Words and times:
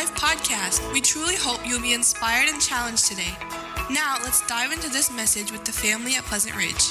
Life 0.00 0.14
podcast. 0.14 0.92
We 0.94 1.02
truly 1.02 1.34
hope 1.36 1.60
you'll 1.68 1.82
be 1.82 1.92
inspired 1.92 2.48
and 2.48 2.58
challenged 2.58 3.04
today. 3.04 3.36
Now, 3.90 4.16
let's 4.22 4.40
dive 4.46 4.72
into 4.72 4.88
this 4.88 5.12
message 5.12 5.52
with 5.52 5.66
the 5.66 5.72
family 5.72 6.14
at 6.14 6.24
Pleasant 6.24 6.56
Ridge. 6.56 6.88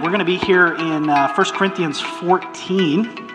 We're 0.00 0.10
going 0.10 0.20
to 0.20 0.24
be 0.24 0.36
here 0.36 0.76
in 0.76 1.10
uh, 1.10 1.34
1 1.34 1.46
Corinthians 1.54 2.00
14, 2.00 3.28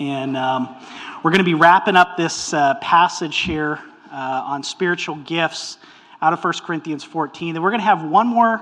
and 0.00 0.36
um, 0.36 0.76
we're 1.22 1.30
going 1.30 1.38
to 1.38 1.44
be 1.44 1.54
wrapping 1.54 1.96
up 1.96 2.18
this 2.18 2.52
uh, 2.52 2.74
passage 2.82 3.38
here 3.38 3.80
uh, 4.12 4.42
on 4.44 4.62
spiritual 4.62 5.14
gifts 5.14 5.78
out 6.20 6.34
of 6.34 6.44
1 6.44 6.52
Corinthians 6.62 7.04
14. 7.04 7.54
Then 7.54 7.62
we're 7.62 7.70
going 7.70 7.80
to 7.80 7.86
have 7.86 8.04
one 8.04 8.26
more 8.26 8.60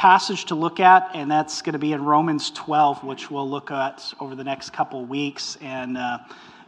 passage 0.00 0.46
to 0.46 0.54
look 0.54 0.80
at, 0.80 1.10
and 1.12 1.30
that's 1.30 1.60
going 1.60 1.74
to 1.74 1.78
be 1.78 1.92
in 1.92 2.02
Romans 2.02 2.50
12, 2.52 3.04
which 3.04 3.30
we'll 3.30 3.46
look 3.46 3.70
at 3.70 4.14
over 4.18 4.34
the 4.34 4.42
next 4.42 4.70
couple 4.70 5.04
weeks. 5.04 5.58
And 5.60 5.98
uh, 5.98 6.20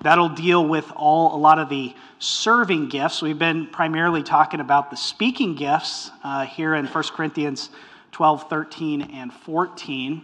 that'll 0.02 0.28
deal 0.28 0.68
with 0.68 0.92
all 0.94 1.34
a 1.34 1.38
lot 1.38 1.58
of 1.58 1.70
the 1.70 1.94
serving 2.18 2.90
gifts. 2.90 3.22
We've 3.22 3.38
been 3.38 3.68
primarily 3.68 4.22
talking 4.22 4.60
about 4.60 4.90
the 4.90 4.98
speaking 4.98 5.54
gifts 5.54 6.10
uh, 6.22 6.44
here 6.44 6.74
in 6.74 6.84
1 6.84 7.04
Corinthians 7.04 7.70
12, 8.10 8.50
13, 8.50 9.00
and 9.00 9.32
14. 9.32 10.22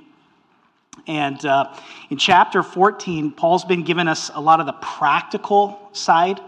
And 1.06 1.46
uh, 1.46 1.74
in 2.10 2.18
chapter 2.18 2.62
14, 2.62 3.30
Paul's 3.30 3.64
been 3.64 3.84
giving 3.84 4.06
us 4.06 4.30
a 4.34 4.40
lot 4.42 4.60
of 4.60 4.66
the 4.66 4.76
practical 4.82 5.88
side 5.94 6.42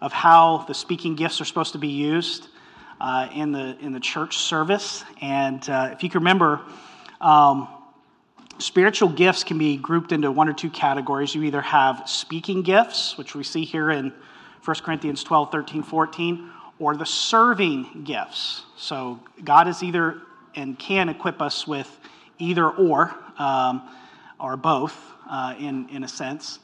of 0.00 0.12
how 0.12 0.58
the 0.68 0.74
speaking 0.74 1.16
gifts 1.16 1.40
are 1.40 1.44
supposed 1.44 1.72
to 1.72 1.78
be 1.78 1.88
used 1.88 2.50
uh, 3.04 3.28
in, 3.34 3.52
the, 3.52 3.76
in 3.80 3.92
the 3.92 4.00
church 4.00 4.38
service. 4.38 5.04
And 5.20 5.68
uh, 5.68 5.90
if 5.92 6.02
you 6.02 6.08
can 6.08 6.20
remember, 6.20 6.62
um, 7.20 7.68
spiritual 8.56 9.10
gifts 9.10 9.44
can 9.44 9.58
be 9.58 9.76
grouped 9.76 10.10
into 10.10 10.32
one 10.32 10.48
or 10.48 10.54
two 10.54 10.70
categories. 10.70 11.34
You 11.34 11.42
either 11.42 11.60
have 11.60 12.08
speaking 12.08 12.62
gifts, 12.62 13.18
which 13.18 13.34
we 13.34 13.44
see 13.44 13.66
here 13.66 13.90
in 13.90 14.10
1 14.64 14.76
Corinthians 14.82 15.22
12, 15.22 15.52
13, 15.52 15.82
14, 15.82 16.50
or 16.78 16.96
the 16.96 17.04
serving 17.04 18.04
gifts. 18.04 18.62
So 18.78 19.20
God 19.44 19.68
is 19.68 19.82
either 19.82 20.22
and 20.54 20.78
can 20.78 21.10
equip 21.10 21.42
us 21.42 21.66
with 21.66 22.00
either 22.38 22.70
or, 22.70 23.14
um, 23.36 23.86
or 24.40 24.56
both 24.56 24.98
uh, 25.28 25.54
in, 25.58 25.90
in 25.90 26.04
a 26.04 26.08
sense. 26.08 26.58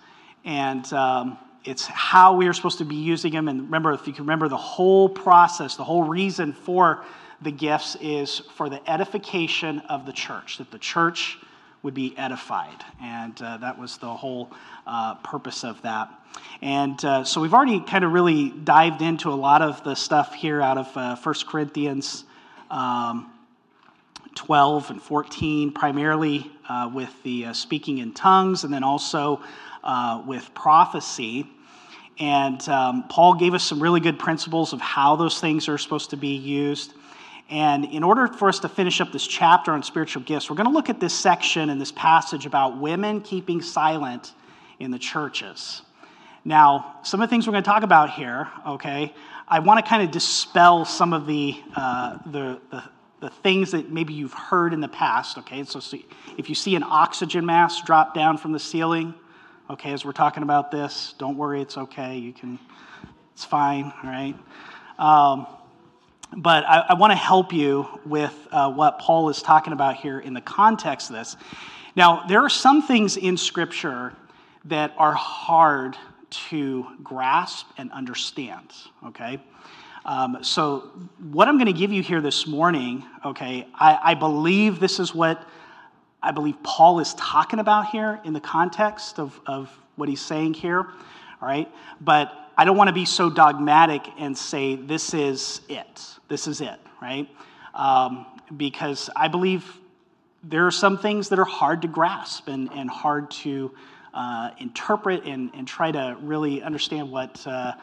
And 0.46 0.90
um, 0.94 1.36
it's 1.64 1.86
how 1.86 2.36
we 2.36 2.46
are 2.46 2.52
supposed 2.52 2.78
to 2.78 2.84
be 2.84 2.96
using 2.96 3.32
them. 3.32 3.48
And 3.48 3.62
remember, 3.62 3.92
if 3.92 4.06
you 4.06 4.12
can 4.12 4.24
remember, 4.24 4.48
the 4.48 4.56
whole 4.56 5.08
process, 5.08 5.76
the 5.76 5.84
whole 5.84 6.04
reason 6.04 6.52
for 6.52 7.04
the 7.42 7.50
gifts 7.50 7.96
is 8.00 8.40
for 8.56 8.68
the 8.68 8.90
edification 8.90 9.80
of 9.80 10.06
the 10.06 10.12
church, 10.12 10.58
that 10.58 10.70
the 10.70 10.78
church 10.78 11.38
would 11.82 11.94
be 11.94 12.16
edified. 12.18 12.84
And 13.02 13.40
uh, 13.40 13.58
that 13.58 13.78
was 13.78 13.98
the 13.98 14.12
whole 14.12 14.50
uh, 14.86 15.14
purpose 15.16 15.64
of 15.64 15.80
that. 15.82 16.10
And 16.62 17.02
uh, 17.04 17.24
so 17.24 17.40
we've 17.40 17.54
already 17.54 17.80
kind 17.80 18.04
of 18.04 18.12
really 18.12 18.50
dived 18.50 19.02
into 19.02 19.30
a 19.30 19.34
lot 19.34 19.62
of 19.62 19.82
the 19.84 19.94
stuff 19.94 20.34
here 20.34 20.60
out 20.60 20.78
of 20.78 20.96
uh, 20.96 21.16
1 21.16 21.34
Corinthians. 21.46 22.24
Um, 22.70 23.32
12 24.36 24.90
and 24.90 25.02
14, 25.02 25.72
primarily 25.72 26.50
uh, 26.68 26.88
with 26.92 27.10
the 27.24 27.46
uh, 27.46 27.52
speaking 27.52 27.98
in 27.98 28.12
tongues 28.12 28.64
and 28.64 28.72
then 28.72 28.84
also 28.84 29.42
uh, 29.82 30.22
with 30.26 30.52
prophecy. 30.54 31.46
And 32.18 32.66
um, 32.68 33.04
Paul 33.08 33.34
gave 33.34 33.54
us 33.54 33.64
some 33.64 33.82
really 33.82 34.00
good 34.00 34.18
principles 34.18 34.72
of 34.72 34.80
how 34.80 35.16
those 35.16 35.40
things 35.40 35.68
are 35.68 35.78
supposed 35.78 36.10
to 36.10 36.16
be 36.16 36.36
used. 36.36 36.92
And 37.48 37.84
in 37.86 38.04
order 38.04 38.28
for 38.28 38.48
us 38.48 38.60
to 38.60 38.68
finish 38.68 39.00
up 39.00 39.10
this 39.10 39.26
chapter 39.26 39.72
on 39.72 39.82
spiritual 39.82 40.22
gifts, 40.22 40.50
we're 40.50 40.56
going 40.56 40.68
to 40.68 40.72
look 40.72 40.90
at 40.90 41.00
this 41.00 41.18
section 41.18 41.70
and 41.70 41.80
this 41.80 41.92
passage 41.92 42.46
about 42.46 42.78
women 42.78 43.20
keeping 43.20 43.62
silent 43.62 44.32
in 44.78 44.90
the 44.90 44.98
churches. 44.98 45.82
Now, 46.44 46.98
some 47.02 47.20
of 47.20 47.28
the 47.28 47.34
things 47.34 47.46
we're 47.46 47.52
going 47.52 47.64
to 47.64 47.70
talk 47.70 47.82
about 47.82 48.10
here, 48.10 48.48
okay, 48.66 49.14
I 49.48 49.58
want 49.58 49.84
to 49.84 49.88
kind 49.88 50.02
of 50.02 50.10
dispel 50.10 50.84
some 50.84 51.12
of 51.12 51.26
the, 51.26 51.56
uh, 51.74 52.18
the, 52.26 52.60
the 52.70 52.84
the 53.20 53.30
things 53.30 53.70
that 53.72 53.90
maybe 53.90 54.14
you've 54.14 54.32
heard 54.32 54.72
in 54.72 54.80
the 54.80 54.88
past, 54.88 55.38
okay? 55.38 55.62
So, 55.64 55.78
so 55.78 55.98
if 56.38 56.48
you 56.48 56.54
see 56.54 56.74
an 56.74 56.82
oxygen 56.82 57.44
mask 57.44 57.84
drop 57.84 58.14
down 58.14 58.38
from 58.38 58.52
the 58.52 58.58
ceiling, 58.58 59.14
okay, 59.70 59.92
as 59.92 60.04
we're 60.04 60.10
talking 60.10 60.42
about 60.42 60.72
this, 60.72 61.14
don't 61.18 61.36
worry, 61.36 61.62
it's 61.62 61.78
okay. 61.78 62.18
You 62.18 62.32
can, 62.32 62.58
it's 63.34 63.44
fine, 63.44 63.92
right? 64.02 64.34
Um, 64.98 65.46
but 66.36 66.64
I, 66.64 66.86
I 66.88 66.94
want 66.94 67.12
to 67.12 67.16
help 67.16 67.52
you 67.52 67.86
with 68.04 68.34
uh, 68.50 68.72
what 68.72 68.98
Paul 68.98 69.28
is 69.28 69.42
talking 69.42 69.72
about 69.72 69.94
here 69.96 70.18
in 70.18 70.34
the 70.34 70.40
context 70.40 71.10
of 71.10 71.16
this. 71.16 71.36
Now, 71.94 72.26
there 72.26 72.40
are 72.40 72.48
some 72.48 72.82
things 72.82 73.16
in 73.16 73.36
Scripture 73.36 74.12
that 74.64 74.92
are 74.98 75.12
hard 75.12 75.96
to 76.48 76.86
grasp 77.04 77.66
and 77.78 77.92
understand, 77.92 78.72
okay? 79.06 79.40
Um, 80.04 80.38
so, 80.42 80.90
what 81.30 81.46
I'm 81.46 81.58
going 81.58 81.72
to 81.72 81.78
give 81.78 81.92
you 81.92 82.02
here 82.02 82.20
this 82.20 82.46
morning, 82.46 83.04
okay, 83.24 83.68
I, 83.74 83.98
I, 84.02 84.14
believe 84.14 84.80
this 84.80 84.98
is 84.98 85.14
what 85.14 85.46
I 86.22 86.32
believe 86.32 86.62
Paul 86.62 87.00
is 87.00 87.14
talking 87.14 87.58
about 87.58 87.88
here 87.88 88.20
in 88.24 88.32
the 88.32 88.40
context 88.40 89.18
of, 89.18 89.38
of 89.46 89.70
what 89.96 90.08
he's 90.08 90.20
saying 90.20 90.54
here, 90.54 90.80
all 90.80 91.48
right? 91.48 91.70
But 92.00 92.32
I 92.56 92.64
don't 92.64 92.76
want 92.76 92.88
to 92.88 92.94
be 92.94 93.06
so 93.06 93.30
dogmatic 93.30 94.02
and 94.18 94.36
say 94.36 94.76
this 94.76 95.14
is 95.14 95.62
it, 95.68 96.04
this 96.28 96.46
is 96.46 96.60
it, 96.60 96.78
right? 97.00 97.28
Um, 97.74 98.26
because 98.56 99.08
I 99.16 99.28
believe 99.28 99.78
there 100.42 100.66
are 100.66 100.70
some 100.70 100.98
things 100.98 101.28
that 101.30 101.38
are 101.38 101.44
hard 101.44 101.82
to 101.82 101.88
grasp 101.88 102.48
and, 102.48 102.70
and 102.72 102.90
hard 102.90 103.30
to 103.30 103.72
uh, 104.14 104.50
interpret 104.58 105.24
and, 105.24 105.50
and 105.54 105.66
try 105.66 105.90
to 105.90 106.16
really 106.22 106.62
understand 106.62 107.10
what, 107.10 107.46
uh, 107.46 107.74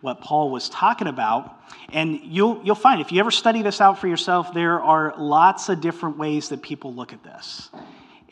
what 0.00 0.20
Paul 0.20 0.50
was 0.50 0.68
talking 0.68 1.06
about. 1.06 1.54
And 1.92 2.20
you'll, 2.22 2.60
you'll 2.64 2.74
find, 2.74 3.00
if 3.00 3.12
you 3.12 3.20
ever 3.20 3.30
study 3.30 3.62
this 3.62 3.80
out 3.80 3.98
for 3.98 4.08
yourself, 4.08 4.52
there 4.52 4.80
are 4.80 5.14
lots 5.18 5.68
of 5.68 5.80
different 5.80 6.18
ways 6.18 6.48
that 6.48 6.62
people 6.62 6.94
look 6.94 7.12
at 7.12 7.22
this. 7.22 7.70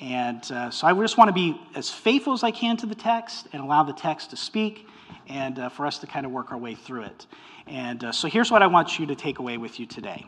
And 0.00 0.42
uh, 0.50 0.70
so 0.70 0.86
I 0.86 0.92
just 0.94 1.16
want 1.16 1.28
to 1.28 1.34
be 1.34 1.60
as 1.74 1.90
faithful 1.90 2.32
as 2.32 2.42
I 2.42 2.50
can 2.50 2.76
to 2.78 2.86
the 2.86 2.94
text 2.94 3.46
and 3.52 3.62
allow 3.62 3.84
the 3.84 3.92
text 3.92 4.30
to 4.30 4.36
speak 4.36 4.88
and 5.28 5.58
uh, 5.58 5.68
for 5.68 5.86
us 5.86 5.98
to 5.98 6.06
kind 6.06 6.26
of 6.26 6.32
work 6.32 6.52
our 6.52 6.58
way 6.58 6.74
through 6.74 7.02
it. 7.02 7.26
And 7.66 8.04
uh, 8.04 8.12
so 8.12 8.28
here's 8.28 8.50
what 8.50 8.62
I 8.62 8.66
want 8.66 8.98
you 8.98 9.06
to 9.06 9.14
take 9.14 9.38
away 9.38 9.56
with 9.56 9.80
you 9.80 9.86
today 9.86 10.26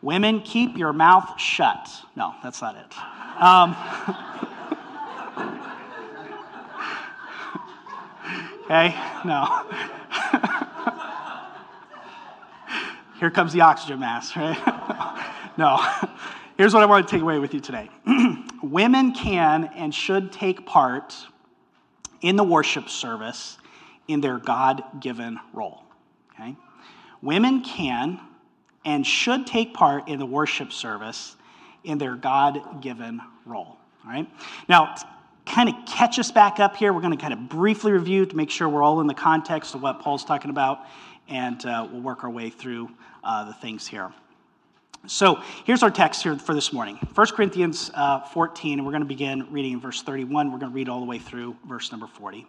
Women, 0.00 0.42
keep 0.42 0.76
your 0.76 0.92
mouth 0.92 1.40
shut. 1.40 1.90
No, 2.14 2.32
that's 2.40 2.62
not 2.62 2.76
it. 2.76 3.42
Um, 3.42 3.74
Okay? 8.70 8.94
No. 9.24 9.64
Here 13.18 13.30
comes 13.30 13.54
the 13.54 13.62
oxygen 13.62 13.98
mask, 14.00 14.36
right? 14.36 14.58
no. 15.56 15.78
Here's 16.58 16.74
what 16.74 16.82
I 16.82 16.86
want 16.86 17.08
to 17.08 17.10
take 17.10 17.22
away 17.22 17.38
with 17.38 17.54
you 17.54 17.60
today 17.60 17.88
Women 18.62 19.12
can 19.12 19.70
and 19.74 19.94
should 19.94 20.32
take 20.32 20.66
part 20.66 21.14
in 22.20 22.36
the 22.36 22.44
worship 22.44 22.90
service 22.90 23.56
in 24.06 24.20
their 24.20 24.36
God 24.38 24.82
given 25.00 25.40
role. 25.54 25.82
Okay? 26.34 26.54
Women 27.22 27.62
can 27.62 28.20
and 28.84 29.06
should 29.06 29.46
take 29.46 29.72
part 29.72 30.10
in 30.10 30.18
the 30.18 30.26
worship 30.26 30.72
service 30.72 31.36
in 31.84 31.96
their 31.96 32.16
God 32.16 32.82
given 32.82 33.22
role. 33.46 33.78
All 34.04 34.12
right? 34.12 34.28
Now, 34.68 34.94
kind 35.48 35.68
of 35.68 35.74
catch 35.86 36.18
us 36.18 36.30
back 36.30 36.60
up 36.60 36.76
here. 36.76 36.92
We're 36.92 37.00
going 37.00 37.16
to 37.16 37.20
kind 37.20 37.32
of 37.32 37.48
briefly 37.48 37.92
review 37.92 38.26
to 38.26 38.36
make 38.36 38.50
sure 38.50 38.68
we're 38.68 38.82
all 38.82 39.00
in 39.00 39.06
the 39.06 39.14
context 39.14 39.74
of 39.74 39.82
what 39.82 40.00
Paul's 40.00 40.24
talking 40.24 40.50
about, 40.50 40.80
and 41.28 41.64
uh, 41.64 41.88
we'll 41.90 42.02
work 42.02 42.22
our 42.22 42.30
way 42.30 42.50
through 42.50 42.90
uh, 43.24 43.44
the 43.44 43.54
things 43.54 43.86
here. 43.86 44.12
So 45.06 45.40
here's 45.64 45.82
our 45.82 45.90
text 45.90 46.22
here 46.22 46.36
for 46.36 46.54
this 46.54 46.72
morning 46.72 46.96
1 47.14 47.26
Corinthians 47.28 47.90
uh, 47.94 48.20
14, 48.20 48.78
and 48.78 48.86
we're 48.86 48.92
going 48.92 49.02
to 49.02 49.08
begin 49.08 49.50
reading 49.50 49.72
in 49.72 49.80
verse 49.80 50.02
31. 50.02 50.52
We're 50.52 50.58
going 50.58 50.70
to 50.70 50.74
read 50.74 50.88
all 50.88 51.00
the 51.00 51.06
way 51.06 51.18
through 51.18 51.56
verse 51.66 51.90
number 51.90 52.06
40. 52.06 52.46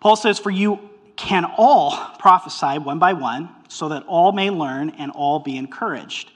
Paul 0.00 0.16
says, 0.16 0.38
For 0.38 0.50
you 0.50 0.78
can 1.16 1.44
all 1.56 1.96
prophesy 2.18 2.78
one 2.78 2.98
by 2.98 3.14
one, 3.14 3.48
so 3.68 3.88
that 3.88 4.04
all 4.06 4.32
may 4.32 4.50
learn 4.50 4.90
and 4.90 5.12
all 5.12 5.38
be 5.38 5.56
encouraged. 5.56 6.30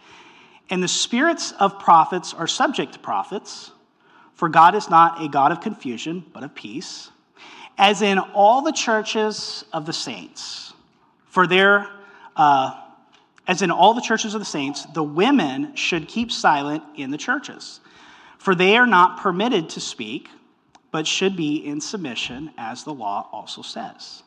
And 0.71 0.83
the 0.83 0.89
spirits 0.89 1.53
of 1.61 1.79
prophets 1.79 2.33
are 2.33 2.47
subject 2.47 2.95
to 2.95 2.99
prophets 2.99 3.73
for 4.35 4.49
God 4.49 4.75
is 4.75 4.91
not 4.91 5.23
a 5.23 5.29
God 5.29 5.53
of 5.53 5.61
confusion, 5.61 6.25
but 6.33 6.43
of 6.43 6.55
peace, 6.55 7.11
as 7.79 8.03
in 8.03 8.19
all 8.19 8.63
the 8.63 8.73
churches 8.73 9.65
of 9.73 9.87
the 9.87 9.93
saints. 9.93 10.73
For 11.27 11.47
there, 11.47 11.89
uh, 12.37 12.81
as 13.47 13.63
in 13.63 13.71
all 13.71 13.95
the 13.95 14.01
churches 14.01 14.35
of 14.35 14.41
the 14.41 14.45
saints, 14.47 14.87
the 14.87 15.03
women 15.03 15.75
should 15.77 16.09
keep 16.09 16.33
silent 16.33 16.83
in 16.97 17.11
the 17.11 17.19
churches, 17.19 17.81
for 18.39 18.55
they 18.55 18.77
are 18.77 18.87
not 18.87 19.21
permitted 19.21 19.69
to 19.71 19.81
speak, 19.81 20.29
but 20.91 21.07
should 21.07 21.37
be 21.37 21.57
in 21.57 21.81
submission, 21.81 22.51
as 22.57 22.85
the 22.85 22.95
law 22.95 23.29
also 23.33 23.63
says. 23.63 24.23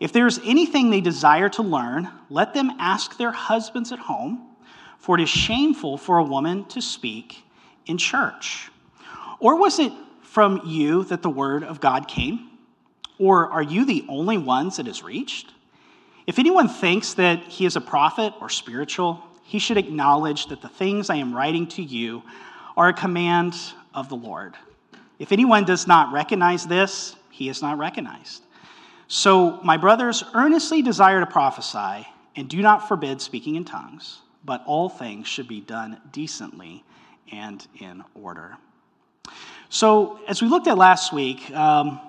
If 0.00 0.12
there 0.12 0.26
is 0.26 0.40
anything 0.44 0.90
they 0.90 1.00
desire 1.00 1.48
to 1.50 1.62
learn, 1.62 2.08
let 2.30 2.54
them 2.54 2.72
ask 2.78 3.16
their 3.16 3.32
husbands 3.32 3.92
at 3.92 3.98
home, 3.98 4.48
for 4.98 5.18
it 5.18 5.22
is 5.22 5.28
shameful 5.28 5.98
for 5.98 6.18
a 6.18 6.24
woman 6.24 6.64
to 6.66 6.80
speak 6.80 7.44
in 7.86 7.98
church? 7.98 8.70
Or 9.40 9.56
was 9.56 9.78
it 9.78 9.92
from 10.22 10.62
you 10.64 11.04
that 11.04 11.22
the 11.22 11.30
word 11.30 11.64
of 11.64 11.80
God 11.80 12.06
came? 12.06 12.50
Or 13.18 13.50
are 13.50 13.62
you 13.62 13.84
the 13.84 14.04
only 14.08 14.38
ones 14.38 14.78
it 14.78 14.86
has 14.86 15.02
reached? 15.02 15.52
If 16.26 16.38
anyone 16.38 16.68
thinks 16.68 17.14
that 17.14 17.42
he 17.44 17.66
is 17.66 17.76
a 17.76 17.80
prophet 17.80 18.32
or 18.40 18.48
spiritual, 18.48 19.22
he 19.42 19.58
should 19.58 19.78
acknowledge 19.78 20.46
that 20.46 20.62
the 20.62 20.68
things 20.68 21.10
I 21.10 21.16
am 21.16 21.34
writing 21.34 21.66
to 21.68 21.82
you 21.82 22.22
are 22.76 22.88
a 22.88 22.92
command 22.92 23.54
of 23.94 24.08
the 24.08 24.16
Lord. 24.16 24.54
If 25.18 25.32
anyone 25.32 25.64
does 25.64 25.86
not 25.86 26.12
recognize 26.12 26.66
this, 26.66 27.16
he 27.30 27.48
is 27.48 27.62
not 27.62 27.78
recognized. 27.78 28.44
So, 29.08 29.60
my 29.64 29.76
brothers, 29.76 30.22
earnestly 30.34 30.82
desire 30.82 31.18
to 31.18 31.26
prophesy, 31.26 32.06
and 32.36 32.48
do 32.48 32.62
not 32.62 32.86
forbid 32.86 33.20
speaking 33.20 33.56
in 33.56 33.64
tongues, 33.64 34.20
but 34.44 34.62
all 34.66 34.88
things 34.88 35.26
should 35.26 35.48
be 35.48 35.60
done 35.60 36.00
decently 36.12 36.84
and 37.32 37.66
in 37.80 38.04
order. 38.14 38.56
So, 39.68 40.18
as 40.26 40.42
we 40.42 40.48
looked 40.48 40.66
at 40.66 40.76
last 40.76 41.12
week, 41.12 41.48
um, 41.52 42.00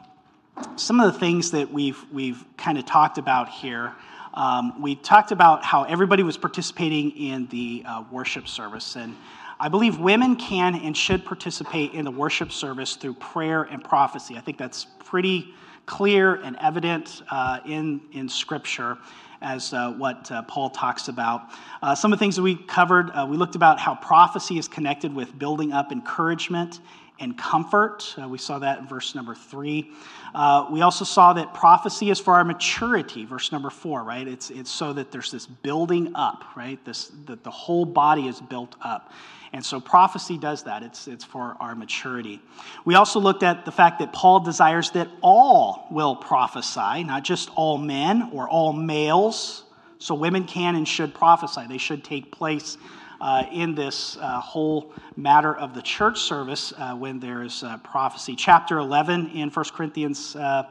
some 0.78 1.00
of 1.00 1.14
the 1.14 1.20
things 1.20 1.52
that 1.52 1.72
we've, 1.72 2.04
we've 2.12 2.44
kind 2.58 2.78
of 2.80 2.86
talked 2.86 3.20
about 3.20 3.50
here 3.50 3.94
um, 4.34 4.82
we 4.82 4.96
talked 4.96 5.32
about 5.32 5.64
how 5.64 5.84
everybody 5.84 6.24
was 6.24 6.38
participating 6.38 7.12
in 7.12 7.48
the 7.48 7.84
uh, 7.86 8.04
worship 8.12 8.48
service. 8.48 8.96
And 8.96 9.16
I 9.60 9.68
believe 9.68 10.00
women 10.00 10.36
can 10.36 10.76
and 10.76 10.96
should 10.96 11.26
participate 11.26 11.94
in 11.94 12.06
the 12.06 12.12
worship 12.12 12.52
service 12.52 12.96
through 12.96 13.16
prayer 13.16 13.64
and 13.64 13.84
prophecy. 13.84 14.38
I 14.38 14.42
think 14.42 14.58
that's 14.58 14.86
pretty 15.00 15.54
clear 15.86 16.36
and 16.36 16.56
evident 16.62 17.24
uh, 17.30 17.60
in, 17.66 18.02
in 18.14 18.30
Scripture 18.30 18.98
as 19.42 19.74
uh, 19.74 19.92
what 19.94 20.32
uh, 20.32 20.44
Paul 20.44 20.70
talks 20.70 21.08
about. 21.08 21.50
Uh, 21.82 21.96
some 21.96 22.14
of 22.14 22.20
the 22.20 22.24
things 22.24 22.36
that 22.36 22.44
we 22.44 22.56
covered, 22.56 23.10
uh, 23.10 23.26
we 23.30 23.36
looked 23.36 23.56
about 23.56 23.80
how 23.80 23.96
prophecy 23.96 24.60
is 24.60 24.68
connected 24.68 25.14
with 25.14 25.38
building 25.38 25.74
up 25.74 25.92
encouragement 25.92 26.80
and 27.22 27.38
comfort. 27.38 28.16
Uh, 28.22 28.28
we 28.28 28.38
saw 28.38 28.60
that 28.60 28.80
in 28.80 28.88
verse 28.88 29.16
number 29.16 29.36
three. 29.36 29.92
Uh, 30.34 30.68
we 30.72 30.82
also 30.82 31.06
saw 31.06 31.34
that 31.34 31.54
prophecy 31.54 32.10
is 32.10 32.20
for 32.20 32.34
our 32.34 32.44
maturity, 32.44 33.24
verse 33.24 33.52
number 33.52 33.70
four, 33.70 34.04
right? 34.04 34.28
It's, 34.28 34.50
it's 34.50 34.72
so 34.72 34.92
that 34.94 35.12
there's 35.12 35.32
this 35.32 35.46
building 35.46 36.12
up, 36.16 36.44
right? 36.56 36.84
This, 36.84 37.12
that 37.28 37.44
the 37.44 37.52
whole 37.52 37.86
body 37.86 38.28
is 38.28 38.42
built 38.42 38.76
up. 38.82 39.14
And 39.54 39.64
so 39.64 39.80
prophecy 39.80 40.38
does 40.38 40.64
that. 40.64 40.82
It's, 40.82 41.08
it's 41.08 41.26
for 41.26 41.58
our 41.60 41.76
maturity. 41.76 42.42
We 42.86 42.96
also 42.96 43.20
looked 43.20 43.44
at 43.44 43.66
the 43.66 43.72
fact 43.72 44.00
that 44.00 44.14
Paul 44.14 44.40
desires 44.40 44.92
that 44.92 45.10
all 45.22 45.88
will 45.92 46.16
prophesy, 46.16 47.04
not 47.04 47.24
just 47.24 47.50
all 47.56 47.78
men 47.78 48.32
or 48.34 48.50
all 48.50 48.74
males. 48.74 49.64
So 50.00 50.16
women 50.16 50.46
can 50.46 50.76
and 50.76 50.88
should 50.88 51.14
prophesy. 51.14 51.68
They 51.68 51.78
should 51.78 52.04
take 52.04 52.32
place 52.32 52.78
uh, 53.22 53.46
in 53.52 53.76
this 53.76 54.18
uh, 54.18 54.40
whole 54.40 54.92
matter 55.16 55.56
of 55.56 55.76
the 55.76 55.82
church 55.82 56.20
service 56.20 56.74
uh, 56.78 56.96
when 56.96 57.20
there's 57.20 57.64
prophecy. 57.84 58.36
Chapter 58.36 58.80
11 58.80 59.30
in 59.36 59.50
1 59.50 59.66
Corinthians 59.74 60.36
uh, 60.36 60.64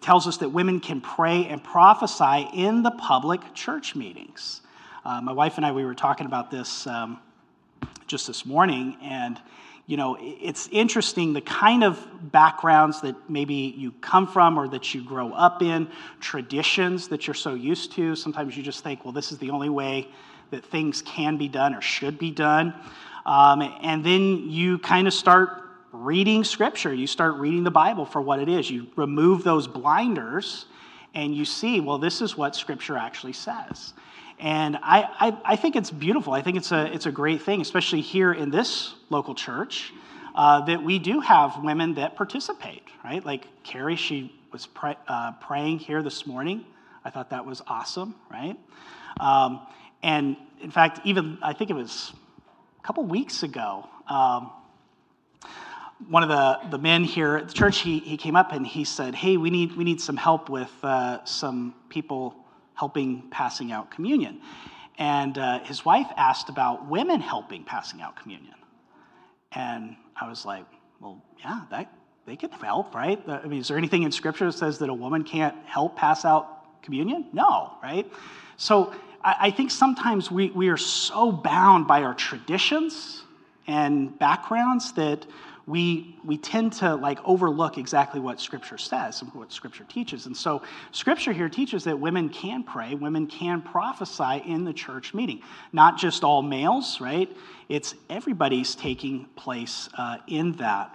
tells 0.00 0.26
us 0.26 0.38
that 0.38 0.48
women 0.48 0.80
can 0.80 1.00
pray 1.00 1.44
and 1.46 1.62
prophesy 1.62 2.48
in 2.54 2.82
the 2.82 2.90
public 2.90 3.40
church 3.54 3.94
meetings. 3.94 4.62
Uh, 5.04 5.20
my 5.20 5.32
wife 5.32 5.58
and 5.58 5.66
I, 5.66 5.72
we 5.72 5.84
were 5.84 5.94
talking 5.94 6.26
about 6.26 6.50
this 6.50 6.86
um, 6.86 7.20
just 8.06 8.26
this 8.26 8.46
morning, 8.46 8.96
and 9.02 9.40
you 9.86 9.96
know, 9.96 10.16
it's 10.20 10.68
interesting 10.72 11.32
the 11.32 11.40
kind 11.42 11.84
of 11.84 12.32
backgrounds 12.32 13.02
that 13.02 13.14
maybe 13.30 13.54
you 13.76 13.92
come 14.00 14.26
from 14.26 14.58
or 14.58 14.66
that 14.68 14.94
you 14.94 15.04
grow 15.04 15.32
up 15.32 15.62
in, 15.62 15.88
traditions 16.18 17.06
that 17.08 17.26
you're 17.28 17.34
so 17.34 17.54
used 17.54 17.92
to. 17.92 18.16
Sometimes 18.16 18.56
you 18.56 18.64
just 18.64 18.82
think, 18.82 19.04
well, 19.04 19.12
this 19.12 19.30
is 19.30 19.38
the 19.38 19.50
only 19.50 19.68
way 19.68 20.08
that 20.50 20.64
things 20.64 21.02
can 21.02 21.36
be 21.36 21.48
done 21.48 21.74
or 21.74 21.80
should 21.80 22.18
be 22.18 22.30
done. 22.30 22.74
Um, 23.24 23.62
and 23.82 24.04
then 24.04 24.50
you 24.50 24.78
kind 24.78 25.06
of 25.06 25.14
start 25.14 25.62
reading 25.92 26.44
Scripture. 26.44 26.92
You 26.92 27.06
start 27.06 27.34
reading 27.36 27.64
the 27.64 27.70
Bible 27.70 28.04
for 28.04 28.20
what 28.20 28.38
it 28.38 28.48
is. 28.48 28.70
You 28.70 28.86
remove 28.96 29.42
those 29.42 29.66
blinders 29.66 30.66
and 31.14 31.34
you 31.34 31.44
see, 31.44 31.80
well, 31.80 31.98
this 31.98 32.20
is 32.20 32.36
what 32.36 32.54
Scripture 32.54 32.96
actually 32.96 33.32
says. 33.32 33.94
And 34.38 34.76
I, 34.82 35.08
I, 35.18 35.52
I 35.52 35.56
think 35.56 35.76
it's 35.76 35.90
beautiful. 35.90 36.34
I 36.34 36.42
think 36.42 36.58
it's 36.58 36.70
a, 36.70 36.92
it's 36.92 37.06
a 37.06 37.12
great 37.12 37.42
thing, 37.42 37.62
especially 37.62 38.02
here 38.02 38.32
in 38.32 38.50
this 38.50 38.94
local 39.08 39.34
church, 39.34 39.94
uh, 40.34 40.60
that 40.66 40.82
we 40.82 40.98
do 40.98 41.20
have 41.20 41.64
women 41.64 41.94
that 41.94 42.16
participate, 42.16 42.82
right? 43.02 43.24
Like 43.24 43.46
Carrie, 43.64 43.96
she 43.96 44.30
was 44.52 44.66
pray, 44.66 44.96
uh, 45.08 45.32
praying 45.40 45.78
here 45.78 46.02
this 46.02 46.26
morning. 46.26 46.66
I 47.02 47.10
thought 47.10 47.30
that 47.30 47.46
was 47.46 47.62
awesome, 47.66 48.14
right? 48.30 48.56
Um, 49.18 49.60
and 50.06 50.36
in 50.60 50.70
fact, 50.70 51.00
even 51.04 51.36
I 51.42 51.52
think 51.52 51.68
it 51.68 51.74
was 51.74 52.12
a 52.78 52.86
couple 52.86 53.04
weeks 53.04 53.42
ago, 53.42 53.88
um, 54.08 54.52
one 56.08 56.22
of 56.22 56.28
the, 56.28 56.60
the 56.70 56.78
men 56.78 57.02
here 57.02 57.36
at 57.36 57.48
the 57.48 57.54
church, 57.54 57.78
he, 57.78 57.98
he 57.98 58.16
came 58.16 58.36
up 58.36 58.52
and 58.52 58.64
he 58.64 58.84
said, 58.84 59.16
Hey, 59.16 59.36
we 59.36 59.50
need, 59.50 59.72
we 59.76 59.82
need 59.82 60.00
some 60.00 60.16
help 60.16 60.48
with 60.48 60.70
uh, 60.84 61.24
some 61.24 61.74
people 61.88 62.36
helping 62.74 63.22
passing 63.32 63.72
out 63.72 63.90
communion. 63.90 64.40
And 64.96 65.36
uh, 65.38 65.64
his 65.64 65.84
wife 65.84 66.06
asked 66.16 66.50
about 66.50 66.88
women 66.88 67.20
helping 67.20 67.64
passing 67.64 68.00
out 68.00 68.14
communion. 68.14 68.54
And 69.50 69.96
I 70.14 70.28
was 70.28 70.44
like, 70.44 70.66
Well, 71.00 71.20
yeah, 71.40 71.62
that, 71.72 71.92
they 72.26 72.36
can 72.36 72.52
help, 72.52 72.94
right? 72.94 73.20
I 73.26 73.48
mean, 73.48 73.60
is 73.60 73.66
there 73.66 73.76
anything 73.76 74.04
in 74.04 74.12
Scripture 74.12 74.46
that 74.46 74.56
says 74.56 74.78
that 74.78 74.88
a 74.88 74.94
woman 74.94 75.24
can't 75.24 75.56
help 75.66 75.96
pass 75.96 76.24
out 76.24 76.82
communion? 76.84 77.26
No, 77.32 77.72
right? 77.82 78.08
So 78.56 78.94
I, 79.26 79.50
think 79.50 79.72
sometimes 79.72 80.30
we, 80.30 80.50
we 80.50 80.68
are 80.68 80.76
so 80.76 81.32
bound 81.32 81.88
by 81.88 82.04
our 82.04 82.14
traditions 82.14 83.24
and 83.66 84.16
backgrounds 84.20 84.92
that 84.92 85.26
we, 85.66 86.16
we 86.24 86.38
tend 86.38 86.74
to 86.74 86.94
like 86.94 87.18
overlook 87.24 87.76
exactly 87.76 88.20
what 88.20 88.40
scripture 88.40 88.78
says 88.78 89.22
and 89.22 89.34
what 89.34 89.52
scripture 89.52 89.82
teaches. 89.88 90.26
And 90.26 90.36
so 90.36 90.62
scripture 90.92 91.32
here 91.32 91.48
teaches 91.48 91.82
that 91.84 91.98
women 91.98 92.28
can 92.28 92.62
pray 92.62 92.94
women 92.94 93.26
can 93.26 93.62
prophesy 93.62 94.42
in 94.46 94.64
the 94.64 94.72
church 94.72 95.12
meeting. 95.12 95.42
Not 95.72 95.98
just 95.98 96.22
all 96.22 96.42
males 96.42 97.00
right? 97.00 97.28
It's 97.68 97.96
everybody's 98.08 98.76
taking 98.76 99.24
place 99.34 99.88
uh, 99.98 100.18
in 100.28 100.52
that. 100.52 100.94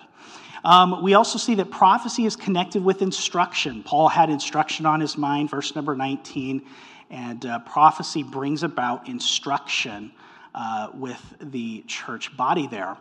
Um, 0.63 1.03
we 1.03 1.15
also 1.15 1.37
see 1.37 1.55
that 1.55 1.69
prophecy 1.69 2.25
is 2.25 2.37
connected 2.37 2.81
with 2.81 3.01
instruction. 3.01 3.83
Paul 3.83 4.07
had 4.07 4.29
instruction 4.29 4.85
on 4.85 5.01
his 5.01 5.17
mind 5.17 5.49
verse 5.49 5.75
number 5.75 5.97
19 5.97 6.61
and 7.11 7.45
uh, 7.45 7.59
prophecy 7.59 8.23
brings 8.23 8.63
about 8.63 9.07
instruction 9.07 10.11
uh, 10.55 10.89
with 10.93 11.21
the 11.39 11.83
church 11.85 12.35
body 12.35 12.67
there. 12.67 12.97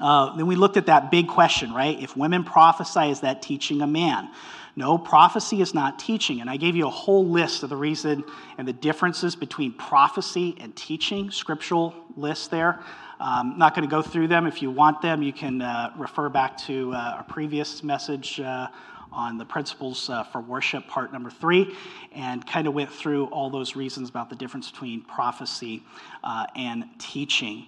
Uh, 0.00 0.36
then 0.36 0.46
we 0.46 0.56
looked 0.56 0.76
at 0.76 0.86
that 0.86 1.10
big 1.10 1.28
question, 1.28 1.72
right? 1.72 2.00
If 2.00 2.16
women 2.16 2.44
prophesy, 2.44 3.10
is 3.10 3.20
that 3.20 3.42
teaching 3.42 3.82
a 3.82 3.86
man? 3.86 4.30
No, 4.76 4.96
prophecy 4.96 5.60
is 5.60 5.74
not 5.74 5.98
teaching. 5.98 6.40
And 6.40 6.48
I 6.48 6.56
gave 6.56 6.76
you 6.76 6.86
a 6.86 6.90
whole 6.90 7.26
list 7.26 7.62
of 7.62 7.70
the 7.70 7.76
reason 7.76 8.24
and 8.56 8.66
the 8.66 8.72
differences 8.72 9.36
between 9.36 9.72
prophecy 9.72 10.56
and 10.60 10.74
teaching, 10.74 11.30
scriptural 11.30 11.94
list 12.16 12.50
there. 12.50 12.80
I'm 13.18 13.52
um, 13.52 13.58
not 13.58 13.74
going 13.74 13.86
to 13.86 13.90
go 13.90 14.00
through 14.00 14.28
them. 14.28 14.46
If 14.46 14.62
you 14.62 14.70
want 14.70 15.02
them, 15.02 15.22
you 15.22 15.34
can 15.34 15.60
uh, 15.60 15.92
refer 15.98 16.30
back 16.30 16.56
to 16.58 16.94
uh, 16.94 17.16
our 17.16 17.24
previous 17.24 17.82
message 17.82 18.40
uh, 18.40 18.68
on 19.12 19.38
the 19.38 19.44
principles 19.44 20.08
uh, 20.08 20.22
for 20.24 20.40
worship, 20.40 20.86
part 20.86 21.12
number 21.12 21.30
three, 21.30 21.74
and 22.12 22.46
kind 22.46 22.66
of 22.66 22.74
went 22.74 22.92
through 22.92 23.26
all 23.26 23.50
those 23.50 23.76
reasons 23.76 24.08
about 24.08 24.30
the 24.30 24.36
difference 24.36 24.70
between 24.70 25.02
prophecy 25.02 25.82
uh, 26.22 26.46
and 26.56 26.84
teaching. 26.98 27.66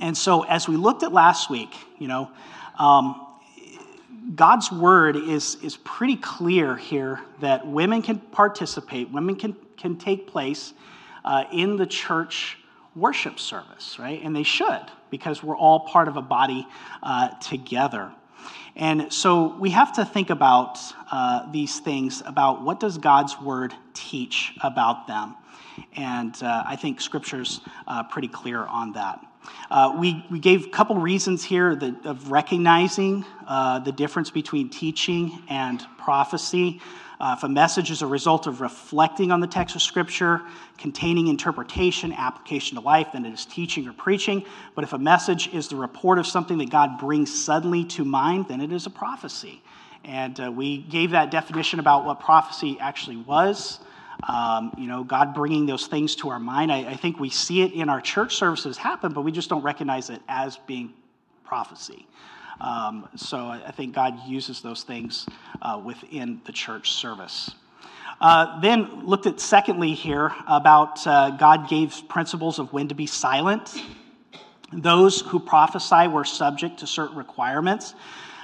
And 0.00 0.16
so, 0.16 0.42
as 0.42 0.68
we 0.68 0.76
looked 0.76 1.02
at 1.02 1.12
last 1.12 1.50
week, 1.50 1.74
you 1.98 2.08
know, 2.08 2.30
um, 2.78 3.26
God's 4.34 4.70
word 4.70 5.16
is, 5.16 5.56
is 5.62 5.76
pretty 5.78 6.16
clear 6.16 6.76
here 6.76 7.20
that 7.40 7.66
women 7.66 8.02
can 8.02 8.18
participate, 8.18 9.10
women 9.10 9.36
can, 9.36 9.56
can 9.76 9.96
take 9.96 10.26
place 10.26 10.72
uh, 11.24 11.44
in 11.52 11.76
the 11.76 11.86
church 11.86 12.58
worship 12.94 13.38
service, 13.38 13.98
right? 13.98 14.20
And 14.22 14.34
they 14.34 14.42
should, 14.42 14.84
because 15.10 15.42
we're 15.42 15.56
all 15.56 15.80
part 15.80 16.08
of 16.08 16.16
a 16.16 16.22
body 16.22 16.66
uh, 17.02 17.28
together. 17.40 18.12
And 18.74 19.12
so 19.12 19.56
we 19.58 19.70
have 19.70 19.92
to 19.94 20.04
think 20.04 20.30
about 20.30 20.78
uh, 21.10 21.50
these 21.50 21.80
things 21.80 22.22
about 22.24 22.62
what 22.62 22.80
does 22.80 22.98
God's 22.98 23.38
word 23.40 23.74
teach 23.92 24.54
about 24.62 25.06
them. 25.06 25.36
And 25.96 26.34
uh, 26.42 26.64
I 26.66 26.76
think 26.76 27.00
Scripture's 27.00 27.60
uh, 27.86 28.04
pretty 28.04 28.28
clear 28.28 28.60
on 28.64 28.92
that. 28.92 29.24
Uh, 29.70 29.96
we, 29.98 30.24
we 30.30 30.38
gave 30.38 30.66
a 30.66 30.70
couple 30.70 30.96
reasons 30.96 31.42
here 31.42 31.74
that, 31.74 32.06
of 32.06 32.30
recognizing 32.30 33.24
uh, 33.46 33.78
the 33.80 33.92
difference 33.92 34.30
between 34.30 34.70
teaching 34.70 35.42
and 35.48 35.84
prophecy. 35.98 36.80
Uh, 37.22 37.36
if 37.38 37.44
a 37.44 37.48
message 37.48 37.88
is 37.92 38.02
a 38.02 38.06
result 38.06 38.48
of 38.48 38.60
reflecting 38.60 39.30
on 39.30 39.40
the 39.40 39.46
text 39.46 39.76
of 39.76 39.82
Scripture, 39.82 40.42
containing 40.76 41.28
interpretation, 41.28 42.12
application 42.12 42.76
to 42.76 42.82
life, 42.82 43.08
then 43.12 43.24
it 43.24 43.32
is 43.32 43.46
teaching 43.46 43.86
or 43.88 43.92
preaching. 43.92 44.44
But 44.74 44.82
if 44.82 44.92
a 44.92 44.98
message 44.98 45.48
is 45.54 45.68
the 45.68 45.76
report 45.76 46.18
of 46.18 46.26
something 46.26 46.58
that 46.58 46.70
God 46.70 46.98
brings 46.98 47.30
suddenly 47.32 47.84
to 47.96 48.04
mind, 48.04 48.48
then 48.48 48.60
it 48.60 48.72
is 48.72 48.86
a 48.86 48.90
prophecy. 48.90 49.62
And 50.04 50.34
uh, 50.40 50.50
we 50.50 50.78
gave 50.78 51.12
that 51.12 51.30
definition 51.30 51.78
about 51.78 52.04
what 52.04 52.18
prophecy 52.18 52.76
actually 52.80 53.18
was 53.18 53.78
Um, 54.28 54.72
you 54.78 54.86
know, 54.86 55.02
God 55.04 55.34
bringing 55.34 55.66
those 55.66 55.88
things 55.88 56.14
to 56.16 56.28
our 56.30 56.38
mind. 56.38 56.70
I, 56.70 56.90
I 56.90 56.96
think 56.96 57.18
we 57.18 57.30
see 57.30 57.62
it 57.62 57.72
in 57.72 57.88
our 57.88 58.00
church 58.00 58.36
services 58.36 58.76
happen, 58.76 59.12
but 59.12 59.22
we 59.22 59.32
just 59.32 59.48
don't 59.48 59.64
recognize 59.64 60.10
it 60.10 60.22
as 60.28 60.58
being 60.66 60.92
prophecy. 61.44 62.06
Um, 62.62 63.08
so 63.16 63.38
I 63.48 63.72
think 63.72 63.92
God 63.92 64.20
uses 64.24 64.60
those 64.60 64.84
things 64.84 65.26
uh, 65.60 65.82
within 65.84 66.40
the 66.44 66.52
church 66.52 66.92
service. 66.92 67.50
Uh, 68.20 68.60
then 68.60 69.04
looked 69.04 69.26
at 69.26 69.40
secondly 69.40 69.94
here 69.94 70.32
about 70.46 71.04
uh, 71.08 71.30
God 71.30 71.68
gave 71.68 72.02
principles 72.08 72.60
of 72.60 72.72
when 72.72 72.86
to 72.86 72.94
be 72.94 73.06
silent. 73.06 73.82
Those 74.72 75.22
who 75.22 75.40
prophesy 75.40 76.06
were 76.06 76.24
subject 76.24 76.78
to 76.78 76.86
certain 76.86 77.16
requirements. 77.16 77.94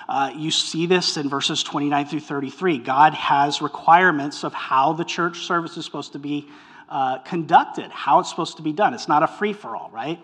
Uh, 0.09 0.33
you 0.35 0.51
see 0.51 0.87
this 0.87 1.17
in 1.17 1.29
verses 1.29 1.63
29 1.63 2.07
through 2.07 2.21
33. 2.21 2.79
God 2.79 3.15
has 3.15 3.63
requirements 3.63 4.43
of 4.43 4.53
how 4.53 4.95
the 4.95 5.05
church 5.05 5.47
service 5.47 5.77
is 5.77 5.85
supposed 5.85 6.13
to 6.15 6.19
be 6.19 6.49
uh, 6.89 7.19
conducted, 7.19 7.91
how 7.93 8.19
it's 8.19 8.31
supposed 8.31 8.57
to 8.57 8.63
be 8.63 8.73
done. 8.73 8.95
It's 8.95 9.07
not 9.07 9.23
a 9.23 9.29
free 9.29 9.53
for 9.53 9.77
all, 9.77 9.91
right? 9.93 10.19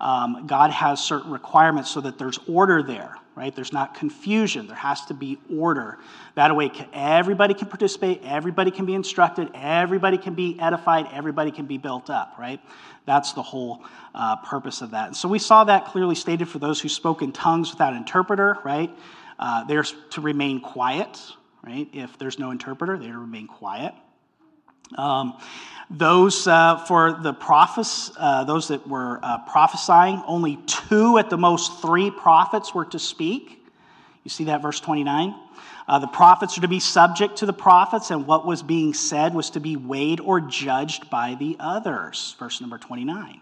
Um, 0.00 0.46
God 0.46 0.70
has 0.70 1.02
certain 1.02 1.30
requirements 1.30 1.90
so 1.90 2.02
that 2.02 2.18
there's 2.18 2.38
order 2.46 2.82
there 2.82 3.16
right? 3.38 3.54
There's 3.54 3.72
not 3.72 3.94
confusion. 3.94 4.66
There 4.66 4.74
has 4.74 5.06
to 5.06 5.14
be 5.14 5.38
order. 5.48 5.98
That 6.34 6.54
way, 6.56 6.72
everybody 6.92 7.54
can 7.54 7.68
participate, 7.68 8.22
everybody 8.24 8.72
can 8.72 8.84
be 8.84 8.94
instructed, 8.94 9.48
everybody 9.54 10.18
can 10.18 10.34
be 10.34 10.58
edified, 10.58 11.06
everybody 11.12 11.52
can 11.52 11.66
be 11.66 11.78
built 11.78 12.10
up, 12.10 12.34
right? 12.36 12.60
That's 13.06 13.34
the 13.34 13.42
whole 13.42 13.84
uh, 14.12 14.36
purpose 14.36 14.82
of 14.82 14.90
that. 14.90 15.06
And 15.06 15.16
so 15.16 15.28
we 15.28 15.38
saw 15.38 15.62
that 15.64 15.86
clearly 15.86 16.16
stated 16.16 16.48
for 16.48 16.58
those 16.58 16.80
who 16.80 16.88
spoke 16.88 17.22
in 17.22 17.30
tongues 17.30 17.70
without 17.70 17.94
interpreter, 17.94 18.58
right? 18.64 18.90
Uh, 19.38 19.62
they're 19.64 19.84
to 19.84 20.20
remain 20.20 20.60
quiet, 20.60 21.16
right? 21.62 21.88
If 21.92 22.18
there's 22.18 22.40
no 22.40 22.50
interpreter, 22.50 22.98
they're 22.98 23.12
to 23.12 23.18
remain 23.18 23.46
quiet. 23.46 23.94
Um, 24.96 25.34
those 25.90 26.46
uh, 26.46 26.84
for 26.86 27.12
the 27.12 27.32
prophets, 27.32 28.12
uh, 28.18 28.44
those 28.44 28.68
that 28.68 28.86
were 28.86 29.20
uh, 29.22 29.38
prophesying, 29.38 30.22
only 30.26 30.56
two 30.66 31.18
at 31.18 31.30
the 31.30 31.38
most 31.38 31.80
three 31.80 32.10
prophets 32.10 32.74
were 32.74 32.84
to 32.86 32.98
speak. 32.98 33.64
You 34.24 34.30
see 34.30 34.44
that, 34.44 34.60
verse 34.60 34.80
29? 34.80 35.34
Uh, 35.86 35.98
the 35.98 36.06
prophets 36.06 36.58
are 36.58 36.60
to 36.60 36.68
be 36.68 36.80
subject 36.80 37.36
to 37.38 37.46
the 37.46 37.52
prophets, 37.52 38.10
and 38.10 38.26
what 38.26 38.44
was 38.44 38.62
being 38.62 38.92
said 38.92 39.32
was 39.32 39.48
to 39.50 39.60
be 39.60 39.76
weighed 39.76 40.20
or 40.20 40.40
judged 40.40 41.08
by 41.08 41.34
the 41.36 41.56
others. 41.58 42.36
Verse 42.38 42.60
number 42.60 42.76
29. 42.76 43.40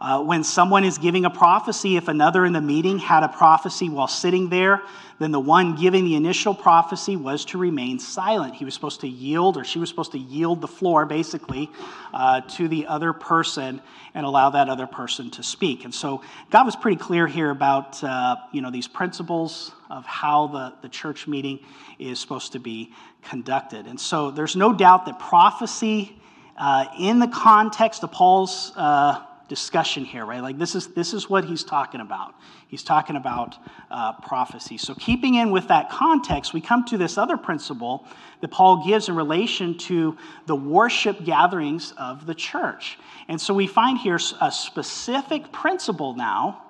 Uh, 0.00 0.22
when 0.22 0.42
someone 0.42 0.82
is 0.82 0.96
giving 0.96 1.26
a 1.26 1.30
prophecy, 1.30 1.96
if 1.98 2.08
another 2.08 2.46
in 2.46 2.54
the 2.54 2.60
meeting 2.60 2.98
had 2.98 3.22
a 3.22 3.28
prophecy 3.28 3.90
while 3.90 4.08
sitting 4.08 4.48
there, 4.48 4.82
then 5.18 5.30
the 5.30 5.40
one 5.40 5.76
giving 5.76 6.06
the 6.06 6.14
initial 6.14 6.54
prophecy 6.54 7.16
was 7.16 7.44
to 7.44 7.58
remain 7.58 7.98
silent. 7.98 8.54
He 8.54 8.64
was 8.64 8.72
supposed 8.72 9.02
to 9.02 9.08
yield, 9.08 9.58
or 9.58 9.64
she 9.64 9.78
was 9.78 9.90
supposed 9.90 10.12
to 10.12 10.18
yield 10.18 10.62
the 10.62 10.68
floor, 10.68 11.04
basically, 11.04 11.70
uh, 12.14 12.40
to 12.40 12.66
the 12.66 12.86
other 12.86 13.12
person 13.12 13.82
and 14.14 14.24
allow 14.24 14.48
that 14.48 14.70
other 14.70 14.86
person 14.86 15.30
to 15.32 15.42
speak. 15.42 15.84
And 15.84 15.94
so 15.94 16.22
God 16.50 16.64
was 16.64 16.74
pretty 16.76 16.96
clear 16.96 17.26
here 17.26 17.50
about 17.50 18.02
uh, 18.02 18.36
you 18.52 18.62
know 18.62 18.70
these 18.70 18.88
principles 18.88 19.72
of 19.90 20.06
how 20.06 20.46
the, 20.46 20.72
the 20.80 20.88
church 20.88 21.28
meeting 21.28 21.60
is 21.98 22.18
supposed 22.18 22.52
to 22.52 22.58
be 22.58 22.94
conducted. 23.22 23.86
And 23.86 24.00
so 24.00 24.30
there's 24.30 24.56
no 24.56 24.72
doubt 24.72 25.04
that 25.04 25.18
prophecy, 25.18 26.16
uh, 26.56 26.86
in 26.98 27.18
the 27.18 27.28
context 27.28 28.02
of 28.02 28.12
Paul's 28.12 28.72
uh, 28.76 29.22
discussion 29.50 30.04
here, 30.04 30.24
right? 30.24 30.40
Like 30.40 30.58
this 30.58 30.76
is 30.76 30.86
this 30.94 31.12
is 31.12 31.28
what 31.28 31.44
he's 31.44 31.64
talking 31.64 32.00
about. 32.00 32.34
He's 32.68 32.84
talking 32.84 33.16
about 33.16 33.56
uh, 33.90 34.12
prophecy. 34.12 34.78
So 34.78 34.94
keeping 34.94 35.34
in 35.34 35.50
with 35.50 35.66
that 35.68 35.90
context, 35.90 36.54
we 36.54 36.60
come 36.60 36.84
to 36.86 36.96
this 36.96 37.18
other 37.18 37.36
principle 37.36 38.06
that 38.40 38.48
Paul 38.48 38.86
gives 38.86 39.08
in 39.08 39.16
relation 39.16 39.76
to 39.78 40.16
the 40.46 40.54
worship 40.54 41.24
gatherings 41.24 41.92
of 41.98 42.26
the 42.26 42.34
church. 42.34 42.96
And 43.26 43.40
so 43.40 43.52
we 43.52 43.66
find 43.66 43.98
here 43.98 44.20
a 44.40 44.52
specific 44.52 45.50
principle 45.50 46.14
now 46.14 46.62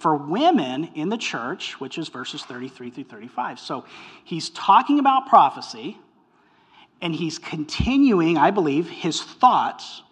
for 0.00 0.16
women 0.16 0.90
in 0.94 1.10
the 1.10 1.18
church, 1.18 1.78
which 1.80 1.98
is 1.98 2.08
verses 2.08 2.42
33 2.42 2.90
through 2.90 3.04
35. 3.04 3.60
So 3.60 3.84
he's 4.24 4.48
talking 4.50 4.98
about 4.98 5.28
prophecy, 5.28 5.98
and 7.02 7.14
he's 7.14 7.38
continuing, 7.38 8.38
I 8.38 8.50
believe, 8.50 8.88
his 8.88 9.22
thoughts 9.22 10.02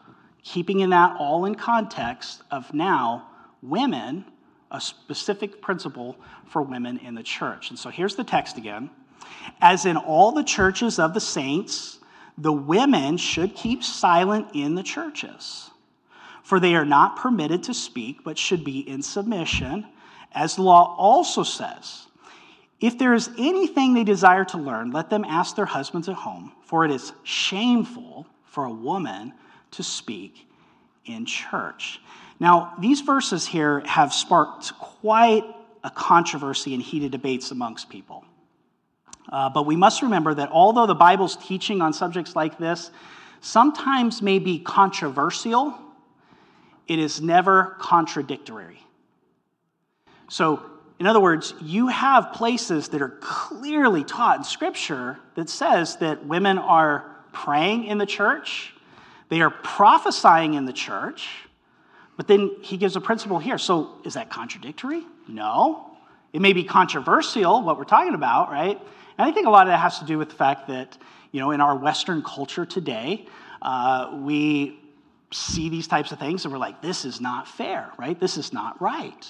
keeping 0.42 0.80
in 0.80 0.90
that 0.90 1.16
all 1.18 1.44
in 1.44 1.54
context 1.54 2.42
of 2.50 2.73
now 2.73 3.28
women, 3.62 4.25
a 4.70 4.80
specific 4.80 5.61
principle 5.61 6.16
for 6.47 6.62
women 6.62 6.99
in 6.99 7.14
the 7.14 7.23
church. 7.23 7.70
And 7.70 7.78
so 7.78 7.90
here's 7.90 8.16
the 8.16 8.25
text 8.25 8.56
again. 8.56 8.90
As 9.61 9.87
in 9.87 9.97
all 9.97 10.32
the 10.32 10.44
churches 10.44 10.99
of 10.99 11.14
the 11.14 11.20
saints, 11.20 11.99
the 12.38 12.52
women 12.52 13.16
should 13.16 13.54
keep 13.54 13.85
silent 13.85 14.49
in 14.54 14.75
the 14.75 14.82
churches, 14.82 15.70
for 16.42 16.59
they 16.59 16.75
are 16.75 16.87
not 16.87 17.16
permitted 17.16 17.62
to 17.64 17.75
speak, 17.75 18.25
but 18.25 18.38
should 18.38 18.64
be 18.64 18.88
in 18.88 19.02
submission, 19.02 19.87
as 20.32 20.56
the 20.56 20.62
law 20.62 20.97
also 20.97 21.42
says. 21.42 22.06
If 22.80 22.99
there 22.99 23.12
is 23.12 23.28
anything 23.37 23.92
they 23.92 24.04
desire 24.04 24.44
to 24.47 24.56
learn, 24.56 24.90
let 24.90 25.11
them 25.11 25.25
ask 25.25 25.54
their 25.54 25.66
husbands 25.66 26.09
at 26.09 26.14
home, 26.14 26.52
for 26.62 26.85
it 26.87 26.90
is 26.90 27.12
shameful 27.25 28.26
for 28.44 28.64
a 28.64 28.73
woman 28.73 29.35
to 29.73 29.83
speak 29.83 30.49
in 31.05 31.27
church. 31.27 32.00
Now, 32.39 32.75
these 32.81 33.00
verses 33.00 33.47
here 33.47 33.81
have 33.81 34.12
sparked 34.12 34.73
quite 34.79 35.45
a 35.85 35.91
controversy 35.91 36.75
and 36.75 36.83
heated 36.83 37.12
debates 37.12 37.50
amongst 37.50 37.89
people. 37.89 38.25
Uh, 39.31 39.49
but 39.49 39.67
we 39.67 39.77
must 39.77 40.03
remember 40.03 40.35
that 40.35 40.50
although 40.50 40.87
the 40.87 40.95
Bible's 40.95 41.37
teaching 41.37 41.81
on 41.81 41.93
subjects 41.93 42.35
like 42.35 42.59
this 42.59 42.91
sometimes 43.41 44.21
may 44.21 44.39
be 44.39 44.59
controversial, 44.59 45.79
it 46.89 46.99
is 46.99 47.21
never 47.21 47.77
contradictory. 47.79 48.81
So, 50.29 50.62
in 50.99 51.07
other 51.07 51.21
words, 51.21 51.55
you 51.62 51.87
have 51.89 52.33
places 52.33 52.89
that 52.89 53.00
are 53.00 53.17
clearly 53.21 54.05
taught 54.05 54.39
in 54.39 54.45
Scripture 54.45 55.19
that 55.35 55.49
says 55.49 55.97
that 55.97 56.27
women 56.27 56.59
are 56.59 57.17
praying 57.33 57.85
in 57.85 57.97
the 57.97 58.05
church, 58.05 58.75
they 59.30 59.40
are 59.40 59.50
prophesying 59.50 60.54
in 60.54 60.66
the 60.66 60.72
church, 60.72 61.28
but 62.16 62.26
then 62.26 62.56
he 62.60 62.76
gives 62.76 62.96
a 62.96 63.00
principle 63.00 63.38
here. 63.38 63.56
So 63.56 63.94
is 64.04 64.14
that 64.14 64.28
contradictory? 64.28 65.04
No. 65.26 65.96
It 66.32 66.42
may 66.42 66.52
be 66.52 66.64
controversial, 66.64 67.62
what 67.62 67.78
we're 67.78 67.84
talking 67.84 68.14
about, 68.14 68.50
right? 68.50 68.78
And 69.18 69.28
I 69.28 69.32
think 69.32 69.46
a 69.46 69.50
lot 69.50 69.66
of 69.66 69.72
that 69.72 69.78
has 69.78 70.00
to 70.00 70.04
do 70.04 70.18
with 70.18 70.28
the 70.28 70.34
fact 70.34 70.68
that, 70.68 70.99
you 71.32 71.40
know, 71.40 71.52
in 71.52 71.60
our 71.60 71.76
Western 71.76 72.22
culture 72.22 72.66
today, 72.66 73.26
uh, 73.62 74.18
we 74.20 74.78
see 75.32 75.68
these 75.68 75.87
types 75.87 76.10
of 76.10 76.18
things 76.18 76.44
and 76.44 76.52
we're 76.52 76.58
like, 76.58 76.82
this 76.82 77.04
is 77.04 77.20
not 77.20 77.46
fair, 77.46 77.90
right? 77.99 78.18
This 78.18 78.37
is 78.37 78.52
not 78.52 78.80
right. 78.82 79.26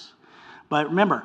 But 0.67 0.89
remember, 0.89 1.23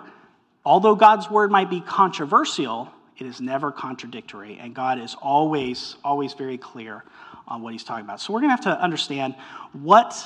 although 0.64 0.94
God's 0.94 1.30
word 1.30 1.50
might 1.50 1.70
be 1.70 1.80
controversial, 1.80 2.90
it 3.18 3.26
is 3.26 3.40
never 3.40 3.72
contradictory, 3.72 4.58
and 4.60 4.74
God 4.74 4.98
is 4.98 5.14
always, 5.14 5.96
always 6.04 6.34
very 6.34 6.58
clear 6.58 7.04
on 7.48 7.62
what 7.62 7.72
he's 7.72 7.84
talking 7.84 8.04
about. 8.04 8.20
So 8.20 8.32
we're 8.32 8.40
going 8.40 8.56
to 8.56 8.56
have 8.56 8.76
to 8.76 8.82
understand 8.82 9.34
what 9.72 10.16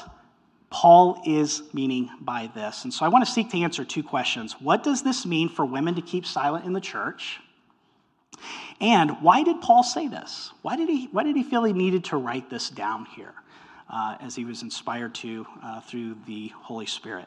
Paul 0.71 1.21
is 1.27 1.63
meaning 1.73 2.09
by 2.21 2.51
this. 2.55 2.85
And 2.85 2.95
so 2.95 3.05
I 3.05 3.09
want 3.09 3.25
to 3.27 3.31
seek 3.31 3.51
to 3.51 3.59
answer 3.59 3.85
two 3.85 4.03
questions. 4.03 4.55
What 4.61 4.83
does 4.83 5.03
this 5.03 5.27
mean 5.27 5.49
for 5.49 5.65
women 5.65 5.97
to 5.97 6.03
keep 6.03 6.25
silent 6.25 6.65
in 6.65 6.73
the 6.73 6.81
church? 6.81 7.41
And 8.81 9.21
why 9.21 9.43
did 9.43 9.61
Paul 9.61 9.83
say 9.83 10.09
this? 10.09 10.53
Why 10.63 10.77
did 10.77 10.89
he, 10.89 11.09
why 11.13 11.25
did 11.25 11.37
he 11.37 11.43
feel 11.43 11.65
he 11.65 11.73
needed 11.73 12.05
to 12.05 12.17
write 12.17 12.49
this 12.49 12.71
down 12.71 13.05
here 13.05 13.35
uh, 13.91 14.17
as 14.21 14.35
he 14.35 14.45
was 14.45 14.63
inspired 14.63 15.15
to 15.17 15.47
uh, 15.63 15.81
through 15.81 16.17
the 16.27 16.49
Holy 16.57 16.87
Spirit? 16.87 17.27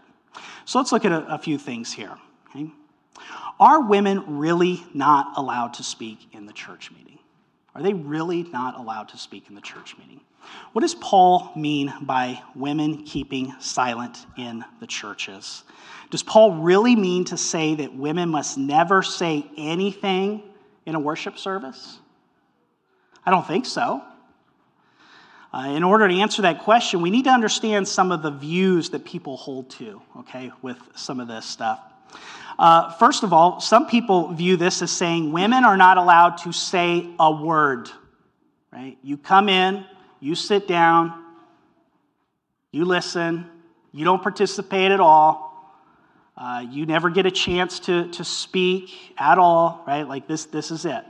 So 0.66 0.80
let's 0.80 0.92
look 0.92 1.06
at 1.06 1.12
a, 1.12 1.36
a 1.36 1.38
few 1.38 1.58
things 1.58 1.94
here. 1.94 2.18
Okay? 2.50 2.72
Are 3.60 3.82
women 3.82 4.40
really 4.40 4.84
not 4.94 5.34
allowed 5.38 5.76
to 5.76 5.84
speak 5.84 6.28
in 6.32 6.46
the 6.46 6.54
church 6.54 6.92
meeting? 6.92 7.13
Are 7.76 7.82
they 7.82 7.94
really 7.94 8.44
not 8.44 8.78
allowed 8.78 9.10
to 9.10 9.18
speak 9.18 9.46
in 9.50 9.56
the 9.56 9.62
church 9.62 9.98
meeting? 9.98 10.22
What 10.74 10.82
does 10.82 10.96
Paul 10.96 11.52
mean 11.56 11.94
by 12.02 12.42
women 12.56 13.04
keeping 13.04 13.54
silent 13.60 14.26
in 14.38 14.64
the 14.80 14.88
churches? 14.88 15.64
Does 16.10 16.22
Paul 16.22 16.62
really 16.62 16.96
mean 16.96 17.26
to 17.26 17.38
say 17.38 17.76
that 17.76 17.96
women 17.96 18.30
must 18.30 18.58
never 18.58 19.02
say 19.02 19.50
anything 19.58 20.44
in 20.86 20.96
a 20.96 21.00
worship 21.00 21.40
service? 21.40 21.98
I 23.26 23.32
don't 23.32 23.48
think 23.48 23.66
so. 23.66 24.04
Uh, 25.54 25.68
in 25.70 25.84
order 25.84 26.08
to 26.08 26.16
answer 26.16 26.42
that 26.42 26.60
question, 26.60 27.02
we 27.02 27.12
need 27.12 27.26
to 27.26 27.30
understand 27.30 27.88
some 27.88 28.12
of 28.12 28.22
the 28.22 28.32
views 28.32 28.90
that 28.90 29.06
people 29.06 29.38
hold 29.38 29.70
to, 29.70 30.02
okay, 30.18 30.52
with 30.62 30.78
some 30.96 31.20
of 31.20 31.28
this 31.28 31.46
stuff. 31.46 31.80
Uh, 32.58 32.92
first 32.94 33.24
of 33.24 33.34
all, 33.34 33.60
some 33.60 33.88
people 33.88 34.34
view 34.34 34.58
this 34.58 34.82
as 34.82 34.92
saying 34.92 35.32
women 35.32 35.64
are 35.64 35.78
not 35.78 35.98
allowed 35.98 36.38
to 36.38 36.52
say 36.52 37.10
a 37.20 37.32
word. 37.32 37.90
Right? 38.72 38.98
You 39.04 39.18
come 39.18 39.50
in, 39.50 39.86
you 40.20 40.36
sit 40.36 40.68
down, 40.68 41.24
you 42.72 42.86
listen, 42.86 43.46
you 43.92 44.06
don't 44.06 44.22
participate 44.22 44.92
at 44.92 45.00
all. 45.00 45.52
Uh, 46.36 46.66
you 46.70 46.86
never 46.86 47.10
get 47.10 47.28
a 47.28 47.32
chance 47.32 47.80
to, 47.82 48.10
to 48.10 48.24
speak 48.24 48.90
at 49.18 49.38
all, 49.38 49.84
right? 49.86 50.08
Like 50.08 50.28
this, 50.28 50.46
this 50.46 50.72
is 50.72 50.86
it. 50.86 51.04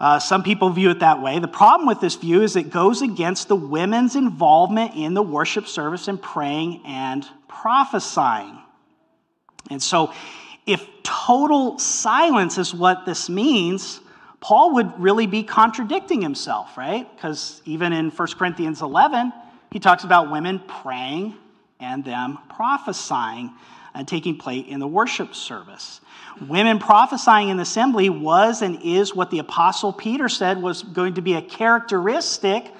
Uh, 0.00 0.18
some 0.18 0.42
people 0.42 0.68
view 0.70 0.90
it 0.90 0.98
that 0.98 1.22
way. 1.22 1.38
The 1.38 1.46
problem 1.46 1.86
with 1.86 2.00
this 2.00 2.16
view 2.16 2.42
is 2.42 2.56
it 2.56 2.70
goes 2.70 3.02
against 3.02 3.46
the 3.46 3.54
women's 3.54 4.16
involvement 4.16 4.96
in 4.96 5.14
the 5.14 5.22
worship 5.22 5.68
service 5.68 6.08
and 6.08 6.20
praying 6.20 6.82
and 6.84 7.24
prophesying. 7.46 8.58
And 9.70 9.82
so, 9.82 10.12
if 10.66 10.86
total 11.02 11.78
silence 11.78 12.58
is 12.58 12.74
what 12.74 13.04
this 13.04 13.28
means, 13.28 14.00
Paul 14.40 14.74
would 14.74 15.00
really 15.00 15.26
be 15.26 15.42
contradicting 15.42 16.20
himself, 16.20 16.76
right? 16.76 17.08
Because 17.14 17.62
even 17.64 17.92
in 17.92 18.10
1 18.10 18.28
Corinthians 18.32 18.82
11, 18.82 19.32
he 19.70 19.78
talks 19.78 20.04
about 20.04 20.30
women 20.30 20.60
praying 20.66 21.34
and 21.80 22.04
them 22.04 22.38
prophesying 22.48 23.52
and 23.94 24.08
taking 24.08 24.36
place 24.38 24.64
in 24.68 24.80
the 24.80 24.86
worship 24.86 25.34
service. 25.34 26.00
Women 26.48 26.78
prophesying 26.78 27.50
in 27.50 27.56
the 27.56 27.62
assembly 27.62 28.08
was 28.08 28.62
and 28.62 28.80
is 28.82 29.14
what 29.14 29.30
the 29.30 29.38
Apostle 29.38 29.92
Peter 29.92 30.28
said 30.28 30.60
was 30.60 30.82
going 30.82 31.14
to 31.14 31.22
be 31.22 31.34
a 31.34 31.42
characteristic 31.42 32.72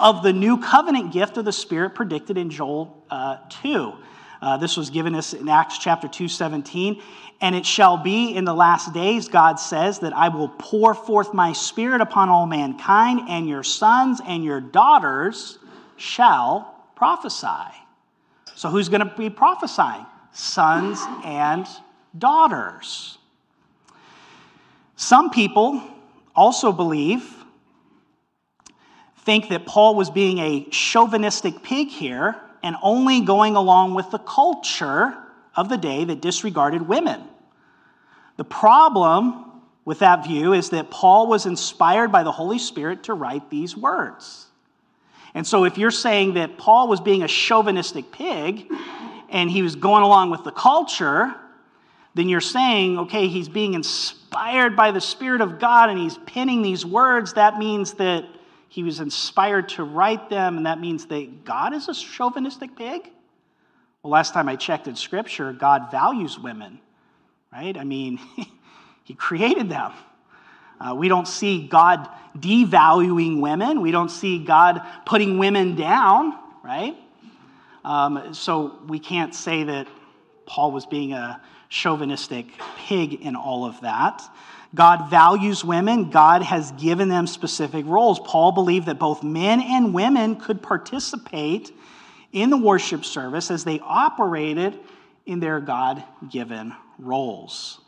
of 0.00 0.22
the 0.22 0.32
new 0.32 0.58
covenant 0.58 1.12
gift 1.12 1.36
of 1.36 1.44
the 1.44 1.52
Spirit 1.52 1.94
predicted 1.94 2.38
in 2.38 2.50
Joel 2.50 3.04
uh, 3.10 3.38
2. 3.62 3.92
Uh, 4.42 4.56
this 4.56 4.76
was 4.76 4.90
given 4.90 5.14
us 5.14 5.34
in 5.34 5.48
Acts 5.48 5.78
chapter 5.78 6.08
2, 6.08 6.28
17. 6.28 7.02
And 7.42 7.54
it 7.54 7.64
shall 7.64 7.96
be 7.96 8.34
in 8.34 8.44
the 8.44 8.54
last 8.54 8.92
days, 8.92 9.28
God 9.28 9.58
says, 9.58 10.00
that 10.00 10.14
I 10.14 10.28
will 10.28 10.48
pour 10.48 10.94
forth 10.94 11.32
my 11.32 11.52
spirit 11.52 12.00
upon 12.00 12.28
all 12.28 12.46
mankind, 12.46 13.28
and 13.28 13.48
your 13.48 13.62
sons 13.62 14.20
and 14.26 14.44
your 14.44 14.60
daughters 14.60 15.58
shall 15.96 16.74
prophesy. 16.96 17.46
So, 18.54 18.68
who's 18.68 18.90
going 18.90 19.06
to 19.06 19.14
be 19.16 19.30
prophesying? 19.30 20.04
Sons 20.32 21.00
and 21.24 21.66
daughters. 22.16 23.18
Some 24.96 25.30
people 25.30 25.82
also 26.36 26.72
believe, 26.72 27.24
think 29.24 29.48
that 29.48 29.64
Paul 29.64 29.94
was 29.94 30.10
being 30.10 30.38
a 30.38 30.64
chauvinistic 30.70 31.62
pig 31.62 31.88
here 31.88 32.36
and 32.62 32.76
only 32.82 33.20
going 33.20 33.56
along 33.56 33.94
with 33.94 34.10
the 34.10 34.18
culture 34.18 35.16
of 35.56 35.68
the 35.68 35.76
day 35.76 36.04
that 36.04 36.20
disregarded 36.20 36.82
women. 36.82 37.22
The 38.36 38.44
problem 38.44 39.46
with 39.84 40.00
that 40.00 40.24
view 40.24 40.52
is 40.52 40.70
that 40.70 40.90
Paul 40.90 41.26
was 41.26 41.46
inspired 41.46 42.12
by 42.12 42.22
the 42.22 42.32
Holy 42.32 42.58
Spirit 42.58 43.04
to 43.04 43.14
write 43.14 43.50
these 43.50 43.76
words. 43.76 44.46
And 45.34 45.46
so, 45.46 45.64
if 45.64 45.78
you're 45.78 45.90
saying 45.90 46.34
that 46.34 46.58
Paul 46.58 46.88
was 46.88 47.00
being 47.00 47.22
a 47.22 47.28
chauvinistic 47.28 48.10
pig 48.10 48.70
and 49.28 49.50
he 49.50 49.62
was 49.62 49.76
going 49.76 50.02
along 50.02 50.30
with 50.30 50.42
the 50.44 50.50
culture, 50.50 51.34
then 52.14 52.28
you're 52.28 52.40
saying, 52.40 52.98
okay, 52.98 53.28
he's 53.28 53.48
being 53.48 53.74
inspired 53.74 54.74
by 54.74 54.90
the 54.90 55.00
Spirit 55.00 55.40
of 55.40 55.58
God 55.60 55.90
and 55.90 55.98
he's 55.98 56.18
penning 56.18 56.62
these 56.62 56.84
words. 56.84 57.34
That 57.34 57.58
means 57.58 57.94
that 57.94 58.24
he 58.70 58.84
was 58.84 59.00
inspired 59.00 59.68
to 59.70 59.82
write 59.82 60.30
them, 60.30 60.56
and 60.56 60.66
that 60.66 60.80
means 60.80 61.06
that 61.06 61.44
God 61.44 61.74
is 61.74 61.88
a 61.88 61.94
chauvinistic 61.94 62.76
pig? 62.76 63.10
Well, 64.00 64.12
last 64.12 64.32
time 64.32 64.48
I 64.48 64.54
checked 64.54 64.86
in 64.86 64.94
Scripture, 64.94 65.52
God 65.52 65.90
values 65.90 66.38
women, 66.38 66.78
right? 67.52 67.76
I 67.76 67.82
mean, 67.82 68.20
he 69.04 69.14
created 69.14 69.68
them. 69.68 69.92
Uh, 70.80 70.94
we 70.94 71.08
don't 71.08 71.26
see 71.26 71.66
God 71.66 72.08
devaluing 72.38 73.40
women. 73.40 73.80
We 73.80 73.90
don't 73.90 74.08
see 74.08 74.38
God 74.38 74.80
putting 75.04 75.38
women 75.38 75.74
down, 75.74 76.38
right? 76.62 76.96
Um, 77.84 78.32
so 78.34 78.78
we 78.86 79.00
can't 79.00 79.34
say 79.34 79.64
that 79.64 79.88
Paul 80.46 80.70
was 80.70 80.86
being 80.86 81.12
a 81.12 81.40
chauvinistic 81.68 82.46
pig 82.76 83.14
in 83.14 83.34
all 83.34 83.64
of 83.64 83.80
that. 83.80 84.22
God 84.74 85.10
values 85.10 85.64
women. 85.64 86.10
God 86.10 86.42
has 86.42 86.70
given 86.72 87.08
them 87.08 87.26
specific 87.26 87.84
roles. 87.86 88.20
Paul 88.20 88.52
believed 88.52 88.86
that 88.86 88.98
both 88.98 89.22
men 89.22 89.60
and 89.60 89.92
women 89.92 90.36
could 90.36 90.62
participate 90.62 91.72
in 92.32 92.50
the 92.50 92.56
worship 92.56 93.04
service 93.04 93.50
as 93.50 93.64
they 93.64 93.80
operated 93.80 94.78
in 95.26 95.40
their 95.40 95.60
God 95.60 96.04
given 96.30 96.72
roles. 96.98 97.80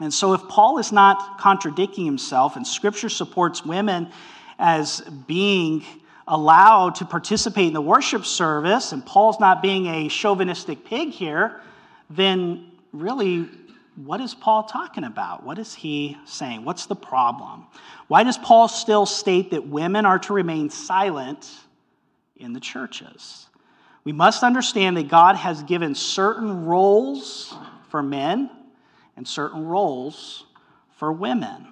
And 0.00 0.12
so, 0.12 0.32
if 0.32 0.42
Paul 0.48 0.78
is 0.78 0.90
not 0.90 1.38
contradicting 1.38 2.04
himself 2.04 2.56
and 2.56 2.66
scripture 2.66 3.08
supports 3.08 3.64
women 3.64 4.10
as 4.58 5.00
being 5.28 5.84
allowed 6.26 6.96
to 6.96 7.04
participate 7.04 7.68
in 7.68 7.74
the 7.74 7.80
worship 7.80 8.24
service, 8.24 8.90
and 8.90 9.06
Paul's 9.06 9.38
not 9.38 9.62
being 9.62 9.86
a 9.86 10.08
chauvinistic 10.08 10.84
pig 10.84 11.10
here, 11.10 11.60
then 12.10 12.72
really 12.92 13.48
what 13.96 14.20
is 14.20 14.34
Paul 14.34 14.64
talking 14.64 15.04
about? 15.04 15.44
What 15.44 15.58
is 15.58 15.74
he 15.74 16.16
saying? 16.24 16.64
What's 16.64 16.86
the 16.86 16.96
problem? 16.96 17.66
Why 18.08 18.24
does 18.24 18.36
Paul 18.38 18.68
still 18.68 19.06
state 19.06 19.52
that 19.52 19.66
women 19.66 20.04
are 20.04 20.18
to 20.20 20.32
remain 20.32 20.70
silent 20.70 21.48
in 22.36 22.52
the 22.52 22.60
churches? 22.60 23.46
We 24.02 24.12
must 24.12 24.42
understand 24.42 24.96
that 24.96 25.08
God 25.08 25.36
has 25.36 25.62
given 25.62 25.94
certain 25.94 26.66
roles 26.66 27.54
for 27.88 28.02
men 28.02 28.50
and 29.16 29.26
certain 29.26 29.64
roles 29.64 30.44
for 30.96 31.12
women. 31.12 31.68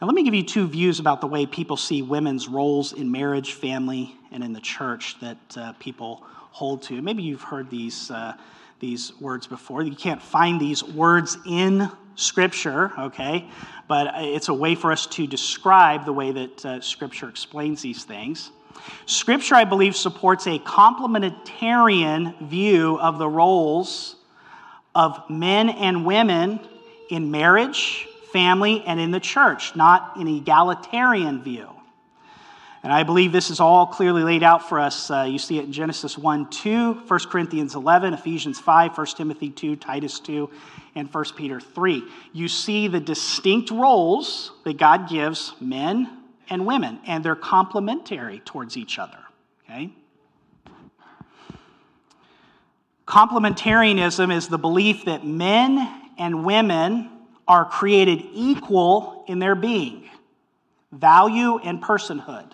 Now, 0.00 0.06
let 0.06 0.14
me 0.14 0.24
give 0.24 0.34
you 0.34 0.42
two 0.42 0.66
views 0.66 1.00
about 1.00 1.20
the 1.20 1.26
way 1.26 1.46
people 1.46 1.76
see 1.76 2.02
women's 2.02 2.48
roles 2.48 2.92
in 2.92 3.10
marriage, 3.10 3.52
family, 3.52 4.14
and 4.30 4.42
in 4.42 4.52
the 4.52 4.60
church 4.60 5.18
that 5.20 5.56
uh, 5.56 5.72
people 5.74 6.24
hold 6.50 6.82
to. 6.84 7.00
Maybe 7.00 7.22
you've 7.22 7.42
heard 7.42 7.70
these. 7.70 8.10
Uh, 8.10 8.34
these 8.80 9.12
words 9.20 9.46
before. 9.46 9.82
You 9.82 9.94
can't 9.94 10.22
find 10.22 10.60
these 10.60 10.82
words 10.84 11.38
in 11.46 11.90
Scripture, 12.14 12.92
okay? 12.98 13.48
But 13.88 14.14
it's 14.16 14.48
a 14.48 14.54
way 14.54 14.74
for 14.74 14.92
us 14.92 15.06
to 15.08 15.26
describe 15.26 16.04
the 16.04 16.12
way 16.12 16.32
that 16.32 16.66
uh, 16.66 16.80
Scripture 16.80 17.28
explains 17.28 17.82
these 17.82 18.04
things. 18.04 18.50
Scripture, 19.06 19.54
I 19.54 19.64
believe, 19.64 19.96
supports 19.96 20.46
a 20.46 20.58
complementarian 20.58 22.48
view 22.48 22.98
of 22.98 23.18
the 23.18 23.28
roles 23.28 24.16
of 24.94 25.28
men 25.28 25.68
and 25.68 26.04
women 26.04 26.60
in 27.10 27.30
marriage, 27.30 28.08
family, 28.32 28.82
and 28.86 28.98
in 28.98 29.10
the 29.10 29.20
church, 29.20 29.76
not 29.76 30.16
an 30.16 30.26
egalitarian 30.26 31.42
view. 31.42 31.68
And 32.86 32.92
I 32.92 33.02
believe 33.02 33.32
this 33.32 33.50
is 33.50 33.58
all 33.58 33.84
clearly 33.88 34.22
laid 34.22 34.44
out 34.44 34.68
for 34.68 34.78
us. 34.78 35.10
Uh, 35.10 35.26
you 35.28 35.40
see 35.40 35.58
it 35.58 35.64
in 35.64 35.72
Genesis 35.72 36.16
1 36.16 36.50
2, 36.50 36.92
1 36.92 37.20
Corinthians 37.28 37.74
11, 37.74 38.14
Ephesians 38.14 38.60
5, 38.60 38.96
1 38.96 39.06
Timothy 39.08 39.50
2, 39.50 39.74
Titus 39.74 40.20
2, 40.20 40.48
and 40.94 41.12
1 41.12 41.24
Peter 41.34 41.58
3. 41.58 42.04
You 42.32 42.46
see 42.46 42.86
the 42.86 43.00
distinct 43.00 43.72
roles 43.72 44.52
that 44.62 44.78
God 44.78 45.08
gives 45.08 45.52
men 45.60 46.08
and 46.48 46.64
women, 46.64 47.00
and 47.08 47.24
they're 47.24 47.34
complementary 47.34 48.38
towards 48.44 48.76
each 48.76 49.00
other. 49.00 49.18
Okay? 49.64 49.90
Complementarianism 53.04 54.32
is 54.32 54.46
the 54.46 54.58
belief 54.58 55.06
that 55.06 55.26
men 55.26 56.12
and 56.18 56.44
women 56.44 57.10
are 57.48 57.64
created 57.64 58.22
equal 58.32 59.24
in 59.26 59.40
their 59.40 59.56
being, 59.56 60.08
value, 60.92 61.58
and 61.58 61.82
personhood 61.82 62.52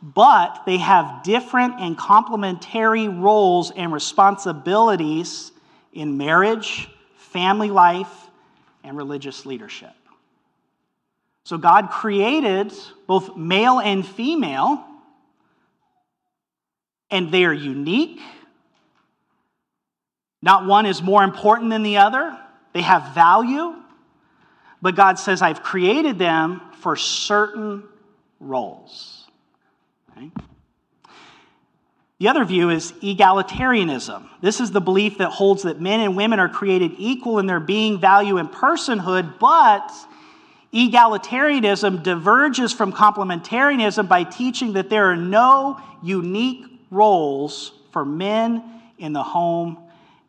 but 0.00 0.62
they 0.64 0.76
have 0.76 1.22
different 1.22 1.80
and 1.80 1.96
complementary 1.96 3.08
roles 3.08 3.70
and 3.70 3.92
responsibilities 3.92 5.50
in 5.92 6.16
marriage, 6.16 6.88
family 7.16 7.70
life, 7.70 8.12
and 8.84 8.96
religious 8.96 9.44
leadership. 9.44 9.92
So 11.44 11.58
God 11.58 11.90
created 11.90 12.72
both 13.06 13.36
male 13.36 13.80
and 13.80 14.06
female, 14.06 14.84
and 17.10 17.32
they 17.32 17.44
are 17.44 17.54
unique. 17.54 18.20
Not 20.42 20.66
one 20.66 20.86
is 20.86 21.02
more 21.02 21.24
important 21.24 21.70
than 21.70 21.82
the 21.82 21.96
other, 21.96 22.36
they 22.72 22.82
have 22.82 23.14
value. 23.14 23.74
But 24.80 24.94
God 24.94 25.18
says, 25.18 25.42
I've 25.42 25.64
created 25.64 26.20
them 26.20 26.60
for 26.80 26.94
certain 26.94 27.82
roles. 28.38 29.17
Okay? 30.18 30.30
The 32.18 32.28
other 32.28 32.44
view 32.44 32.70
is 32.70 32.92
egalitarianism. 32.94 34.28
This 34.40 34.60
is 34.60 34.72
the 34.72 34.80
belief 34.80 35.18
that 35.18 35.30
holds 35.30 35.62
that 35.62 35.80
men 35.80 36.00
and 36.00 36.16
women 36.16 36.40
are 36.40 36.48
created 36.48 36.92
equal 36.98 37.38
in 37.38 37.46
their 37.46 37.60
being, 37.60 38.00
value, 38.00 38.38
and 38.38 38.50
personhood, 38.50 39.38
but 39.38 39.92
egalitarianism 40.72 42.02
diverges 42.02 42.72
from 42.72 42.92
complementarianism 42.92 44.08
by 44.08 44.24
teaching 44.24 44.72
that 44.72 44.90
there 44.90 45.06
are 45.06 45.16
no 45.16 45.80
unique 46.02 46.66
roles 46.90 47.72
for 47.92 48.04
men 48.04 48.64
in 48.98 49.12
the 49.12 49.22
home 49.22 49.78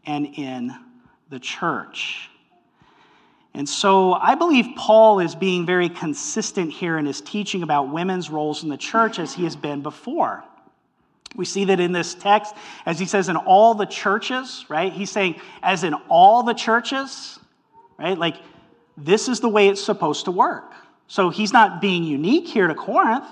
and 0.05 0.27
in 0.37 0.75
the 1.29 1.39
church. 1.39 2.29
And 3.59 3.67
so 3.67 4.13
I 4.13 4.35
believe 4.35 4.67
Paul 4.77 5.19
is 5.19 5.35
being 5.35 5.65
very 5.65 5.89
consistent 5.89 6.71
here 6.71 6.97
in 6.97 7.05
his 7.05 7.19
teaching 7.19 7.61
about 7.61 7.91
women's 7.91 8.29
roles 8.29 8.63
in 8.63 8.69
the 8.69 8.77
church 8.77 9.19
as 9.19 9.33
he 9.33 9.43
has 9.43 9.57
been 9.57 9.81
before. 9.81 10.45
We 11.35 11.43
see 11.43 11.65
that 11.65 11.77
in 11.77 11.91
this 11.91 12.15
text, 12.15 12.55
as 12.85 12.97
he 12.97 13.05
says, 13.05 13.27
in 13.27 13.35
all 13.35 13.73
the 13.73 13.85
churches, 13.85 14.63
right? 14.69 14.93
He's 14.93 15.11
saying, 15.11 15.41
as 15.61 15.83
in 15.83 15.93
all 16.07 16.43
the 16.43 16.53
churches, 16.53 17.37
right? 17.97 18.17
Like, 18.17 18.37
this 18.95 19.27
is 19.27 19.41
the 19.41 19.49
way 19.49 19.67
it's 19.67 19.83
supposed 19.83 20.23
to 20.23 20.31
work. 20.31 20.71
So 21.09 21.29
he's 21.29 21.51
not 21.51 21.81
being 21.81 22.05
unique 22.05 22.47
here 22.47 22.67
to 22.67 22.75
Corinth. 22.75 23.27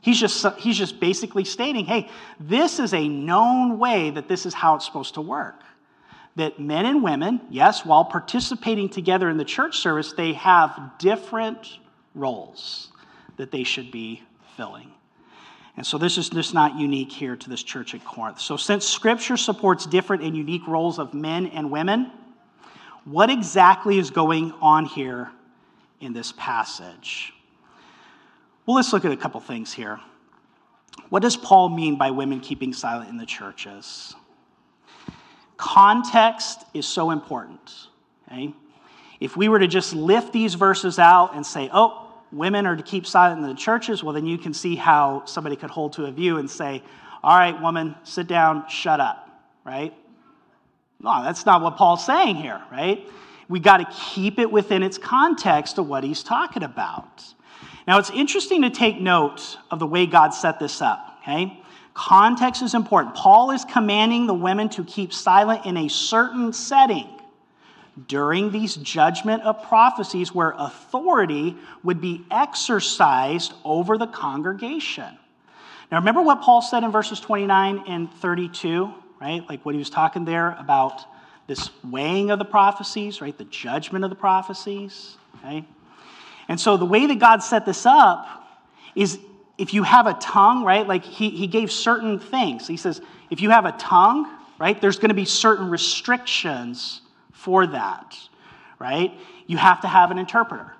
He's 0.00 0.18
just, 0.18 0.46
he's 0.56 0.78
just 0.78 1.00
basically 1.00 1.44
stating, 1.44 1.84
hey, 1.84 2.08
this 2.40 2.78
is 2.78 2.94
a 2.94 3.06
known 3.06 3.78
way 3.78 4.08
that 4.08 4.26
this 4.26 4.46
is 4.46 4.54
how 4.54 4.76
it's 4.76 4.86
supposed 4.86 5.12
to 5.14 5.20
work. 5.20 5.60
That 6.36 6.60
men 6.60 6.86
and 6.86 7.02
women, 7.02 7.40
yes, 7.50 7.84
while 7.84 8.04
participating 8.04 8.88
together 8.88 9.28
in 9.28 9.38
the 9.38 9.44
church 9.44 9.78
service, 9.78 10.12
they 10.12 10.34
have 10.34 10.92
different 10.98 11.78
roles 12.14 12.88
that 13.36 13.50
they 13.50 13.64
should 13.64 13.90
be 13.90 14.22
filling. 14.56 14.90
And 15.76 15.86
so 15.86 15.98
this 15.98 16.16
is 16.16 16.30
just 16.30 16.54
not 16.54 16.78
unique 16.78 17.12
here 17.12 17.36
to 17.36 17.50
this 17.50 17.62
church 17.62 17.94
at 17.94 18.04
Corinth. 18.04 18.40
So 18.40 18.56
since 18.56 18.86
scripture 18.86 19.36
supports 19.36 19.86
different 19.86 20.22
and 20.22 20.36
unique 20.36 20.66
roles 20.66 20.98
of 20.98 21.12
men 21.12 21.46
and 21.48 21.70
women, 21.70 22.10
what 23.04 23.30
exactly 23.30 23.98
is 23.98 24.10
going 24.10 24.52
on 24.60 24.86
here 24.86 25.30
in 26.00 26.12
this 26.12 26.32
passage? 26.32 27.32
Well, 28.64 28.76
let's 28.76 28.92
look 28.92 29.04
at 29.04 29.12
a 29.12 29.16
couple 29.16 29.40
things 29.40 29.72
here. 29.72 30.00
What 31.10 31.22
does 31.22 31.36
Paul 31.36 31.68
mean 31.68 31.96
by 31.96 32.10
women 32.10 32.40
keeping 32.40 32.72
silent 32.72 33.10
in 33.10 33.18
the 33.18 33.26
churches? 33.26 34.14
Context 35.56 36.64
is 36.74 36.86
so 36.86 37.10
important. 37.10 37.88
Okay? 38.28 38.52
If 39.20 39.36
we 39.36 39.48
were 39.48 39.58
to 39.58 39.66
just 39.66 39.94
lift 39.94 40.32
these 40.32 40.54
verses 40.54 40.98
out 40.98 41.34
and 41.34 41.46
say, 41.46 41.70
oh, 41.72 42.12
women 42.32 42.66
are 42.66 42.76
to 42.76 42.82
keep 42.82 43.06
silent 43.06 43.42
in 43.42 43.48
the 43.48 43.54
churches, 43.54 44.02
well, 44.02 44.12
then 44.12 44.26
you 44.26 44.38
can 44.38 44.52
see 44.52 44.76
how 44.76 45.22
somebody 45.24 45.56
could 45.56 45.70
hold 45.70 45.94
to 45.94 46.04
a 46.04 46.10
view 46.10 46.36
and 46.38 46.50
say, 46.50 46.82
all 47.22 47.36
right, 47.36 47.60
woman, 47.60 47.94
sit 48.04 48.26
down, 48.26 48.68
shut 48.68 49.00
up, 49.00 49.28
right? 49.64 49.94
No, 51.00 51.22
that's 51.22 51.46
not 51.46 51.62
what 51.62 51.76
Paul's 51.76 52.04
saying 52.04 52.36
here, 52.36 52.62
right? 52.70 53.08
We 53.48 53.60
got 53.60 53.78
to 53.78 53.86
keep 54.14 54.38
it 54.38 54.50
within 54.50 54.82
its 54.82 54.98
context 54.98 55.78
of 55.78 55.88
what 55.88 56.04
he's 56.04 56.22
talking 56.22 56.62
about. 56.62 57.24
Now, 57.86 57.98
it's 57.98 58.10
interesting 58.10 58.62
to 58.62 58.70
take 58.70 59.00
note 59.00 59.58
of 59.70 59.78
the 59.78 59.86
way 59.86 60.06
God 60.06 60.30
set 60.30 60.58
this 60.58 60.82
up, 60.82 61.18
okay? 61.22 61.62
Context 61.96 62.60
is 62.60 62.74
important. 62.74 63.14
Paul 63.14 63.52
is 63.52 63.64
commanding 63.64 64.26
the 64.26 64.34
women 64.34 64.68
to 64.68 64.84
keep 64.84 65.14
silent 65.14 65.64
in 65.64 65.78
a 65.78 65.88
certain 65.88 66.52
setting 66.52 67.08
during 68.06 68.52
these 68.52 68.76
judgment 68.76 69.42
of 69.44 69.62
prophecies 69.62 70.34
where 70.34 70.52
authority 70.58 71.56
would 71.82 72.02
be 72.02 72.22
exercised 72.30 73.54
over 73.64 73.96
the 73.96 74.06
congregation. 74.06 75.16
Now, 75.90 75.98
remember 75.98 76.20
what 76.20 76.42
Paul 76.42 76.60
said 76.60 76.84
in 76.84 76.90
verses 76.90 77.18
29 77.18 77.84
and 77.88 78.12
32, 78.12 78.92
right? 79.18 79.48
Like 79.48 79.64
what 79.64 79.74
he 79.74 79.78
was 79.78 79.88
talking 79.88 80.26
there 80.26 80.54
about 80.58 81.00
this 81.46 81.70
weighing 81.82 82.30
of 82.30 82.38
the 82.38 82.44
prophecies, 82.44 83.22
right? 83.22 83.36
The 83.38 83.44
judgment 83.44 84.04
of 84.04 84.10
the 84.10 84.16
prophecies, 84.16 85.16
okay? 85.38 85.64
And 86.46 86.60
so 86.60 86.76
the 86.76 86.84
way 86.84 87.06
that 87.06 87.18
God 87.18 87.42
set 87.42 87.64
this 87.64 87.86
up 87.86 88.26
is 88.94 89.18
if 89.58 89.72
you 89.72 89.82
have 89.82 90.06
a 90.06 90.14
tongue, 90.14 90.64
right? 90.64 90.86
Like 90.86 91.04
he, 91.04 91.30
he 91.30 91.46
gave 91.46 91.72
certain 91.72 92.18
things. 92.18 92.66
He 92.66 92.76
says, 92.76 93.00
if 93.30 93.40
you 93.40 93.50
have 93.50 93.64
a 93.64 93.72
tongue, 93.72 94.30
right, 94.58 94.80
there's 94.80 94.98
going 94.98 95.08
to 95.08 95.14
be 95.14 95.24
certain 95.24 95.70
restrictions 95.70 97.00
for 97.32 97.66
that, 97.66 98.16
right? 98.78 99.12
You 99.46 99.56
have 99.56 99.82
to 99.82 99.88
have 99.88 100.10
an 100.10 100.18
interpreter. 100.18 100.72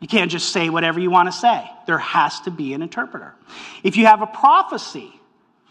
You 0.00 0.08
can't 0.08 0.30
just 0.30 0.50
say 0.50 0.68
whatever 0.68 1.00
you 1.00 1.10
want 1.10 1.28
to 1.28 1.32
say. 1.32 1.68
There 1.86 1.98
has 1.98 2.40
to 2.42 2.50
be 2.50 2.74
an 2.74 2.82
interpreter. 2.82 3.34
If 3.82 3.96
you 3.96 4.06
have 4.06 4.22
a 4.22 4.26
prophecy, 4.26 5.10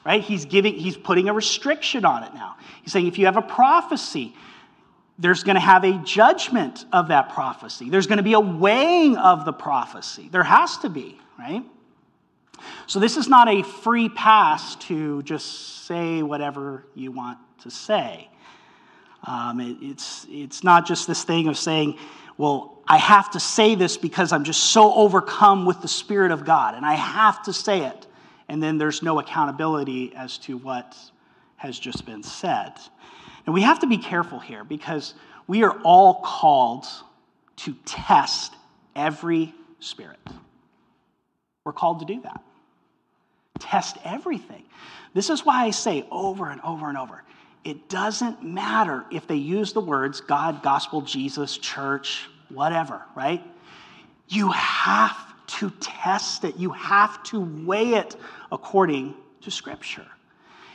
right, 0.04 0.22
he's 0.22 0.46
giving 0.46 0.74
he's 0.76 0.98
putting 0.98 1.30
a 1.30 1.34
restriction 1.34 2.06
on 2.06 2.24
it 2.24 2.34
now. 2.34 2.56
He's 2.82 2.92
saying 2.92 3.08
if 3.08 3.20
you 3.20 3.26
have 3.26 3.38
a 3.38 3.44
prophecy, 3.44 4.34
there's 5.20 5.44
going 5.44 5.56
to 5.56 5.62
have 5.62 5.84
a 5.84 5.94
judgment 6.04 6.86
of 6.92 7.10
that 7.10 7.30
prophecy. 7.34 7.90
There's 7.90 8.08
going 8.08 8.18
to 8.18 8.24
be 8.24 8.34
a 8.34 8.40
weighing 8.40 9.16
of 9.16 9.46
the 9.46 9.54
prophecy. 9.54 10.28
There 10.32 10.44
has 10.44 10.78
to 10.80 10.90
be, 10.90 11.20
right? 11.38 11.64
So 12.88 13.00
this 13.00 13.18
is 13.18 13.28
not 13.28 13.48
a 13.48 13.64
free 13.64 14.10
pass 14.10 14.76
to 14.88 15.24
just 15.24 15.86
say 15.86 16.24
whatever 16.24 16.86
you 16.96 17.12
want 17.12 17.38
to 17.62 17.72
say. 17.72 18.30
Um, 19.24 19.60
it, 19.60 19.78
it's, 19.82 20.26
it's 20.30 20.64
not 20.64 20.86
just 20.86 21.08
this 21.08 21.24
thing 21.24 21.48
of 21.48 21.58
saying, 21.58 21.98
well, 22.38 22.82
I 22.88 22.98
have 22.98 23.32
to 23.32 23.40
say 23.40 23.76
this 23.76 23.98
because 23.98 24.32
I'm 24.32 24.44
just 24.44 24.72
so 24.72 24.94
overcome 24.94 25.66
with 25.66 25.82
the 25.82 25.88
Spirit 25.88 26.32
of 26.32 26.46
God, 26.46 26.76
and 26.76 26.86
I 26.86 26.94
have 26.94 27.44
to 27.44 27.54
say 27.54 27.86
it. 27.86 28.08
And 28.48 28.62
then 28.62 28.78
there's 28.78 29.02
no 29.02 29.20
accountability 29.20 30.14
as 30.16 30.38
to 30.40 30.58
what 30.58 30.96
has 31.56 31.80
just 31.80 32.06
been 32.06 32.22
said. 32.22 32.74
And 33.46 33.54
we 33.54 33.62
have 33.62 33.80
to 33.80 33.88
be 33.88 33.98
careful 33.98 34.40
here 34.40 34.64
because 34.64 35.16
we 35.48 35.64
are 35.64 35.80
all 35.84 36.22
called 36.22 36.86
to 37.58 37.74
test 37.86 38.54
every 38.96 39.54
spirit. 39.80 40.20
We're 41.64 41.74
called 41.74 42.00
to 42.02 42.06
do 42.06 42.22
that. 42.22 42.42
Test 43.60 43.98
everything. 44.04 44.64
This 45.14 45.30
is 45.30 45.46
why 45.46 45.66
I 45.66 45.72
say 45.72 46.06
over 46.12 46.50
and 46.50 46.62
over 46.62 46.90
and 46.90 46.98
over 46.98 47.24
it 47.66 47.90
doesn't 47.90 48.44
matter 48.44 49.06
if 49.12 49.28
they 49.28 49.36
use 49.36 49.74
the 49.74 49.82
words 49.82 50.22
God, 50.22 50.62
gospel, 50.62 51.02
Jesus, 51.02 51.58
church, 51.58 52.30
whatever, 52.50 53.02
right? 53.16 53.44
You 54.30 54.52
have 54.52 55.18
to 55.48 55.72
test 55.80 56.44
it, 56.44 56.58
you 56.58 56.70
have 56.72 57.22
to 57.24 57.42
weigh 57.42 57.96
it 57.96 58.16
according 58.52 59.16
to 59.42 59.52
Scripture. 59.52 60.06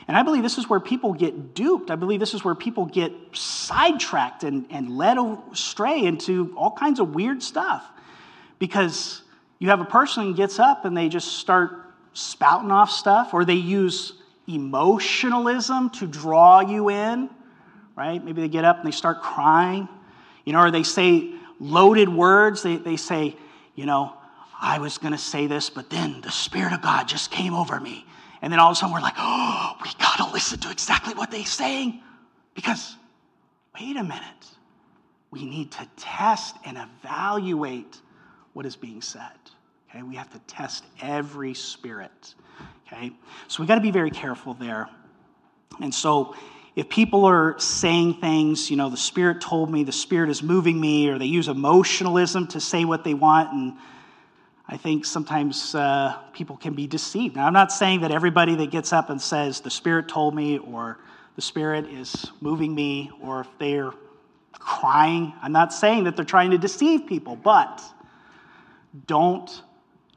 And 0.08 0.16
I 0.16 0.24
believe 0.24 0.42
this 0.42 0.58
is 0.58 0.68
where 0.68 0.80
people 0.80 1.12
get 1.12 1.54
duped. 1.54 1.90
I 1.92 1.94
believe 1.94 2.18
this 2.18 2.34
is 2.34 2.44
where 2.44 2.56
people 2.56 2.86
get 2.86 3.12
sidetracked 3.32 4.42
and, 4.42 4.66
and 4.70 4.96
led 4.96 5.18
astray 5.52 6.04
into 6.04 6.52
all 6.56 6.72
kinds 6.72 6.98
of 6.98 7.14
weird 7.14 7.44
stuff. 7.44 7.88
Because 8.58 9.22
you 9.60 9.68
have 9.68 9.80
a 9.80 9.84
person 9.84 10.34
gets 10.34 10.58
up 10.58 10.84
and 10.84 10.96
they 10.96 11.08
just 11.08 11.38
start 11.38 11.89
spouting 12.12 12.70
off 12.70 12.90
stuff, 12.90 13.34
or 13.34 13.44
they 13.44 13.54
use 13.54 14.14
emotionalism 14.46 15.90
to 15.90 16.06
draw 16.06 16.60
you 16.60 16.90
in, 16.90 17.30
right? 17.96 18.22
Maybe 18.24 18.42
they 18.42 18.48
get 18.48 18.64
up 18.64 18.78
and 18.78 18.86
they 18.86 18.96
start 18.96 19.22
crying, 19.22 19.88
you 20.44 20.52
know, 20.52 20.60
or 20.60 20.70
they 20.70 20.82
say 20.82 21.32
loaded 21.60 22.08
words. 22.08 22.62
They, 22.62 22.76
they 22.76 22.96
say, 22.96 23.36
you 23.74 23.86
know, 23.86 24.14
I 24.60 24.78
was 24.78 24.98
going 24.98 25.12
to 25.12 25.18
say 25.18 25.46
this, 25.46 25.70
but 25.70 25.88
then 25.88 26.20
the 26.20 26.30
Spirit 26.30 26.72
of 26.72 26.82
God 26.82 27.08
just 27.08 27.30
came 27.30 27.54
over 27.54 27.78
me 27.78 28.04
and 28.42 28.52
then 28.52 28.60
all 28.60 28.70
of 28.70 28.72
a 28.72 28.76
sudden 28.76 28.94
we're 28.94 29.00
like, 29.00 29.16
oh, 29.18 29.76
we 29.82 29.90
got 29.98 30.16
to 30.16 30.32
listen 30.32 30.58
to 30.60 30.70
exactly 30.70 31.14
what 31.14 31.30
they're 31.30 31.44
saying. 31.44 32.00
Because, 32.54 32.96
wait 33.78 33.96
a 33.96 34.02
minute, 34.02 34.46
we 35.30 35.44
need 35.44 35.70
to 35.72 35.86
test 35.96 36.56
and 36.64 36.78
evaluate 36.78 38.00
what 38.52 38.66
is 38.66 38.76
being 38.76 39.02
said. 39.02 39.22
Okay, 39.90 40.02
we 40.02 40.14
have 40.14 40.30
to 40.30 40.38
test 40.40 40.84
every 41.02 41.52
spirit. 41.52 42.34
Okay, 42.86 43.10
so 43.48 43.62
we 43.62 43.66
got 43.66 43.74
to 43.74 43.80
be 43.80 43.90
very 43.90 44.10
careful 44.10 44.54
there. 44.54 44.88
And 45.80 45.92
so, 45.92 46.34
if 46.76 46.88
people 46.88 47.24
are 47.24 47.58
saying 47.58 48.14
things, 48.14 48.70
you 48.70 48.76
know, 48.76 48.88
the 48.88 48.96
Spirit 48.96 49.40
told 49.40 49.70
me, 49.70 49.82
the 49.82 49.92
Spirit 49.92 50.30
is 50.30 50.42
moving 50.42 50.80
me, 50.80 51.08
or 51.08 51.18
they 51.18 51.26
use 51.26 51.48
emotionalism 51.48 52.46
to 52.48 52.60
say 52.60 52.84
what 52.84 53.02
they 53.02 53.14
want, 53.14 53.52
and 53.52 53.74
I 54.68 54.76
think 54.76 55.04
sometimes 55.04 55.74
uh, 55.74 56.16
people 56.32 56.56
can 56.56 56.74
be 56.74 56.86
deceived. 56.86 57.34
Now, 57.34 57.46
I'm 57.46 57.52
not 57.52 57.72
saying 57.72 58.02
that 58.02 58.12
everybody 58.12 58.54
that 58.56 58.70
gets 58.70 58.92
up 58.92 59.10
and 59.10 59.20
says, 59.20 59.60
the 59.60 59.70
Spirit 59.70 60.08
told 60.08 60.34
me, 60.34 60.58
or 60.58 61.00
the 61.34 61.42
Spirit 61.42 61.86
is 61.86 62.30
moving 62.40 62.72
me, 62.72 63.10
or 63.20 63.40
if 63.40 63.48
they're 63.58 63.92
crying, 64.52 65.32
I'm 65.42 65.52
not 65.52 65.72
saying 65.72 66.04
that 66.04 66.14
they're 66.14 66.24
trying 66.24 66.52
to 66.52 66.58
deceive 66.58 67.06
people, 67.06 67.34
but 67.34 67.82
don't 69.06 69.62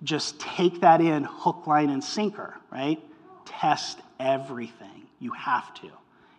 just 0.04 0.39
take 0.39 0.82
that 0.82 1.02
in 1.02 1.24
hook, 1.24 1.66
line, 1.68 1.89
and 1.89 2.04
sinker, 2.04 2.58
right? 2.72 3.00
Test 3.46 4.00
everything. 4.20 5.08
You 5.20 5.32
have 5.32 5.74
to 5.76 5.89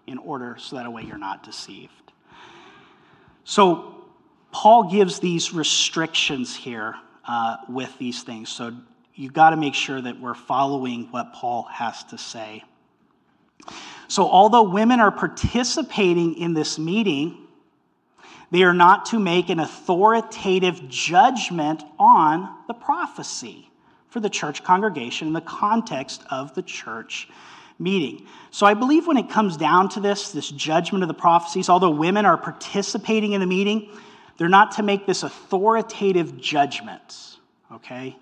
in 0.06 0.18
order 0.18 0.56
so 0.58 0.76
that 0.76 0.92
way 0.92 1.02
you're 1.02 1.18
not 1.18 1.42
deceived. 1.42 1.92
So, 3.44 3.90
Paul 4.52 4.84
gives 4.84 5.18
these 5.18 5.52
restrictions 5.52 6.54
here 6.54 6.94
uh, 7.26 7.56
with 7.68 7.96
these 7.98 8.22
things. 8.22 8.48
So 8.48 8.72
you've 9.14 9.32
got 9.32 9.50
to 9.50 9.56
make 9.56 9.74
sure 9.74 10.00
that 10.00 10.20
we're 10.20 10.34
following 10.34 11.08
what 11.10 11.32
Paul 11.32 11.64
has 11.64 12.04
to 12.04 12.18
say. 12.18 12.62
So, 14.06 14.28
although 14.28 14.62
women 14.62 15.00
are 15.00 15.10
participating 15.10 16.36
in 16.36 16.54
this 16.54 16.78
meeting, 16.78 17.43
they 18.54 18.62
are 18.62 18.72
not 18.72 19.06
to 19.06 19.18
make 19.18 19.48
an 19.48 19.58
authoritative 19.58 20.88
judgment 20.88 21.82
on 21.98 22.48
the 22.68 22.74
prophecy 22.74 23.68
for 24.08 24.20
the 24.20 24.30
church 24.30 24.62
congregation 24.62 25.26
in 25.26 25.34
the 25.34 25.40
context 25.40 26.22
of 26.30 26.54
the 26.54 26.62
church 26.62 27.28
meeting. 27.80 28.28
So 28.52 28.64
I 28.64 28.74
believe 28.74 29.08
when 29.08 29.16
it 29.16 29.28
comes 29.28 29.56
down 29.56 29.88
to 29.90 30.00
this, 30.00 30.30
this 30.30 30.48
judgment 30.48 31.02
of 31.02 31.08
the 31.08 31.14
prophecies, 31.14 31.68
although 31.68 31.90
women 31.90 32.24
are 32.24 32.36
participating 32.36 33.32
in 33.32 33.40
the 33.40 33.46
meeting, 33.46 33.90
they're 34.38 34.48
not 34.48 34.70
to 34.76 34.84
make 34.84 35.04
this 35.04 35.24
authoritative 35.24 36.40
judgment, 36.40 37.38
okay? 37.72 38.16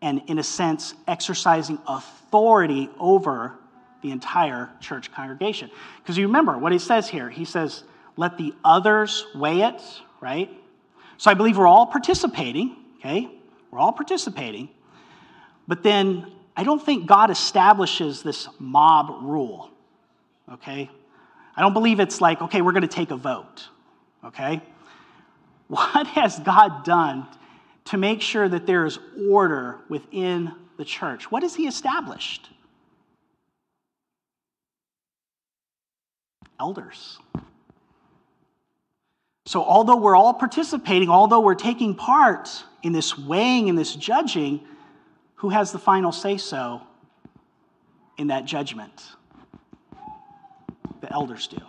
And 0.00 0.22
in 0.28 0.38
a 0.38 0.44
sense, 0.44 0.94
exercising 1.08 1.80
authority 1.88 2.90
over 3.00 3.58
the 4.02 4.12
entire 4.12 4.70
church 4.78 5.10
congregation. 5.10 5.68
Because 6.00 6.16
you 6.16 6.28
remember 6.28 6.58
what 6.58 6.70
he 6.70 6.78
says 6.78 7.08
here. 7.08 7.28
He 7.28 7.44
says, 7.44 7.82
let 8.16 8.38
the 8.38 8.54
others 8.64 9.26
weigh 9.34 9.62
it, 9.62 9.82
right? 10.20 10.50
So 11.18 11.30
I 11.30 11.34
believe 11.34 11.56
we're 11.56 11.66
all 11.66 11.86
participating, 11.86 12.76
okay? 12.98 13.28
We're 13.70 13.78
all 13.78 13.92
participating. 13.92 14.68
But 15.66 15.82
then 15.82 16.30
I 16.56 16.64
don't 16.64 16.84
think 16.84 17.06
God 17.06 17.30
establishes 17.30 18.22
this 18.22 18.48
mob 18.58 19.22
rule. 19.22 19.70
Okay? 20.52 20.90
I 21.56 21.60
don't 21.60 21.72
believe 21.72 22.00
it's 22.00 22.20
like, 22.20 22.42
okay, 22.42 22.62
we're 22.62 22.72
going 22.72 22.82
to 22.82 22.88
take 22.88 23.10
a 23.10 23.16
vote. 23.16 23.68
Okay? 24.24 24.60
What 25.68 26.06
has 26.08 26.38
God 26.40 26.84
done 26.84 27.26
to 27.86 27.96
make 27.96 28.20
sure 28.20 28.48
that 28.48 28.66
there 28.66 28.86
is 28.86 28.98
order 29.28 29.78
within 29.88 30.52
the 30.76 30.84
church? 30.84 31.30
What 31.30 31.42
has 31.42 31.54
He 31.54 31.66
established? 31.66 32.48
Elders. 36.60 37.18
So, 39.46 39.62
although 39.62 39.96
we're 39.96 40.16
all 40.16 40.32
participating, 40.32 41.10
although 41.10 41.40
we're 41.40 41.54
taking 41.54 41.94
part 41.94 42.48
in 42.82 42.92
this 42.92 43.18
weighing 43.18 43.68
and 43.68 43.76
this 43.76 43.94
judging, 43.94 44.66
who 45.36 45.50
has 45.50 45.70
the 45.70 45.78
final 45.78 46.12
say 46.12 46.38
so 46.38 46.80
in 48.16 48.28
that 48.28 48.46
judgment? 48.46 49.02
The 51.02 51.12
elders 51.12 51.46
do. 51.46 51.60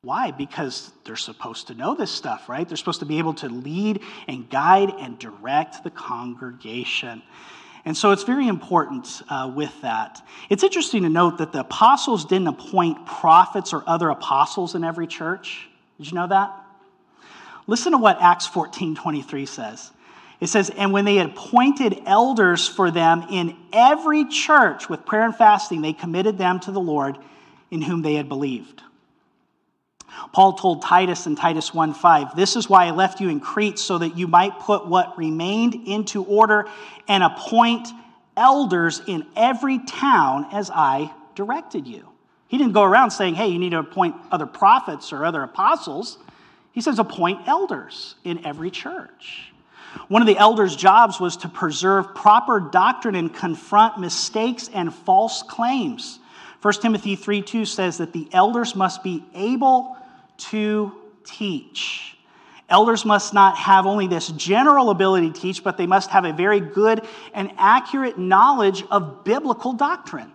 Why? 0.00 0.30
Because 0.30 0.92
they're 1.04 1.16
supposed 1.16 1.66
to 1.66 1.74
know 1.74 1.94
this 1.94 2.10
stuff, 2.10 2.48
right? 2.48 2.66
They're 2.66 2.76
supposed 2.76 3.00
to 3.00 3.06
be 3.06 3.18
able 3.18 3.34
to 3.34 3.48
lead 3.48 4.00
and 4.26 4.48
guide 4.48 4.90
and 4.98 5.18
direct 5.18 5.84
the 5.84 5.90
congregation. 5.90 7.22
And 7.84 7.94
so 7.94 8.12
it's 8.12 8.22
very 8.22 8.48
important 8.48 9.20
uh, 9.28 9.52
with 9.54 9.82
that. 9.82 10.26
It's 10.48 10.62
interesting 10.62 11.02
to 11.02 11.10
note 11.10 11.38
that 11.38 11.52
the 11.52 11.60
apostles 11.60 12.24
didn't 12.24 12.46
appoint 12.48 13.04
prophets 13.04 13.74
or 13.74 13.82
other 13.86 14.08
apostles 14.08 14.74
in 14.74 14.82
every 14.82 15.06
church. 15.06 15.68
Did 15.98 16.10
you 16.10 16.14
know 16.14 16.26
that? 16.28 16.54
Listen 17.66 17.92
to 17.92 17.98
what 17.98 18.20
Acts 18.20 18.46
14 18.46 18.94
23 18.94 19.46
says. 19.46 19.90
It 20.40 20.48
says, 20.48 20.70
And 20.70 20.92
when 20.92 21.04
they 21.04 21.16
had 21.16 21.30
appointed 21.30 22.02
elders 22.06 22.68
for 22.68 22.90
them 22.90 23.24
in 23.30 23.56
every 23.72 24.26
church 24.26 24.88
with 24.88 25.06
prayer 25.06 25.24
and 25.24 25.34
fasting, 25.34 25.80
they 25.80 25.92
committed 25.92 26.36
them 26.38 26.60
to 26.60 26.72
the 26.72 26.80
Lord 26.80 27.18
in 27.70 27.80
whom 27.82 28.02
they 28.02 28.14
had 28.14 28.28
believed. 28.28 28.82
Paul 30.32 30.54
told 30.54 30.82
Titus 30.82 31.26
in 31.26 31.36
Titus 31.36 31.72
1:5, 31.74 32.34
"This 32.36 32.56
is 32.56 32.68
why 32.68 32.86
I 32.86 32.90
left 32.90 33.20
you 33.20 33.28
in 33.28 33.40
Crete 33.40 33.78
so 33.78 33.98
that 33.98 34.16
you 34.16 34.26
might 34.26 34.60
put 34.60 34.86
what 34.86 35.16
remained 35.18 35.74
into 35.74 36.22
order 36.22 36.68
and 37.08 37.22
appoint 37.22 37.88
elders 38.36 39.02
in 39.06 39.26
every 39.34 39.78
town 39.78 40.46
as 40.52 40.70
I 40.70 41.10
directed 41.34 41.86
you." 41.86 42.08
He 42.48 42.58
didn't 42.58 42.72
go 42.72 42.82
around 42.82 43.10
saying, 43.10 43.34
"Hey, 43.34 43.48
you 43.48 43.58
need 43.58 43.70
to 43.70 43.78
appoint 43.78 44.16
other 44.30 44.46
prophets 44.46 45.12
or 45.12 45.24
other 45.24 45.42
apostles." 45.42 46.18
He 46.72 46.80
says, 46.80 46.98
"Appoint 46.98 47.48
elders 47.48 48.16
in 48.24 48.44
every 48.44 48.70
church." 48.70 49.52
One 50.08 50.22
of 50.22 50.26
the 50.26 50.36
elders' 50.36 50.76
jobs 50.76 51.18
was 51.18 51.36
to 51.38 51.48
preserve 51.48 52.14
proper 52.14 52.60
doctrine 52.60 53.14
and 53.14 53.32
confront 53.32 53.98
mistakes 53.98 54.68
and 54.72 54.94
false 54.94 55.42
claims. 55.42 56.20
1 56.62 56.74
Timothy 56.82 57.16
3 57.16 57.42
2 57.42 57.64
says 57.64 57.98
that 57.98 58.12
the 58.12 58.28
elders 58.32 58.76
must 58.76 59.02
be 59.02 59.24
able 59.34 59.96
to 60.36 60.92
teach. 61.24 62.16
Elders 62.68 63.04
must 63.04 63.32
not 63.32 63.56
have 63.56 63.86
only 63.86 64.06
this 64.08 64.28
general 64.28 64.90
ability 64.90 65.30
to 65.30 65.40
teach, 65.40 65.62
but 65.62 65.76
they 65.76 65.86
must 65.86 66.10
have 66.10 66.24
a 66.24 66.32
very 66.32 66.58
good 66.58 67.06
and 67.32 67.52
accurate 67.58 68.18
knowledge 68.18 68.84
of 68.90 69.22
biblical 69.24 69.72
doctrine. 69.72 70.32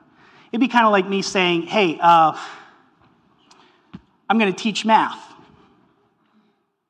It'd 0.52 0.60
be 0.60 0.68
kind 0.68 0.86
of 0.86 0.92
like 0.92 1.08
me 1.08 1.22
saying, 1.22 1.64
hey, 1.64 1.98
uh, 2.02 2.38
I'm 4.30 4.38
going 4.38 4.54
to 4.54 4.64
teach 4.64 4.86
math. 4.86 5.20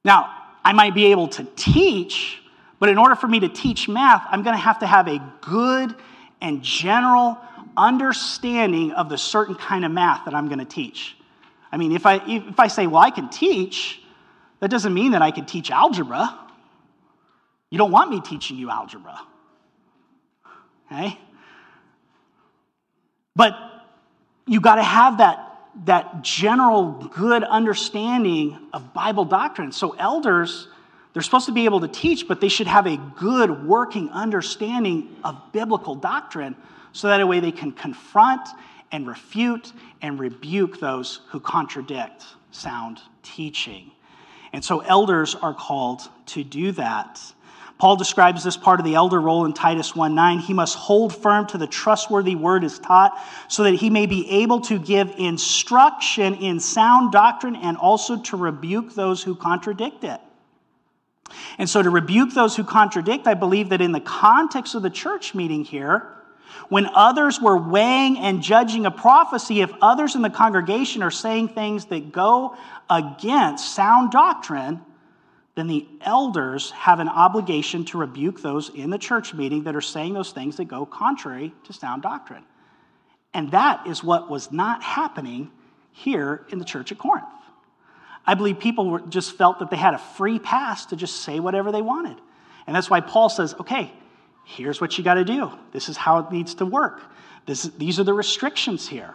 Now, 0.04 0.34
I 0.64 0.74
might 0.74 0.96
be 0.96 1.08
able 1.08 1.28
to 1.30 1.48
teach, 1.56 2.42
but 2.80 2.90
in 2.90 2.98
order 2.98 3.16
for 3.16 3.28
me 3.28 3.40
to 3.42 3.50
teach 3.50 3.88
math, 3.88 4.24
I'm 4.30 4.42
going 4.44 4.56
to 4.56 4.62
have 4.62 4.80
to 4.80 4.88
have 4.88 5.08
a 5.08 5.20
good 5.42 5.96
and 6.42 6.64
general 6.64 7.38
understanding 7.78 8.92
of 8.92 9.10
the 9.10 9.18
certain 9.18 9.56
kind 9.56 9.86
of 9.86 9.92
math 9.92 10.26
that 10.26 10.34
I'm 10.34 10.48
going 10.48 10.60
to 10.60 10.66
teach. 10.66 11.16
I 11.72 11.78
mean, 11.78 11.92
if 11.92 12.06
I, 12.06 12.22
if 12.28 12.60
I 12.60 12.68
say, 12.68 12.88
well, 12.88 13.02
I 13.02 13.12
can 13.12 13.30
teach, 13.30 14.02
that 14.60 14.70
doesn't 14.70 14.94
mean 14.94 15.12
that 15.12 15.22
I 15.22 15.32
can 15.32 15.46
teach 15.46 15.72
algebra. 15.72 16.38
You 17.70 17.78
don't 17.78 17.92
want 17.92 18.10
me 18.10 18.22
teaching 18.22 18.58
you 18.58 18.70
algebra. 18.70 19.20
Okay? 20.92 21.18
But 23.36 23.56
you 24.46 24.60
got 24.60 24.76
to 24.76 24.84
have 24.84 25.20
that, 25.20 25.60
that 25.86 26.22
general 26.22 26.92
good 27.14 27.44
understanding 27.44 28.58
of 28.74 28.94
Bible 28.94 29.26
doctrine. 29.26 29.72
So, 29.72 29.92
elders, 29.92 30.68
they're 31.14 31.22
supposed 31.22 31.46
to 31.48 31.52
be 31.52 31.66
able 31.66 31.82
to 31.82 31.88
teach, 31.88 32.28
but 32.28 32.42
they 32.42 32.50
should 32.50 32.68
have 32.68 32.88
a 32.88 32.98
good 32.98 33.66
working 33.66 34.10
understanding 34.10 35.16
of 35.24 35.40
biblical 35.52 35.96
doctrine 35.96 36.56
so 36.94 37.08
that 37.08 37.22
a 37.22 37.28
way 37.28 37.40
they 37.40 37.52
can 37.52 37.72
confront 37.72 38.48
and 38.92 39.08
refute 39.08 39.74
and 40.02 40.20
rebuke 40.20 40.80
those 40.80 41.22
who 41.30 41.40
contradict 41.40 42.26
sound 42.52 43.00
teaching. 43.24 43.92
And 44.54 44.64
so 44.64 44.80
elders 44.82 45.36
are 45.36 45.54
called 45.54 46.02
to 46.28 46.44
do 46.44 46.72
that. 46.74 47.22
Paul 47.82 47.96
describes 47.96 48.44
this 48.44 48.58
part 48.58 48.80
of 48.80 48.86
the 48.86 48.94
elder 48.94 49.20
role 49.20 49.44
in 49.44 49.54
Titus 49.54 49.96
1 49.96 50.14
9. 50.14 50.38
He 50.38 50.54
must 50.54 50.78
hold 50.78 51.16
firm 51.16 51.48
to 51.48 51.58
the 51.58 51.66
trustworthy 51.66 52.36
word 52.36 52.64
is 52.64 52.78
taught 52.78 53.18
so 53.48 53.64
that 53.64 53.74
he 53.74 53.90
may 53.90 54.06
be 54.06 54.30
able 54.30 54.62
to 54.62 54.78
give 54.78 55.12
instruction 55.18 56.36
in 56.36 56.60
sound 56.60 57.12
doctrine 57.12 57.56
and 57.56 57.78
also 57.78 58.22
to 58.22 58.38
rebuke 58.38 58.94
those 58.94 59.24
who 59.24 59.34
contradict 59.34 60.04
it. 60.04 60.22
And 61.58 61.68
so, 61.68 61.82
to 61.82 61.90
rebuke 61.90 62.36
those 62.36 62.56
who 62.56 62.64
contradict, 62.64 63.26
I 63.26 63.34
believe 63.34 63.70
that 63.70 63.82
in 63.82 63.94
the 63.94 64.00
context 64.00 64.76
of 64.76 64.84
the 64.84 64.92
church 64.92 65.34
meeting 65.34 65.64
here, 65.64 66.08
when 66.70 66.86
others 66.94 67.42
were 67.42 67.58
weighing 67.58 68.20
and 68.20 68.44
judging 68.44 68.86
a 68.86 68.92
prophecy, 68.92 69.62
if 69.62 69.72
others 69.82 70.14
in 70.14 70.22
the 70.22 70.30
congregation 70.30 71.02
are 71.02 71.10
saying 71.10 71.48
things 71.48 71.86
that 71.86 72.12
go 72.12 72.56
against 72.92 73.74
sound 73.74 74.12
doctrine, 74.12 74.82
then 75.62 75.68
the 75.68 75.88
elders 76.02 76.72
have 76.72 77.00
an 77.00 77.08
obligation 77.08 77.86
to 77.86 78.00
rebuke 78.00 78.42
those 78.42 78.70
in 78.70 78.90
the 78.90 78.98
church 78.98 79.32
meeting 79.32 79.66
that 79.66 79.76
are 79.76 79.82
saying 79.82 80.16
those 80.16 80.32
things 80.32 80.58
that 80.58 80.66
go 80.66 80.88
contrary 80.88 81.54
to 81.66 81.72
sound 81.72 82.02
doctrine. 82.02 82.44
And 83.36 83.52
that 83.52 83.86
is 83.86 84.04
what 84.04 84.28
was 84.28 84.52
not 84.52 84.82
happening 84.82 85.52
here 85.92 86.48
in 86.50 86.58
the 86.58 86.66
church 86.66 86.92
at 86.92 86.98
Corinth. 86.98 87.28
I 88.26 88.34
believe 88.34 88.58
people 88.58 88.98
just 89.10 89.38
felt 89.38 89.60
that 89.60 89.70
they 89.70 89.78
had 89.78 89.94
a 89.94 90.00
free 90.00 90.40
pass 90.40 90.88
to 90.88 90.96
just 90.96 91.18
say 91.18 91.40
whatever 91.40 91.72
they 91.72 91.84
wanted. 91.84 92.18
And 92.66 92.76
that's 92.76 92.90
why 92.90 93.02
Paul 93.02 93.30
says, 93.30 93.54
okay, 93.60 93.94
here's 94.44 94.82
what 94.82 94.98
you 94.98 95.04
got 95.04 95.16
to 95.16 95.24
do. 95.24 95.52
This 95.74 95.90
is 95.90 95.98
how 95.98 96.18
it 96.18 96.32
needs 96.32 96.56
to 96.56 96.66
work. 96.66 97.04
This, 97.46 97.64
these 97.78 98.00
are 98.00 98.04
the 98.04 98.16
restrictions 98.16 98.88
here. 98.88 99.14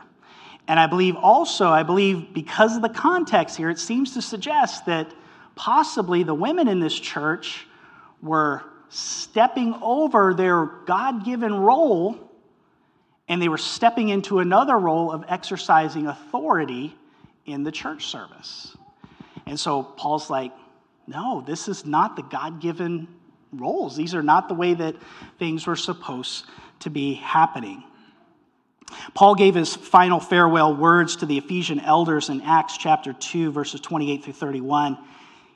And 0.68 0.78
I 0.78 0.87
believe 0.87 1.16
also, 1.16 1.70
I 1.70 1.82
believe 1.82 2.32
because 2.32 2.76
of 2.76 2.82
the 2.82 2.88
context 2.88 3.56
here, 3.56 3.68
it 3.68 3.80
seems 3.80 4.14
to 4.14 4.22
suggest 4.22 4.87
that 4.87 5.12
possibly 5.57 6.23
the 6.23 6.35
women 6.35 6.69
in 6.69 6.79
this 6.79 6.99
church 6.99 7.66
were 8.23 8.62
stepping 8.88 9.75
over 9.83 10.33
their 10.33 10.66
God 10.87 11.25
given 11.25 11.53
role 11.53 12.16
and 13.29 13.42
they 13.42 13.49
were 13.49 13.59
stepping 13.59 14.09
into 14.11 14.38
another 14.38 14.79
role 14.79 15.11
of 15.11 15.25
exercising 15.29 16.07
authority 16.07 16.95
in 17.45 17.64
the 17.64 17.73
church 17.73 18.07
service. 18.07 18.77
And 19.47 19.59
so 19.59 19.83
Paul's 19.83 20.31
like, 20.31 20.53
no, 21.09 21.42
this 21.45 21.66
is 21.66 21.85
not 21.85 22.14
the 22.14 22.23
God 22.23 22.61
given 22.61 23.09
roles. 23.53 23.97
These 23.97 24.14
are 24.14 24.23
not 24.23 24.49
the 24.49 24.55
way 24.55 24.75
that 24.75 24.95
things 25.38 25.66
were 25.66 25.77
supposed 25.77 26.45
to 26.81 26.90
be 26.90 27.14
happening. 27.14 27.83
Paul 29.14 29.35
gave 29.35 29.55
his 29.55 29.75
final 29.75 30.21
farewell 30.21 30.75
words 30.75 31.16
to 31.16 31.27
the 31.27 31.38
Ephesian 31.38 31.81
elders 31.81 32.29
in 32.29 32.40
Acts 32.42 32.77
chapter 32.77 33.12
2, 33.12 33.51
verses 33.51 33.81
28 33.81 34.25
through 34.25 34.33
31. 34.33 34.99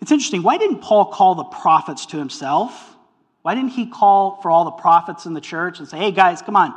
It's 0.00 0.10
interesting. 0.10 0.42
Why 0.42 0.56
didn't 0.56 0.78
Paul 0.78 1.06
call 1.06 1.34
the 1.34 1.44
prophets 1.44 2.06
to 2.06 2.18
himself? 2.18 2.96
Why 3.42 3.54
didn't 3.54 3.70
he 3.70 3.86
call 3.86 4.40
for 4.42 4.50
all 4.50 4.64
the 4.64 4.70
prophets 4.70 5.26
in 5.26 5.34
the 5.34 5.40
church 5.40 5.78
and 5.78 5.88
say, 5.88 5.98
hey, 5.98 6.10
guys, 6.10 6.42
come 6.42 6.56
on, 6.56 6.74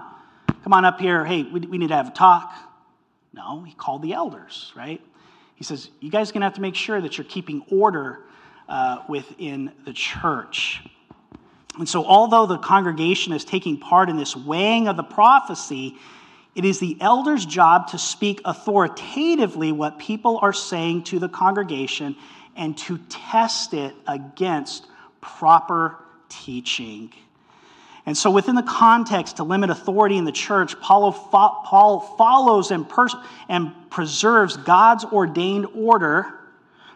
come 0.64 0.74
on 0.74 0.86
up 0.86 1.00
here. 1.00 1.26
Hey, 1.26 1.44
we, 1.44 1.62
we 1.62 1.78
need 1.78 1.90
to 1.90 1.96
have 1.96 2.10
a 2.10 2.12
talk? 2.12 2.54
No, 3.34 3.64
he 3.64 3.74
called 3.74 4.02
the 4.02 4.14
elders, 4.14 4.72
right? 4.76 5.02
He 5.56 5.64
says, 5.64 5.90
You 6.00 6.12
guys 6.12 6.30
are 6.30 6.34
going 6.34 6.42
to 6.42 6.46
have 6.46 6.56
to 6.56 6.62
make 6.62 6.76
sure 6.76 7.02
that 7.02 7.18
you're 7.18 7.26
keeping 7.26 7.64
order 7.72 8.20
uh, 8.70 9.04
within 9.10 9.72
the 9.86 9.94
church. 9.94 10.82
And 11.80 11.90
so, 11.90 12.06
although 12.06 12.46
the 12.46 12.60
congregation 12.60 13.34
is 13.34 13.44
taking 13.44 13.80
part 13.80 14.10
in 14.10 14.18
this 14.18 14.36
weighing 14.36 14.88
of 14.88 14.98
the 14.98 15.04
prophecy, 15.04 15.98
it 16.54 16.66
is 16.66 16.80
the 16.80 16.96
elder's 17.02 17.46
job 17.46 17.88
to 17.88 17.98
speak 17.98 18.42
authoritatively 18.46 19.72
what 19.72 19.98
people 19.98 20.38
are 20.42 20.54
saying 20.54 21.06
to 21.06 21.18
the 21.18 21.30
congregation 21.30 22.16
and 22.56 22.78
to 22.80 22.98
test 23.10 23.74
it 23.74 23.96
against 24.08 24.86
proper 25.22 25.98
teaching. 26.30 27.12
And 28.06 28.18
so, 28.18 28.30
within 28.32 28.56
the 28.56 28.64
context 28.64 29.38
to 29.38 29.44
limit 29.44 29.70
authority 29.70 30.18
in 30.18 30.26
the 30.26 30.32
church, 30.32 30.80
Paul, 30.82 31.12
follows 31.12 32.72
and, 32.72 32.88
pers- 32.88 33.16
and 33.48 33.72
preserves 33.90 34.58
God's 34.58 35.06
ordained 35.06 35.68
order 35.74 36.34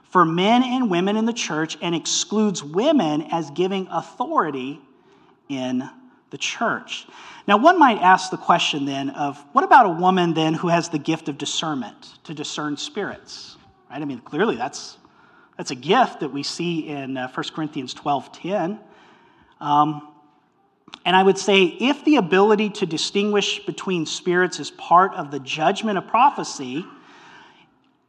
for 0.10 0.26
men 0.26 0.64
and 0.64 0.90
women 0.90 1.16
in 1.16 1.26
the 1.26 1.34
church 1.34 1.78
and 1.82 1.96
excludes 1.96 2.64
women 2.64 3.24
as 3.32 3.50
giving 3.52 3.88
authority 3.90 4.82
in 5.50 5.90
the 6.30 6.38
church. 6.38 7.08
Now, 7.48 7.58
one 7.58 7.80
might 7.80 8.00
ask 8.00 8.30
the 8.30 8.38
question 8.38 8.86
then 8.86 9.10
of 9.12 9.38
what 9.54 9.64
about 9.64 9.86
a 9.86 9.90
woman 9.90 10.34
then 10.34 10.54
who 10.54 10.68
has 10.68 10.90
the 10.90 11.00
gift 11.00 11.30
of 11.30 11.38
discernment 11.38 12.20
to 12.26 12.34
discern 12.34 12.76
spirits? 12.76 13.56
Right? 13.90 14.02
I 14.02 14.06
mean, 14.06 14.20
clearly 14.20 14.58
that's, 14.58 14.98
that's 15.58 15.72
a 15.72 15.76
gift 15.76 16.20
that 16.20 16.30
we 16.30 16.44
see 16.44 16.88
in 16.88 17.18
uh, 17.18 17.30
1 17.30 17.46
Corinthians 17.54 17.94
12 17.94 18.32
10. 18.32 18.80
Um, 19.60 20.08
and 21.04 21.16
I 21.16 21.24
would 21.24 21.38
say 21.38 21.64
if 21.66 22.06
the 22.06 22.18
ability 22.18 22.70
to 22.72 22.86
distinguish 22.86 23.66
between 23.66 24.06
spirits 24.06 24.60
is 24.60 24.72
part 24.72 25.14
of 25.16 25.32
the 25.32 25.40
judgment 25.40 25.98
of 25.98 26.08
prophecy, 26.08 26.86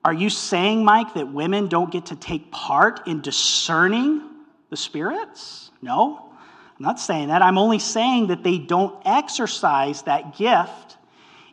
are 0.04 0.12
you 0.12 0.30
saying, 0.30 0.84
Mike, 0.84 1.14
that 1.14 1.32
women 1.32 1.68
don't 1.68 1.90
get 1.90 2.06
to 2.06 2.16
take 2.16 2.50
part 2.50 3.06
in 3.06 3.20
discerning 3.20 4.22
the 4.70 4.76
spirits? 4.76 5.70
No, 5.82 6.30
I'm 6.78 6.84
not 6.84 7.00
saying 7.00 7.28
that. 7.28 7.42
I'm 7.42 7.58
only 7.58 7.78
saying 7.78 8.28
that 8.28 8.42
they 8.42 8.58
don't 8.58 8.94
exercise 9.04 10.02
that 10.02 10.36
gift 10.36 10.96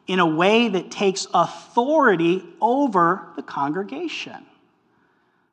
in 0.08 0.20
a 0.20 0.26
way 0.26 0.68
that 0.68 0.92
takes 0.92 1.26
authority 1.34 2.44
over 2.62 3.28
the 3.36 3.42
congregation. 3.42 4.46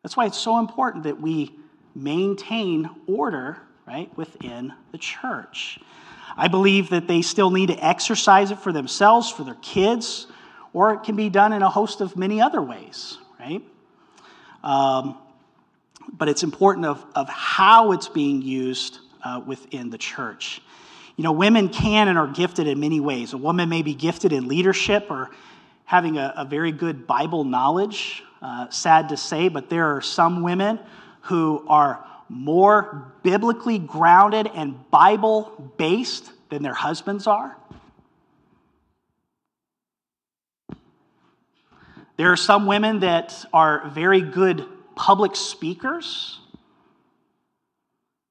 That's 0.03 0.17
why 0.17 0.27
it's 0.27 0.39
so 0.39 0.59
important 0.59 1.05
that 1.05 1.21
we 1.21 1.53
maintain 1.95 2.91
order 3.07 3.59
right, 3.87 4.17
within 4.17 4.73
the 4.91 4.99
church. 4.99 5.79
I 6.37 6.49
believe 6.49 6.91
that 6.91 7.09
they 7.09 7.23
still 7.23 7.51
need 7.51 7.67
to 7.67 7.85
exercise 7.85 8.51
it 8.51 8.59
for 8.59 8.73
themselves, 8.73 9.31
for 9.31 9.45
their 9.45 9.57
kids, 9.57 10.27
or 10.73 10.95
it 10.95 11.03
can 11.03 11.17
be 11.17 11.29
done 11.29 11.53
in 11.53 11.63
a 11.63 11.69
host 11.69 12.01
of 12.01 12.17
many 12.17 12.41
other 12.41 12.63
ways, 12.63 13.19
right? 13.39 13.63
Um, 14.65 15.19
but 16.13 16.29
it's 16.29 16.43
important 16.43 16.87
of, 16.87 17.05
of 17.15 17.29
how 17.29 17.93
it's 17.93 18.09
being 18.09 18.43
used 18.43 18.99
uh, 19.23 19.43
within 19.45 19.91
the 19.91 19.99
church. 19.99 20.63
You 21.17 21.25
know, 21.25 21.33
women 21.33 21.69
can 21.69 22.09
and 22.09 22.19
are 22.19 22.27
gifted 22.27 22.67
in 22.67 22.81
many 22.81 23.01
ways. 23.01 23.35
A 23.35 23.39
woman 23.39 23.69
may 23.69 23.83
be 23.83 23.95
gifted 23.95 24.33
in 24.33 24.49
leadership 24.49 25.11
or 25.11 25.31
having 25.85 26.17
a, 26.17 26.33
a 26.39 26.45
very 26.45 26.73
good 26.73 27.07
Bible 27.07 27.45
knowledge. 27.45 28.23
Uh, 28.43 28.69
sad 28.71 29.11
to 29.11 29.17
say, 29.17 29.49
but 29.49 29.71
there 29.71 29.95
are 29.95 30.01
some 30.01 30.43
women 30.43 30.81
who 31.23 31.65
are 31.69 32.05
more 32.29 33.13
biblically 33.23 33.79
grounded 33.79 34.51
and 34.53 34.91
Bible 34.91 35.73
based 35.77 36.33
than 36.49 36.63
their 36.63 36.75
husbands 36.75 37.29
are. 37.29 37.57
There 42.17 42.33
are 42.33 42.37
some 42.37 42.67
women 42.67 43.01
that 43.01 43.45
are 43.53 43.89
very 43.91 44.21
good 44.21 44.67
public 44.97 45.37
speakers, 45.37 46.41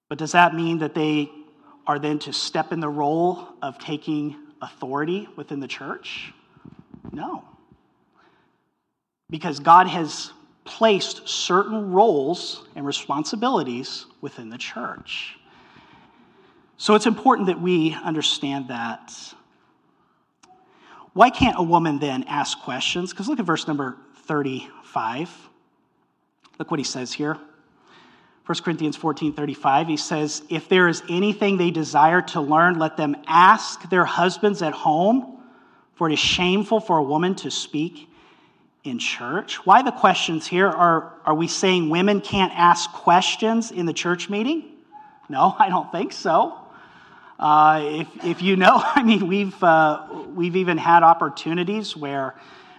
but 0.10 0.18
does 0.18 0.34
that 0.34 0.54
mean 0.54 0.80
that 0.80 0.94
they 0.94 1.32
are 1.88 2.00
then 2.00 2.20
to 2.20 2.34
step 2.34 2.74
in 2.74 2.82
the 2.82 2.90
role 2.90 3.48
of 3.62 3.80
taking 3.80 4.36
authority 4.62 5.30
within 5.38 5.62
the 5.62 5.68
church? 5.68 6.34
No. 7.12 7.46
Because 9.32 9.60
God 9.60 9.88
has 9.88 10.32
placed 10.66 11.28
certain 11.28 11.92
roles 11.92 12.66
and 12.76 12.86
responsibilities 12.86 14.06
within 14.22 14.50
the 14.50 14.58
church. 14.58 15.38
So 16.78 16.96
it's 16.96 17.06
important 17.06 17.48
that 17.48 17.60
we 17.60 17.94
understand 18.04 18.68
that. 18.68 19.14
Why 21.14 21.30
can't 21.30 21.58
a 21.58 21.64
woman 21.64 22.00
then 22.00 22.24
ask 22.24 22.60
questions? 22.60 23.12
Because 23.12 23.28
look 23.28 23.40
at 23.40 23.46
verse 23.46 23.68
number 23.68 23.98
35. 24.26 25.50
Look 26.60 26.72
what 26.72 26.80
he 26.80 26.84
says 26.84 27.12
here. 27.12 27.38
1 28.46 28.58
Corinthians 28.64 28.98
14 28.98 29.34
35, 29.34 29.88
he 29.88 29.98
says, 29.98 30.44
If 30.50 30.68
there 30.68 30.88
is 30.88 31.04
anything 31.10 31.58
they 31.58 31.72
desire 31.72 32.22
to 32.22 32.42
learn, 32.42 32.80
let 32.80 32.98
them 32.98 33.16
ask 33.28 33.90
their 33.90 34.04
husbands 34.04 34.62
at 34.62 34.74
home, 34.74 35.40
for 35.94 36.10
it 36.10 36.14
is 36.14 36.20
shameful 36.20 36.80
for 36.80 36.98
a 36.98 37.04
woman 37.04 37.36
to 37.36 37.52
speak 37.52 38.10
in 38.84 38.98
church. 39.00 39.66
Why 39.66 39.82
the 39.84 39.92
questions 39.92 40.48
here? 40.48 40.68
Are, 40.68 41.14
are 41.26 41.36
we 41.36 41.48
saying 41.48 41.90
women 41.90 42.22
can't 42.22 42.52
ask 42.56 42.92
questions 42.92 43.72
in 43.72 43.86
the 43.86 43.94
church 43.94 44.30
meeting? 44.30 44.64
No, 45.30 45.56
I 45.60 45.70
don't 45.70 45.92
think 45.92 46.14
so. 46.14 46.58
Uh, 47.40 47.82
if, 47.84 48.26
if 48.26 48.42
you 48.42 48.56
know, 48.56 48.74
I 48.84 49.04
mean, 49.04 49.28
we've, 49.28 49.64
uh, 49.64 50.08
we've 50.36 50.56
even 50.56 50.78
had 50.78 51.04
opportunities 51.04 51.96
where 51.96 52.36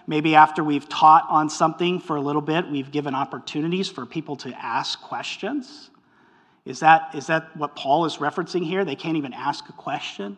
maybe 0.07 0.35
after 0.35 0.63
we've 0.63 0.87
taught 0.89 1.25
on 1.29 1.49
something 1.49 1.99
for 1.99 2.17
a 2.17 2.21
little 2.21 2.41
bit, 2.41 2.69
we've 2.69 2.91
given 2.91 3.15
opportunities 3.15 3.89
for 3.89 4.05
people 4.05 4.35
to 4.37 4.53
ask 4.57 5.01
questions. 5.01 5.89
Is 6.65 6.79
that, 6.79 7.13
is 7.13 7.27
that 7.27 7.55
what 7.57 7.75
Paul 7.75 8.05
is 8.05 8.17
referencing 8.17 8.63
here? 8.65 8.85
They 8.85 8.95
can't 8.95 9.17
even 9.17 9.33
ask 9.33 9.67
a 9.67 9.73
question? 9.73 10.37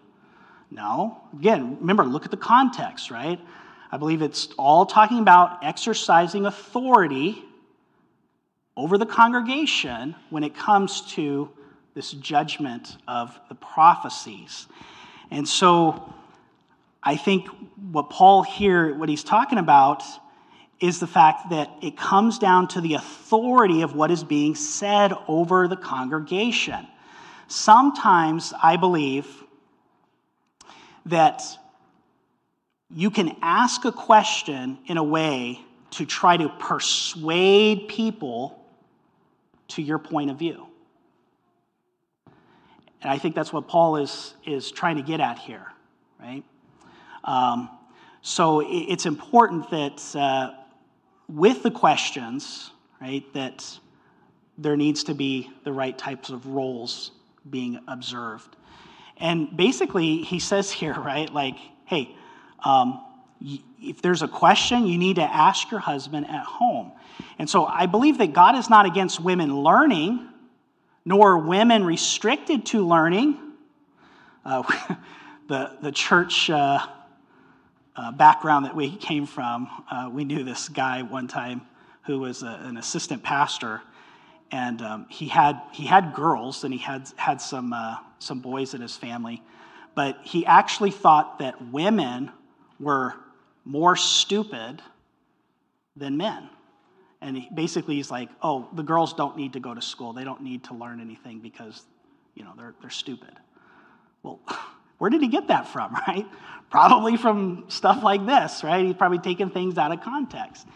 No. 0.71 1.21
Again, 1.37 1.77
remember, 1.79 2.03
look 2.03 2.25
at 2.25 2.31
the 2.31 2.37
context, 2.37 3.11
right? 3.11 3.39
I 3.95 3.97
believe 3.97 4.21
it's 4.21 4.49
all 4.57 4.85
talking 4.85 5.19
about 5.19 5.63
exercising 5.63 6.45
authority 6.45 7.41
over 8.75 8.97
the 8.97 9.05
congregation 9.05 10.15
when 10.29 10.43
it 10.43 10.53
comes 10.53 10.99
to 11.13 11.49
this 11.93 12.11
judgment 12.11 12.97
of 13.07 13.39
the 13.47 13.55
prophecies. 13.55 14.67
And 15.31 15.47
so 15.47 16.13
I 17.01 17.15
think 17.15 17.47
what 17.93 18.09
Paul 18.09 18.43
here, 18.43 18.93
what 18.93 19.07
he's 19.07 19.23
talking 19.23 19.59
about, 19.59 20.03
is 20.81 20.99
the 20.99 21.07
fact 21.07 21.51
that 21.51 21.71
it 21.81 21.95
comes 21.95 22.37
down 22.37 22.67
to 22.67 22.81
the 22.81 22.95
authority 22.95 23.81
of 23.81 23.95
what 23.95 24.11
is 24.11 24.25
being 24.25 24.55
said 24.55 25.13
over 25.29 25.69
the 25.69 25.77
congregation. 25.77 26.85
Sometimes 27.47 28.53
I 28.61 28.75
believe 28.75 29.25
that 31.05 31.41
you 32.95 33.11
can 33.11 33.35
ask 33.41 33.83
a 33.83 33.91
question 33.91 34.79
in 34.87 34.95
a 34.95 35.03
way 35.03 35.59
to 35.91 36.05
try 36.05 36.37
to 36.37 36.47
persuade 36.47 37.89
people 37.89 38.65
to 39.67 39.81
your 39.81 39.99
point 39.99 40.31
of 40.31 40.39
view. 40.39 40.65
And 43.01 43.11
I 43.11 43.17
think 43.17 43.35
that's 43.35 43.51
what 43.51 43.67
Paul 43.67 43.97
is, 43.97 44.33
is 44.45 44.71
trying 44.71 44.95
to 44.95 45.01
get 45.01 45.19
at 45.19 45.37
here, 45.37 45.67
right? 46.19 46.43
Um, 47.25 47.69
so 48.21 48.63
it's 48.65 49.05
important 49.05 49.69
that 49.71 50.15
uh, 50.15 50.53
with 51.27 51.63
the 51.63 51.71
questions, 51.71 52.71
right, 53.01 53.25
that 53.33 53.77
there 54.57 54.77
needs 54.77 55.03
to 55.03 55.13
be 55.13 55.51
the 55.65 55.73
right 55.73 55.97
types 55.97 56.29
of 56.29 56.47
roles 56.47 57.11
being 57.49 57.77
observed. 57.89 58.55
And 59.17 59.55
basically, 59.55 60.21
he 60.21 60.39
says 60.39 60.71
here, 60.71 60.93
right, 60.97 61.31
like, 61.31 61.57
hey, 61.83 62.15
um, 62.65 62.99
if 63.79 64.01
there's 64.01 64.23
a 64.23 64.27
question, 64.27 64.87
you 64.87 64.97
need 64.97 65.17
to 65.17 65.23
ask 65.23 65.69
your 65.69 65.79
husband 65.79 66.25
at 66.27 66.43
home. 66.43 66.91
And 67.37 67.49
so 67.49 67.65
I 67.65 67.85
believe 67.85 68.17
that 68.17 68.33
God 68.33 68.55
is 68.55 68.69
not 68.69 68.85
against 68.85 69.19
women 69.19 69.55
learning, 69.55 70.27
nor 71.05 71.37
women 71.37 71.83
restricted 71.83 72.65
to 72.67 72.85
learning. 72.85 73.37
Uh, 74.43 74.63
the, 75.47 75.77
the 75.81 75.91
church 75.91 76.49
uh, 76.49 76.85
uh, 77.95 78.11
background 78.13 78.65
that 78.65 78.75
we 78.75 78.95
came 78.95 79.27
from, 79.27 79.69
uh, 79.91 80.09
we 80.11 80.25
knew 80.25 80.43
this 80.43 80.67
guy 80.67 81.03
one 81.03 81.27
time 81.27 81.61
who 82.05 82.19
was 82.19 82.41
a, 82.41 82.59
an 82.63 82.77
assistant 82.77 83.21
pastor. 83.21 83.81
And 84.51 84.81
um, 84.81 85.05
he, 85.09 85.27
had, 85.27 85.61
he 85.71 85.85
had 85.85 86.13
girls 86.15 86.63
and 86.63 86.73
he 86.73 86.79
had, 86.79 87.09
had 87.15 87.41
some, 87.41 87.73
uh, 87.73 87.97
some 88.19 88.39
boys 88.39 88.73
in 88.73 88.81
his 88.81 88.95
family. 88.95 89.43
But 89.93 90.19
he 90.23 90.45
actually 90.45 90.91
thought 90.91 91.39
that 91.39 91.69
women 91.71 92.31
were 92.79 93.13
more 93.63 93.95
stupid 93.95 94.81
than 95.95 96.17
men. 96.17 96.49
And 97.21 97.37
he, 97.37 97.49
basically, 97.53 97.95
he's 97.95 98.11
like, 98.11 98.29
oh, 98.41 98.67
the 98.73 98.83
girls 98.83 99.13
don't 99.13 99.37
need 99.37 99.53
to 99.53 99.59
go 99.59 99.73
to 99.73 99.81
school. 99.81 100.13
They 100.13 100.23
don't 100.23 100.41
need 100.41 100.65
to 100.65 100.73
learn 100.75 100.99
anything 100.99 101.39
because, 101.39 101.83
you 102.35 102.43
know, 102.43 102.53
they're, 102.57 102.75
they're 102.81 102.89
stupid. 102.89 103.31
Well, 104.21 104.39
where 104.97 105.09
did 105.09 105.21
he 105.21 105.27
get 105.27 105.47
that 105.47 105.67
from, 105.67 105.93
right? 106.07 106.25
Probably 106.69 107.17
from 107.17 107.65
stuff 107.69 108.03
like 108.03 108.25
this, 108.25 108.63
right? 108.63 108.85
He's 108.85 108.95
probably 108.95 109.19
taken 109.19 109.49
things 109.49 109.77
out 109.77 109.91
of 109.91 110.01
context. 110.01 110.67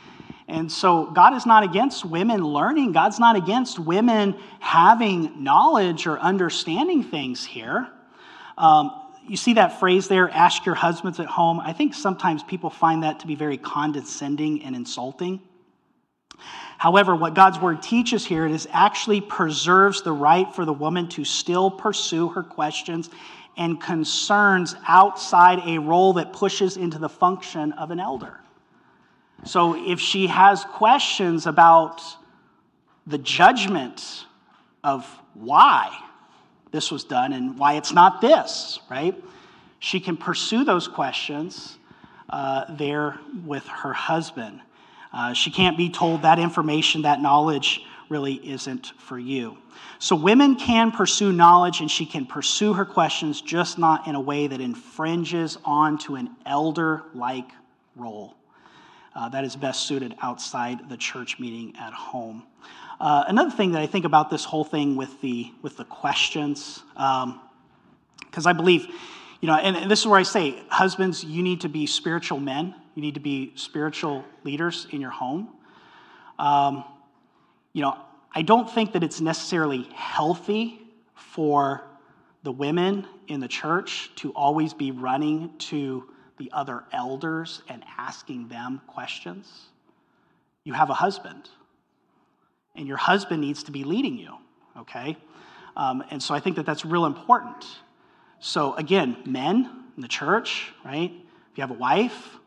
And 0.48 0.72
so 0.72 1.06
God 1.12 1.36
is 1.36 1.46
not 1.46 1.64
against 1.64 2.04
women 2.04 2.44
learning. 2.44 2.92
God's 2.92 3.20
not 3.20 3.36
against 3.36 3.78
women 3.78 4.36
having 4.60 5.44
knowledge 5.44 6.08
or 6.08 6.18
understanding 6.20 7.04
things 7.04 7.46
here. 7.46 7.88
Um, 8.58 8.92
you 9.30 9.38
see 9.38 9.54
that 9.54 9.80
phrase 9.80 10.08
there, 10.08 10.30
ask 10.30 10.66
your 10.66 10.76
husbands 10.76 11.20
at 11.20 11.28
home. 11.28 11.60
I 11.60 11.72
think 11.72 11.94
sometimes 11.94 12.42
people 12.44 12.70
find 12.70 13.04
that 13.04 13.20
to 13.20 13.28
be 13.28 13.36
very 13.36 13.58
condescending 13.58 14.64
and 14.64 14.76
insulting. 14.76 15.40
However, 16.78 17.16
what 17.16 17.36
God's 17.36 17.60
word 17.60 17.84
teaches 17.84 18.26
here 18.26 18.48
is 18.48 18.68
actually 18.72 19.22
preserves 19.22 20.02
the 20.02 20.14
right 20.14 20.54
for 20.54 20.66
the 20.66 20.74
woman 20.74 21.10
to 21.10 21.26
still 21.26 21.70
pursue 21.70 22.30
her 22.30 22.42
questions 22.42 23.10
and 23.58 23.80
concerns 23.80 24.76
outside 24.88 25.60
a 25.66 25.78
role 25.78 26.14
that 26.14 26.34
pushes 26.34 26.78
into 26.78 26.98
the 26.98 27.10
function 27.10 27.74
of 27.74 27.92
an 27.92 28.00
elder. 28.00 28.40
So 29.44 29.76
if 29.76 30.00
she 30.00 30.28
has 30.28 30.64
questions 30.64 31.46
about 31.46 32.02
the 33.06 33.18
judgment 33.18 34.26
of 34.84 35.06
why 35.34 35.98
this 36.72 36.92
was 36.92 37.04
done 37.04 37.34
and 37.34 37.58
why 37.58 37.74
it's 37.74 37.94
not 37.94 38.22
this, 38.22 38.80
right? 38.90 39.16
She 39.80 40.00
can 40.00 40.18
pursue 40.18 40.64
those 40.64 40.88
questions 40.88 41.78
uh, 42.30 42.66
there 42.76 43.20
with 43.46 43.66
her 43.68 43.94
husband. 43.94 44.62
Uh, 45.12 45.34
she 45.34 45.50
can't 45.50 45.78
be 45.78 45.90
told 45.90 46.22
that 46.22 46.38
information, 46.38 47.04
that 47.04 47.22
knowledge 47.22 47.82
really 48.10 48.36
isn't 48.36 48.88
for 48.98 49.18
you. 49.18 49.58
So, 50.00 50.16
women 50.16 50.56
can 50.56 50.92
pursue 50.92 51.32
knowledge 51.32 51.82
and 51.82 51.90
she 51.90 52.06
can 52.06 52.26
pursue 52.26 52.74
her 52.74 52.86
questions, 52.86 53.42
just 53.42 53.78
not 53.78 54.08
in 54.08 54.16
a 54.16 54.20
way 54.20 54.48
that 54.48 54.62
infringes 54.62 55.58
onto 55.66 56.16
an 56.16 56.30
elder 56.46 57.04
like 57.14 57.50
role. 57.96 58.36
Uh, 59.16 59.30
that 59.30 59.44
is 59.44 59.56
best 59.56 59.88
suited 59.88 60.16
outside 60.22 60.90
the 60.90 60.98
church 60.98 61.40
meeting 61.40 61.76
at 61.80 61.94
home. 61.94 62.44
Uh, 63.00 63.24
another 63.28 63.52
thing 63.52 63.72
that 63.72 63.82
I 63.82 63.88
think 63.88 64.06
about 64.06 64.30
this 64.30 64.44
whole 64.44 64.66
thing 64.66 64.96
with 64.96 65.22
the 65.22 65.52
with 65.62 65.78
the 65.78 65.86
questions, 65.86 66.84
because 66.94 67.24
um, 67.24 68.48
I 68.48 68.54
believe, 68.54 68.88
you 69.40 69.48
know, 69.48 69.56
and, 69.56 69.78
and 69.78 69.90
this 69.90 70.02
is 70.02 70.08
where 70.08 70.20
I 70.20 70.24
say, 70.24 70.62
husbands, 70.70 71.24
you 71.24 71.42
need 71.42 71.62
to 71.62 71.70
be 71.70 71.86
spiritual 71.86 72.40
men. 72.40 72.76
You 72.96 73.02
need 73.02 73.14
to 73.14 73.22
be 73.22 73.54
spiritual 73.56 74.26
leaders 74.44 74.88
in 74.92 75.00
your 75.00 75.12
home. 75.12 75.48
Um, 76.38 76.84
you 77.72 77.82
know, 77.82 77.98
I 78.34 78.42
don't 78.42 78.70
think 78.70 78.94
that 78.94 79.04
it's 79.04 79.22
necessarily 79.22 79.84
healthy 79.94 80.82
for 81.16 81.84
the 82.44 82.52
women 82.52 83.08
in 83.28 83.40
the 83.40 83.48
church 83.48 84.12
to 84.16 84.32
always 84.32 84.74
be 84.74 84.92
running 84.92 85.58
to 85.60 86.10
the 86.38 86.52
other 86.52 86.84
elders 86.92 87.62
and 87.70 87.84
asking 87.98 88.48
them 88.50 88.82
questions. 88.88 89.68
You 90.64 90.74
have 90.74 90.90
a 90.90 90.94
husband, 90.94 91.50
and 92.76 92.88
your 92.88 92.98
husband 92.98 93.42
needs 93.42 93.64
to 93.64 93.72
be 93.72 93.84
leading 93.84 94.18
you, 94.18 94.34
okay? 94.80 95.18
Um, 95.76 96.04
and 96.12 96.22
so 96.22 96.34
I 96.34 96.40
think 96.40 96.56
that 96.58 96.66
that's 96.66 96.86
real 96.86 97.06
important. 97.06 97.66
So, 98.40 98.74
again, 98.76 99.18
men 99.26 99.70
in 99.96 100.02
the 100.02 100.08
church, 100.08 100.72
right? 100.86 101.12
If 101.52 101.58
you 101.58 101.62
have 101.62 101.72
a 101.72 101.80
wife, 101.80 102.38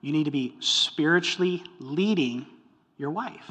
you 0.00 0.12
need 0.12 0.24
to 0.24 0.30
be 0.30 0.56
spiritually 0.60 1.62
leading 1.78 2.46
your 2.98 3.10
wife. 3.10 3.50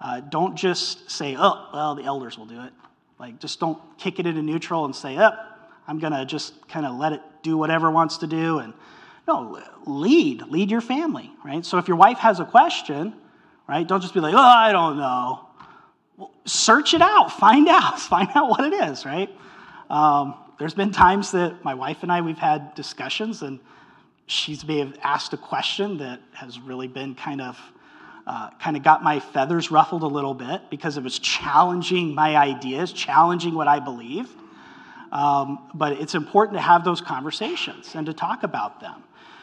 Uh, 0.00 0.20
don't 0.20 0.56
just 0.56 1.10
say, 1.10 1.36
oh, 1.38 1.68
well, 1.72 1.94
the 1.94 2.02
elders 2.02 2.36
will 2.36 2.46
do 2.46 2.60
it. 2.62 2.72
Like, 3.18 3.38
just 3.38 3.60
don't 3.60 3.78
kick 3.96 4.18
it 4.18 4.26
into 4.26 4.42
neutral 4.42 4.84
and 4.84 4.94
say, 4.94 5.16
oh, 5.18 5.32
I'm 5.86 5.98
going 5.98 6.12
to 6.12 6.24
just 6.24 6.66
kind 6.68 6.84
of 6.84 6.96
let 6.96 7.12
it 7.12 7.22
do 7.42 7.56
whatever 7.56 7.88
it 7.88 7.92
wants 7.92 8.18
to 8.18 8.26
do. 8.26 8.58
And 8.58 8.74
no, 9.26 9.62
lead, 9.86 10.42
lead 10.48 10.70
your 10.70 10.80
family, 10.80 11.30
right? 11.44 11.64
So 11.64 11.78
if 11.78 11.88
your 11.88 11.96
wife 11.96 12.18
has 12.18 12.40
a 12.40 12.44
question, 12.44 13.14
right, 13.68 13.86
don't 13.86 14.00
just 14.00 14.14
be 14.14 14.20
like, 14.20 14.34
oh, 14.34 14.38
I 14.38 14.72
don't 14.72 14.96
know. 14.96 15.46
Well, 16.16 16.32
search 16.44 16.94
it 16.94 17.02
out, 17.02 17.32
find 17.38 17.68
out, 17.68 18.00
find 18.00 18.28
out 18.34 18.48
what 18.48 18.72
it 18.72 18.72
is, 18.72 19.04
right? 19.04 19.30
Um, 19.90 20.34
there's 20.58 20.74
been 20.74 20.92
times 20.92 21.32
that 21.32 21.64
my 21.64 21.74
wife 21.74 22.02
and 22.02 22.12
I, 22.12 22.20
we've 22.20 22.38
had 22.38 22.74
discussions, 22.74 23.42
and 23.42 23.58
she's 24.26 24.64
may 24.64 24.78
have 24.78 24.96
asked 25.02 25.32
a 25.32 25.36
question 25.36 25.98
that 25.98 26.20
has 26.32 26.58
really 26.60 26.88
been 26.88 27.14
kind 27.14 27.40
of 27.40 27.58
uh, 28.26 28.48
kind 28.58 28.74
of 28.74 28.82
got 28.82 29.02
my 29.02 29.20
feathers 29.20 29.70
ruffled 29.70 30.02
a 30.02 30.06
little 30.06 30.32
bit 30.32 30.62
because 30.70 30.96
it 30.96 31.04
was 31.04 31.18
challenging 31.18 32.14
my 32.14 32.36
ideas, 32.36 32.90
challenging 32.90 33.54
what 33.54 33.68
I 33.68 33.80
believe. 33.80 34.30
Um, 35.12 35.70
but 35.74 35.92
it's 36.00 36.14
important 36.14 36.56
to 36.56 36.62
have 36.62 36.84
those 36.84 37.00
conversations 37.00 37.94
and 37.94 38.06
to 38.06 38.14
talk 38.14 38.42
about 38.42 38.80
them. 38.80 39.02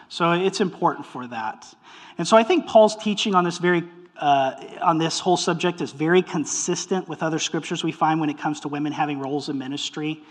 So 0.09 0.32
it's 0.32 0.59
important 0.61 1.05
for 1.05 1.28
that. 1.28 1.72
And 2.17 2.28
so 2.28 2.36
I 2.36 2.43
think 2.43 2.65
Paul's 2.65 2.95
teaching 2.95 3.36
on 3.36 3.43
this 3.43 3.59
very 3.59 3.84
uh, 4.22 4.53
on 4.82 4.99
this 4.99 5.19
whole 5.19 5.36
subject 5.36 5.82
is 5.82 5.91
very 5.91 6.22
consistent 6.22 7.09
with 7.09 7.24
other 7.24 7.39
scriptures 7.39 7.84
we 7.84 7.91
find 7.91 8.19
when 8.19 8.30
it 8.30 8.38
comes 8.38 8.59
to 8.61 8.67
women 8.67 8.93
having 8.93 9.19
roles 9.19 9.49
in 9.49 9.57
ministry. 9.57 10.22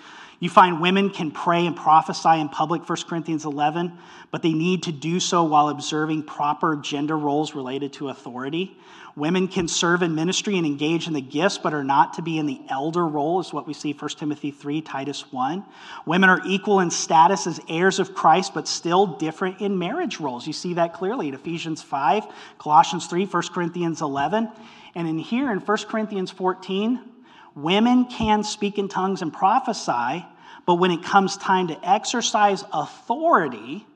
You 0.41 0.49
find 0.49 0.81
women 0.81 1.11
can 1.11 1.31
pray 1.31 1.67
and 1.67 1.77
prophesy 1.77 2.41
in 2.41 2.49
public, 2.49 2.89
1 2.89 2.99
Corinthians 3.07 3.45
11, 3.45 3.93
but 4.31 4.41
they 4.41 4.55
need 4.55 4.85
to 4.85 4.93
do 4.93 5.21
so 5.21 5.45
while 5.45 5.69
observing 5.69 6.23
proper 6.23 6.77
gender 6.77 7.17
roles 7.17 7.55
related 7.55 7.93
to 7.95 8.09
authority. 8.09 8.75
Women 9.17 9.49
can 9.49 9.69
serve 9.69 10.03
in 10.03 10.15
ministry 10.15 10.57
and 10.57 10.65
engage 10.65 11.07
in 11.07 11.13
the 11.13 11.21
gifts, 11.21 11.59
but 11.59 11.75
are 11.75 11.85
not 11.85 12.15
to 12.15 12.23
be 12.23 12.39
in 12.39 12.47
the 12.47 12.59
elder 12.71 13.07
role, 13.07 13.39
is 13.41 13.53
what 13.53 13.67
we 13.67 13.75
see 13.75 13.93
1 13.93 14.11
Timothy 14.13 14.51
3, 14.51 14.81
Titus 14.81 15.31
1. 15.31 15.63
Women 16.07 16.31
are 16.31 16.41
equal 16.47 16.81
in 16.81 16.91
status 16.91 17.47
as 17.47 17.61
heirs 17.69 17.99
of 17.99 18.15
Christ, 18.15 18.55
but 18.55 18.67
still 18.67 19.07
different 19.07 19.61
in 19.61 19.79
marriage 19.79 20.21
roles. 20.21 20.47
You 20.47 20.55
see 20.55 20.73
that 20.75 20.95
clearly 20.95 21.29
in 21.29 21.35
Ephesians 21.35 21.83
5, 21.83 22.27
Colossians 22.57 23.09
3, 23.09 23.27
1 23.27 23.43
Corinthians 23.53 24.01
11. 24.01 24.49
And 24.95 25.07
in 25.07 25.19
here 25.19 25.53
in 25.53 25.59
1 25.59 25.79
Corinthians 25.89 26.31
14, 26.31 27.10
Women 27.55 28.07
can 28.07 28.43
speak 28.45 28.79
in 28.79 28.89
tongues 28.89 29.23
and 29.23 29.33
prophesy, 29.33 30.25
but 30.67 30.77
when 30.77 30.91
it 30.91 31.03
comes 31.03 31.37
time 31.37 31.69
to 31.69 31.89
exercise 31.89 32.65
authority 32.73 33.87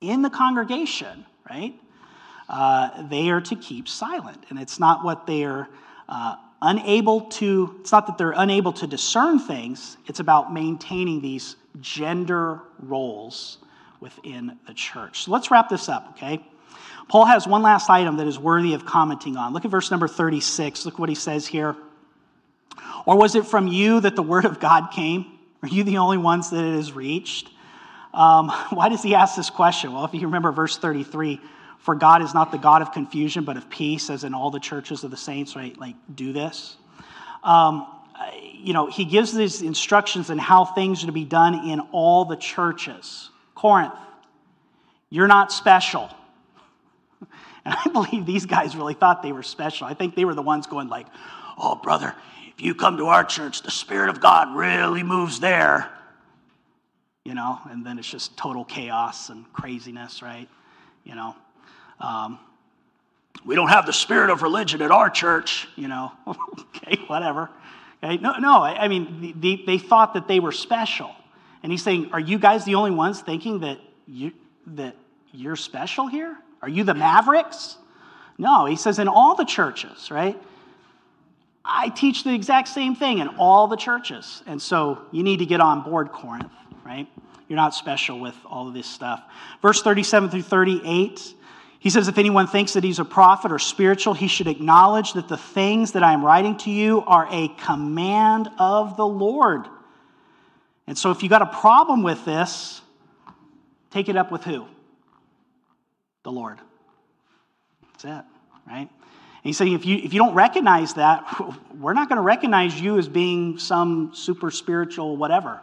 in 0.00 0.22
the 0.22 0.30
congregation, 0.30 1.24
right, 1.48 1.74
uh, 2.48 3.02
they 3.08 3.30
are 3.30 3.40
to 3.40 3.56
keep 3.56 3.88
silent. 3.88 4.44
And 4.50 4.58
it's 4.58 4.78
not 4.78 5.04
what 5.04 5.26
they 5.26 5.44
are 5.44 5.68
uh, 6.08 6.36
unable 6.62 7.22
to, 7.22 7.76
it's 7.80 7.92
not 7.92 8.06
that 8.06 8.18
they're 8.18 8.34
unable 8.36 8.72
to 8.74 8.86
discern 8.86 9.38
things, 9.38 9.96
it's 10.06 10.20
about 10.20 10.52
maintaining 10.52 11.20
these 11.20 11.56
gender 11.80 12.60
roles 12.78 13.58
within 14.00 14.58
the 14.66 14.74
church. 14.74 15.24
So 15.24 15.30
let's 15.30 15.50
wrap 15.50 15.68
this 15.68 15.88
up, 15.88 16.10
okay? 16.10 16.44
Paul 17.08 17.24
has 17.24 17.46
one 17.46 17.62
last 17.62 17.88
item 17.88 18.16
that 18.16 18.26
is 18.26 18.38
worthy 18.38 18.74
of 18.74 18.84
commenting 18.84 19.36
on. 19.36 19.52
Look 19.52 19.64
at 19.64 19.70
verse 19.70 19.90
number 19.90 20.08
36. 20.08 20.84
Look 20.84 20.98
what 20.98 21.08
he 21.08 21.14
says 21.14 21.46
here. 21.46 21.76
Or 23.06 23.16
was 23.16 23.36
it 23.36 23.46
from 23.46 23.68
you 23.68 24.00
that 24.00 24.16
the 24.16 24.22
word 24.22 24.44
of 24.44 24.60
God 24.60 24.88
came? 24.92 25.38
Are 25.62 25.68
you 25.68 25.84
the 25.84 25.98
only 25.98 26.18
ones 26.18 26.50
that 26.50 26.62
it 26.62 26.74
has 26.74 26.92
reached? 26.92 27.48
Um, 28.12 28.48
why 28.70 28.88
does 28.88 29.02
he 29.02 29.14
ask 29.14 29.36
this 29.36 29.48
question? 29.48 29.92
Well, 29.92 30.04
if 30.04 30.12
you 30.12 30.20
remember 30.22 30.52
verse 30.52 30.76
33, 30.76 31.40
for 31.78 31.94
God 31.94 32.20
is 32.20 32.34
not 32.34 32.50
the 32.50 32.58
God 32.58 32.82
of 32.82 32.92
confusion, 32.92 33.44
but 33.44 33.56
of 33.56 33.70
peace, 33.70 34.10
as 34.10 34.24
in 34.24 34.34
all 34.34 34.50
the 34.50 34.58
churches 34.58 35.04
of 35.04 35.12
the 35.12 35.16
saints, 35.16 35.54
right? 35.54 35.78
Like, 35.78 35.94
do 36.12 36.32
this. 36.32 36.76
Um, 37.44 37.86
you 38.52 38.72
know, 38.72 38.86
he 38.86 39.04
gives 39.04 39.32
these 39.32 39.62
instructions 39.62 40.30
on 40.30 40.38
how 40.38 40.64
things 40.64 41.04
are 41.04 41.06
to 41.06 41.12
be 41.12 41.24
done 41.24 41.68
in 41.68 41.80
all 41.92 42.24
the 42.24 42.36
churches. 42.36 43.30
Corinth, 43.54 43.94
you're 45.10 45.28
not 45.28 45.52
special. 45.52 46.10
And 47.64 47.74
I 47.74 47.90
believe 47.90 48.26
these 48.26 48.46
guys 48.46 48.76
really 48.76 48.94
thought 48.94 49.24
they 49.24 49.32
were 49.32 49.42
special. 49.42 49.88
I 49.88 49.94
think 49.94 50.14
they 50.14 50.24
were 50.24 50.36
the 50.36 50.42
ones 50.42 50.68
going 50.68 50.86
like, 50.86 51.08
oh, 51.58 51.74
brother, 51.74 52.14
if 52.56 52.64
you 52.64 52.74
come 52.74 52.96
to 52.96 53.06
our 53.06 53.24
church, 53.24 53.62
the 53.62 53.70
Spirit 53.70 54.08
of 54.08 54.20
God 54.20 54.56
really 54.56 55.02
moves 55.02 55.40
there. 55.40 55.90
You 57.24 57.34
know, 57.34 57.58
and 57.70 57.84
then 57.84 57.98
it's 57.98 58.08
just 58.08 58.36
total 58.36 58.64
chaos 58.64 59.30
and 59.30 59.52
craziness, 59.52 60.22
right? 60.22 60.48
You 61.04 61.16
know, 61.16 61.36
um, 62.00 62.38
we 63.44 63.54
don't 63.56 63.68
have 63.68 63.84
the 63.84 63.92
spirit 63.92 64.30
of 64.30 64.42
religion 64.42 64.80
at 64.80 64.90
our 64.90 65.10
church, 65.10 65.68
you 65.76 65.88
know. 65.88 66.12
okay, 66.28 66.98
whatever. 67.08 67.50
Okay, 68.02 68.16
no, 68.18 68.38
no, 68.38 68.62
I, 68.62 68.84
I 68.84 68.88
mean, 68.88 69.34
they, 69.40 69.62
they 69.66 69.78
thought 69.78 70.14
that 70.14 70.28
they 70.28 70.40
were 70.40 70.52
special. 70.52 71.10
And 71.62 71.72
he's 71.72 71.82
saying, 71.82 72.10
Are 72.12 72.20
you 72.20 72.38
guys 72.38 72.64
the 72.64 72.76
only 72.76 72.92
ones 72.92 73.20
thinking 73.20 73.60
that, 73.60 73.78
you, 74.06 74.32
that 74.68 74.96
you're 75.32 75.56
special 75.56 76.06
here? 76.06 76.36
Are 76.62 76.68
you 76.68 76.84
the 76.84 76.94
mavericks? 76.94 77.76
No, 78.38 78.66
he 78.66 78.76
says 78.76 78.98
in 78.98 79.08
all 79.08 79.34
the 79.34 79.44
churches, 79.44 80.10
right? 80.10 80.40
I 81.68 81.88
teach 81.88 82.22
the 82.22 82.32
exact 82.32 82.68
same 82.68 82.94
thing 82.94 83.18
in 83.18 83.28
all 83.38 83.66
the 83.66 83.76
churches. 83.76 84.42
And 84.46 84.62
so 84.62 85.02
you 85.10 85.22
need 85.22 85.38
to 85.38 85.46
get 85.46 85.60
on 85.60 85.82
board, 85.82 86.12
Corinth, 86.12 86.52
right? 86.84 87.08
You're 87.48 87.56
not 87.56 87.74
special 87.74 88.20
with 88.20 88.36
all 88.46 88.68
of 88.68 88.74
this 88.74 88.86
stuff. 88.86 89.22
Verse 89.62 89.82
37 89.82 90.30
through 90.30 90.42
38, 90.42 91.34
he 91.80 91.90
says, 91.90 92.08
If 92.08 92.18
anyone 92.18 92.46
thinks 92.46 92.74
that 92.74 92.84
he's 92.84 93.00
a 93.00 93.04
prophet 93.04 93.50
or 93.50 93.58
spiritual, 93.58 94.14
he 94.14 94.28
should 94.28 94.46
acknowledge 94.46 95.14
that 95.14 95.28
the 95.28 95.36
things 95.36 95.92
that 95.92 96.02
I 96.02 96.12
am 96.12 96.24
writing 96.24 96.56
to 96.58 96.70
you 96.70 97.02
are 97.02 97.26
a 97.30 97.48
command 97.48 98.48
of 98.58 98.96
the 98.96 99.06
Lord. 99.06 99.66
And 100.86 100.96
so 100.96 101.10
if 101.10 101.22
you 101.22 101.28
got 101.28 101.42
a 101.42 101.46
problem 101.46 102.02
with 102.02 102.24
this, 102.24 102.80
take 103.90 104.08
it 104.08 104.16
up 104.16 104.30
with 104.30 104.44
who? 104.44 104.66
The 106.22 106.32
Lord. 106.32 106.58
That's 107.92 108.04
it. 108.04 108.24
right? 108.66 108.88
He's 109.46 109.56
saying 109.56 109.72
if 109.72 109.86
you, 109.86 109.96
if 109.98 110.12
you 110.12 110.18
don't 110.18 110.34
recognize 110.34 110.94
that, 110.94 111.24
we're 111.78 111.92
not 111.92 112.08
going 112.08 112.16
to 112.16 112.22
recognize 112.22 112.80
you 112.80 112.98
as 112.98 113.08
being 113.08 113.58
some 113.58 114.12
super 114.14 114.50
spiritual 114.50 115.16
whatever. 115.16 115.60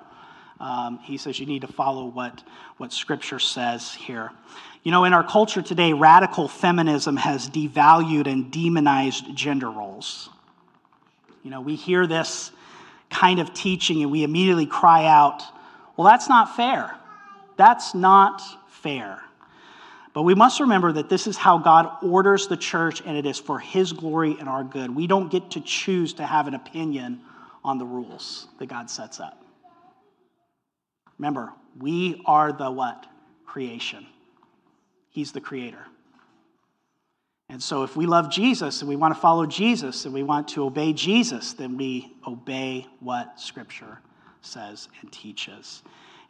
Um, 0.59 0.99
he 0.99 1.17
says 1.17 1.39
you 1.39 1.45
need 1.45 1.61
to 1.61 1.67
follow 1.67 2.05
what, 2.05 2.43
what 2.77 2.93
Scripture 2.93 3.39
says 3.39 3.93
here. 3.93 4.31
You 4.83 4.91
know, 4.91 5.05
in 5.05 5.13
our 5.13 5.23
culture 5.23 5.61
today, 5.61 5.93
radical 5.93 6.47
feminism 6.47 7.17
has 7.17 7.49
devalued 7.49 8.27
and 8.27 8.51
demonized 8.51 9.35
gender 9.35 9.69
roles. 9.69 10.29
You 11.43 11.51
know, 11.51 11.61
we 11.61 11.75
hear 11.75 12.07
this 12.07 12.51
kind 13.09 13.39
of 13.39 13.53
teaching 13.53 14.01
and 14.01 14.11
we 14.11 14.23
immediately 14.23 14.65
cry 14.65 15.05
out, 15.05 15.43
well, 15.95 16.07
that's 16.07 16.27
not 16.27 16.55
fair. 16.55 16.95
That's 17.55 17.93
not 17.93 18.41
fair. 18.69 19.22
But 20.13 20.23
we 20.23 20.35
must 20.35 20.59
remember 20.59 20.91
that 20.91 21.09
this 21.09 21.25
is 21.25 21.37
how 21.37 21.57
God 21.57 21.89
orders 22.03 22.47
the 22.47 22.57
church, 22.57 23.01
and 23.03 23.17
it 23.17 23.25
is 23.25 23.39
for 23.39 23.57
His 23.59 23.91
glory 23.93 24.37
and 24.39 24.47
our 24.47 24.63
good. 24.63 24.95
We 24.95 25.07
don't 25.07 25.31
get 25.31 25.51
to 25.51 25.61
choose 25.61 26.13
to 26.13 26.25
have 26.25 26.47
an 26.47 26.53
opinion 26.53 27.21
on 27.63 27.79
the 27.79 27.85
rules 27.85 28.47
that 28.59 28.67
God 28.67 28.89
sets 28.89 29.19
up. 29.19 29.43
Remember, 31.17 31.51
we 31.79 32.21
are 32.25 32.51
the 32.51 32.69
what? 32.69 33.07
Creation. 33.45 34.05
He's 35.09 35.31
the 35.31 35.41
creator. 35.41 35.85
And 37.49 37.61
so, 37.61 37.83
if 37.83 37.95
we 37.95 38.05
love 38.05 38.31
Jesus 38.31 38.81
and 38.81 38.89
we 38.89 38.95
want 38.95 39.13
to 39.13 39.19
follow 39.19 39.45
Jesus 39.45 40.05
and 40.05 40.13
we 40.13 40.23
want 40.23 40.47
to 40.49 40.63
obey 40.63 40.93
Jesus, 40.93 41.53
then 41.53 41.77
we 41.77 42.15
obey 42.27 42.87
what 42.99 43.39
Scripture 43.39 43.99
says 44.41 44.87
and 45.01 45.11
teaches. 45.11 45.83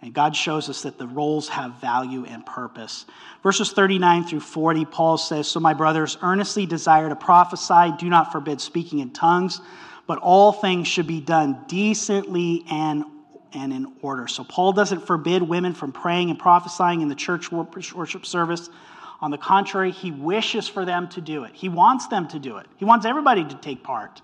And 0.03 0.13
God 0.13 0.35
shows 0.35 0.69
us 0.69 0.81
that 0.81 0.97
the 0.97 1.07
roles 1.07 1.47
have 1.47 1.79
value 1.79 2.25
and 2.25 2.45
purpose. 2.45 3.05
Verses 3.41 3.71
39 3.71 4.25
through 4.25 4.41
40, 4.41 4.83
Paul 4.83 5.17
says, 5.17 5.47
So, 5.47 5.61
my 5.61 5.73
brothers, 5.73 6.17
earnestly 6.21 6.65
desire 6.65 7.07
to 7.07 7.15
prophesy. 7.15 7.93
Do 7.97 8.09
not 8.09 8.33
forbid 8.33 8.59
speaking 8.59 8.99
in 8.99 9.11
tongues, 9.11 9.61
but 10.05 10.17
all 10.17 10.51
things 10.51 10.89
should 10.89 11.07
be 11.07 11.21
done 11.21 11.63
decently 11.67 12.65
and 12.69 13.05
and 13.53 13.71
in 13.71 13.93
order. 14.01 14.27
So, 14.27 14.43
Paul 14.43 14.73
doesn't 14.73 15.07
forbid 15.07 15.41
women 15.41 15.73
from 15.73 15.93
praying 15.93 16.29
and 16.29 16.37
prophesying 16.37 16.99
in 16.99 17.07
the 17.07 17.15
church 17.15 17.49
worship 17.49 18.25
service. 18.25 18.69
On 19.21 19.31
the 19.31 19.37
contrary, 19.37 19.91
he 19.91 20.11
wishes 20.11 20.67
for 20.67 20.83
them 20.83 21.07
to 21.09 21.21
do 21.21 21.45
it. 21.45 21.51
He 21.53 21.69
wants 21.69 22.07
them 22.07 22.27
to 22.27 22.39
do 22.39 22.57
it. 22.57 22.67
He 22.75 22.83
wants 22.83 23.05
everybody 23.05 23.45
to 23.45 23.55
take 23.55 23.83
part 23.83 24.21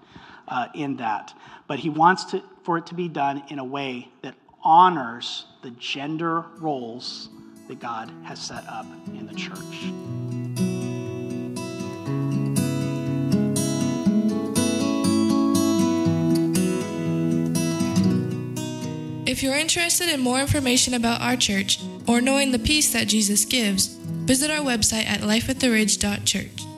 uh, 0.49 0.67
in 0.73 0.97
that. 0.97 1.33
But 1.67 1.79
he 1.79 1.89
wants 1.89 2.25
to, 2.25 2.43
for 2.63 2.77
it 2.77 2.87
to 2.87 2.95
be 2.95 3.07
done 3.07 3.43
in 3.47 3.59
a 3.59 3.63
way 3.63 4.09
that 4.23 4.35
honors 4.63 5.45
the 5.61 5.71
gender 5.71 6.45
roles 6.59 7.29
that 7.67 7.79
God 7.79 8.11
has 8.23 8.39
set 8.39 8.65
up 8.67 8.85
in 9.07 9.27
the 9.27 9.35
church. 9.35 9.91
If 19.29 19.43
you're 19.43 19.55
interested 19.55 20.09
in 20.09 20.19
more 20.19 20.39
information 20.39 20.93
about 20.93 21.21
our 21.21 21.35
church 21.35 21.79
or 22.07 22.19
knowing 22.19 22.51
the 22.51 22.59
peace 22.59 22.91
that 22.91 23.07
Jesus 23.07 23.45
gives, 23.45 23.87
visit 23.87 24.49
our 24.51 24.65
website 24.65 25.05
at 25.05 25.21
lifeattheridge.church. 25.21 26.68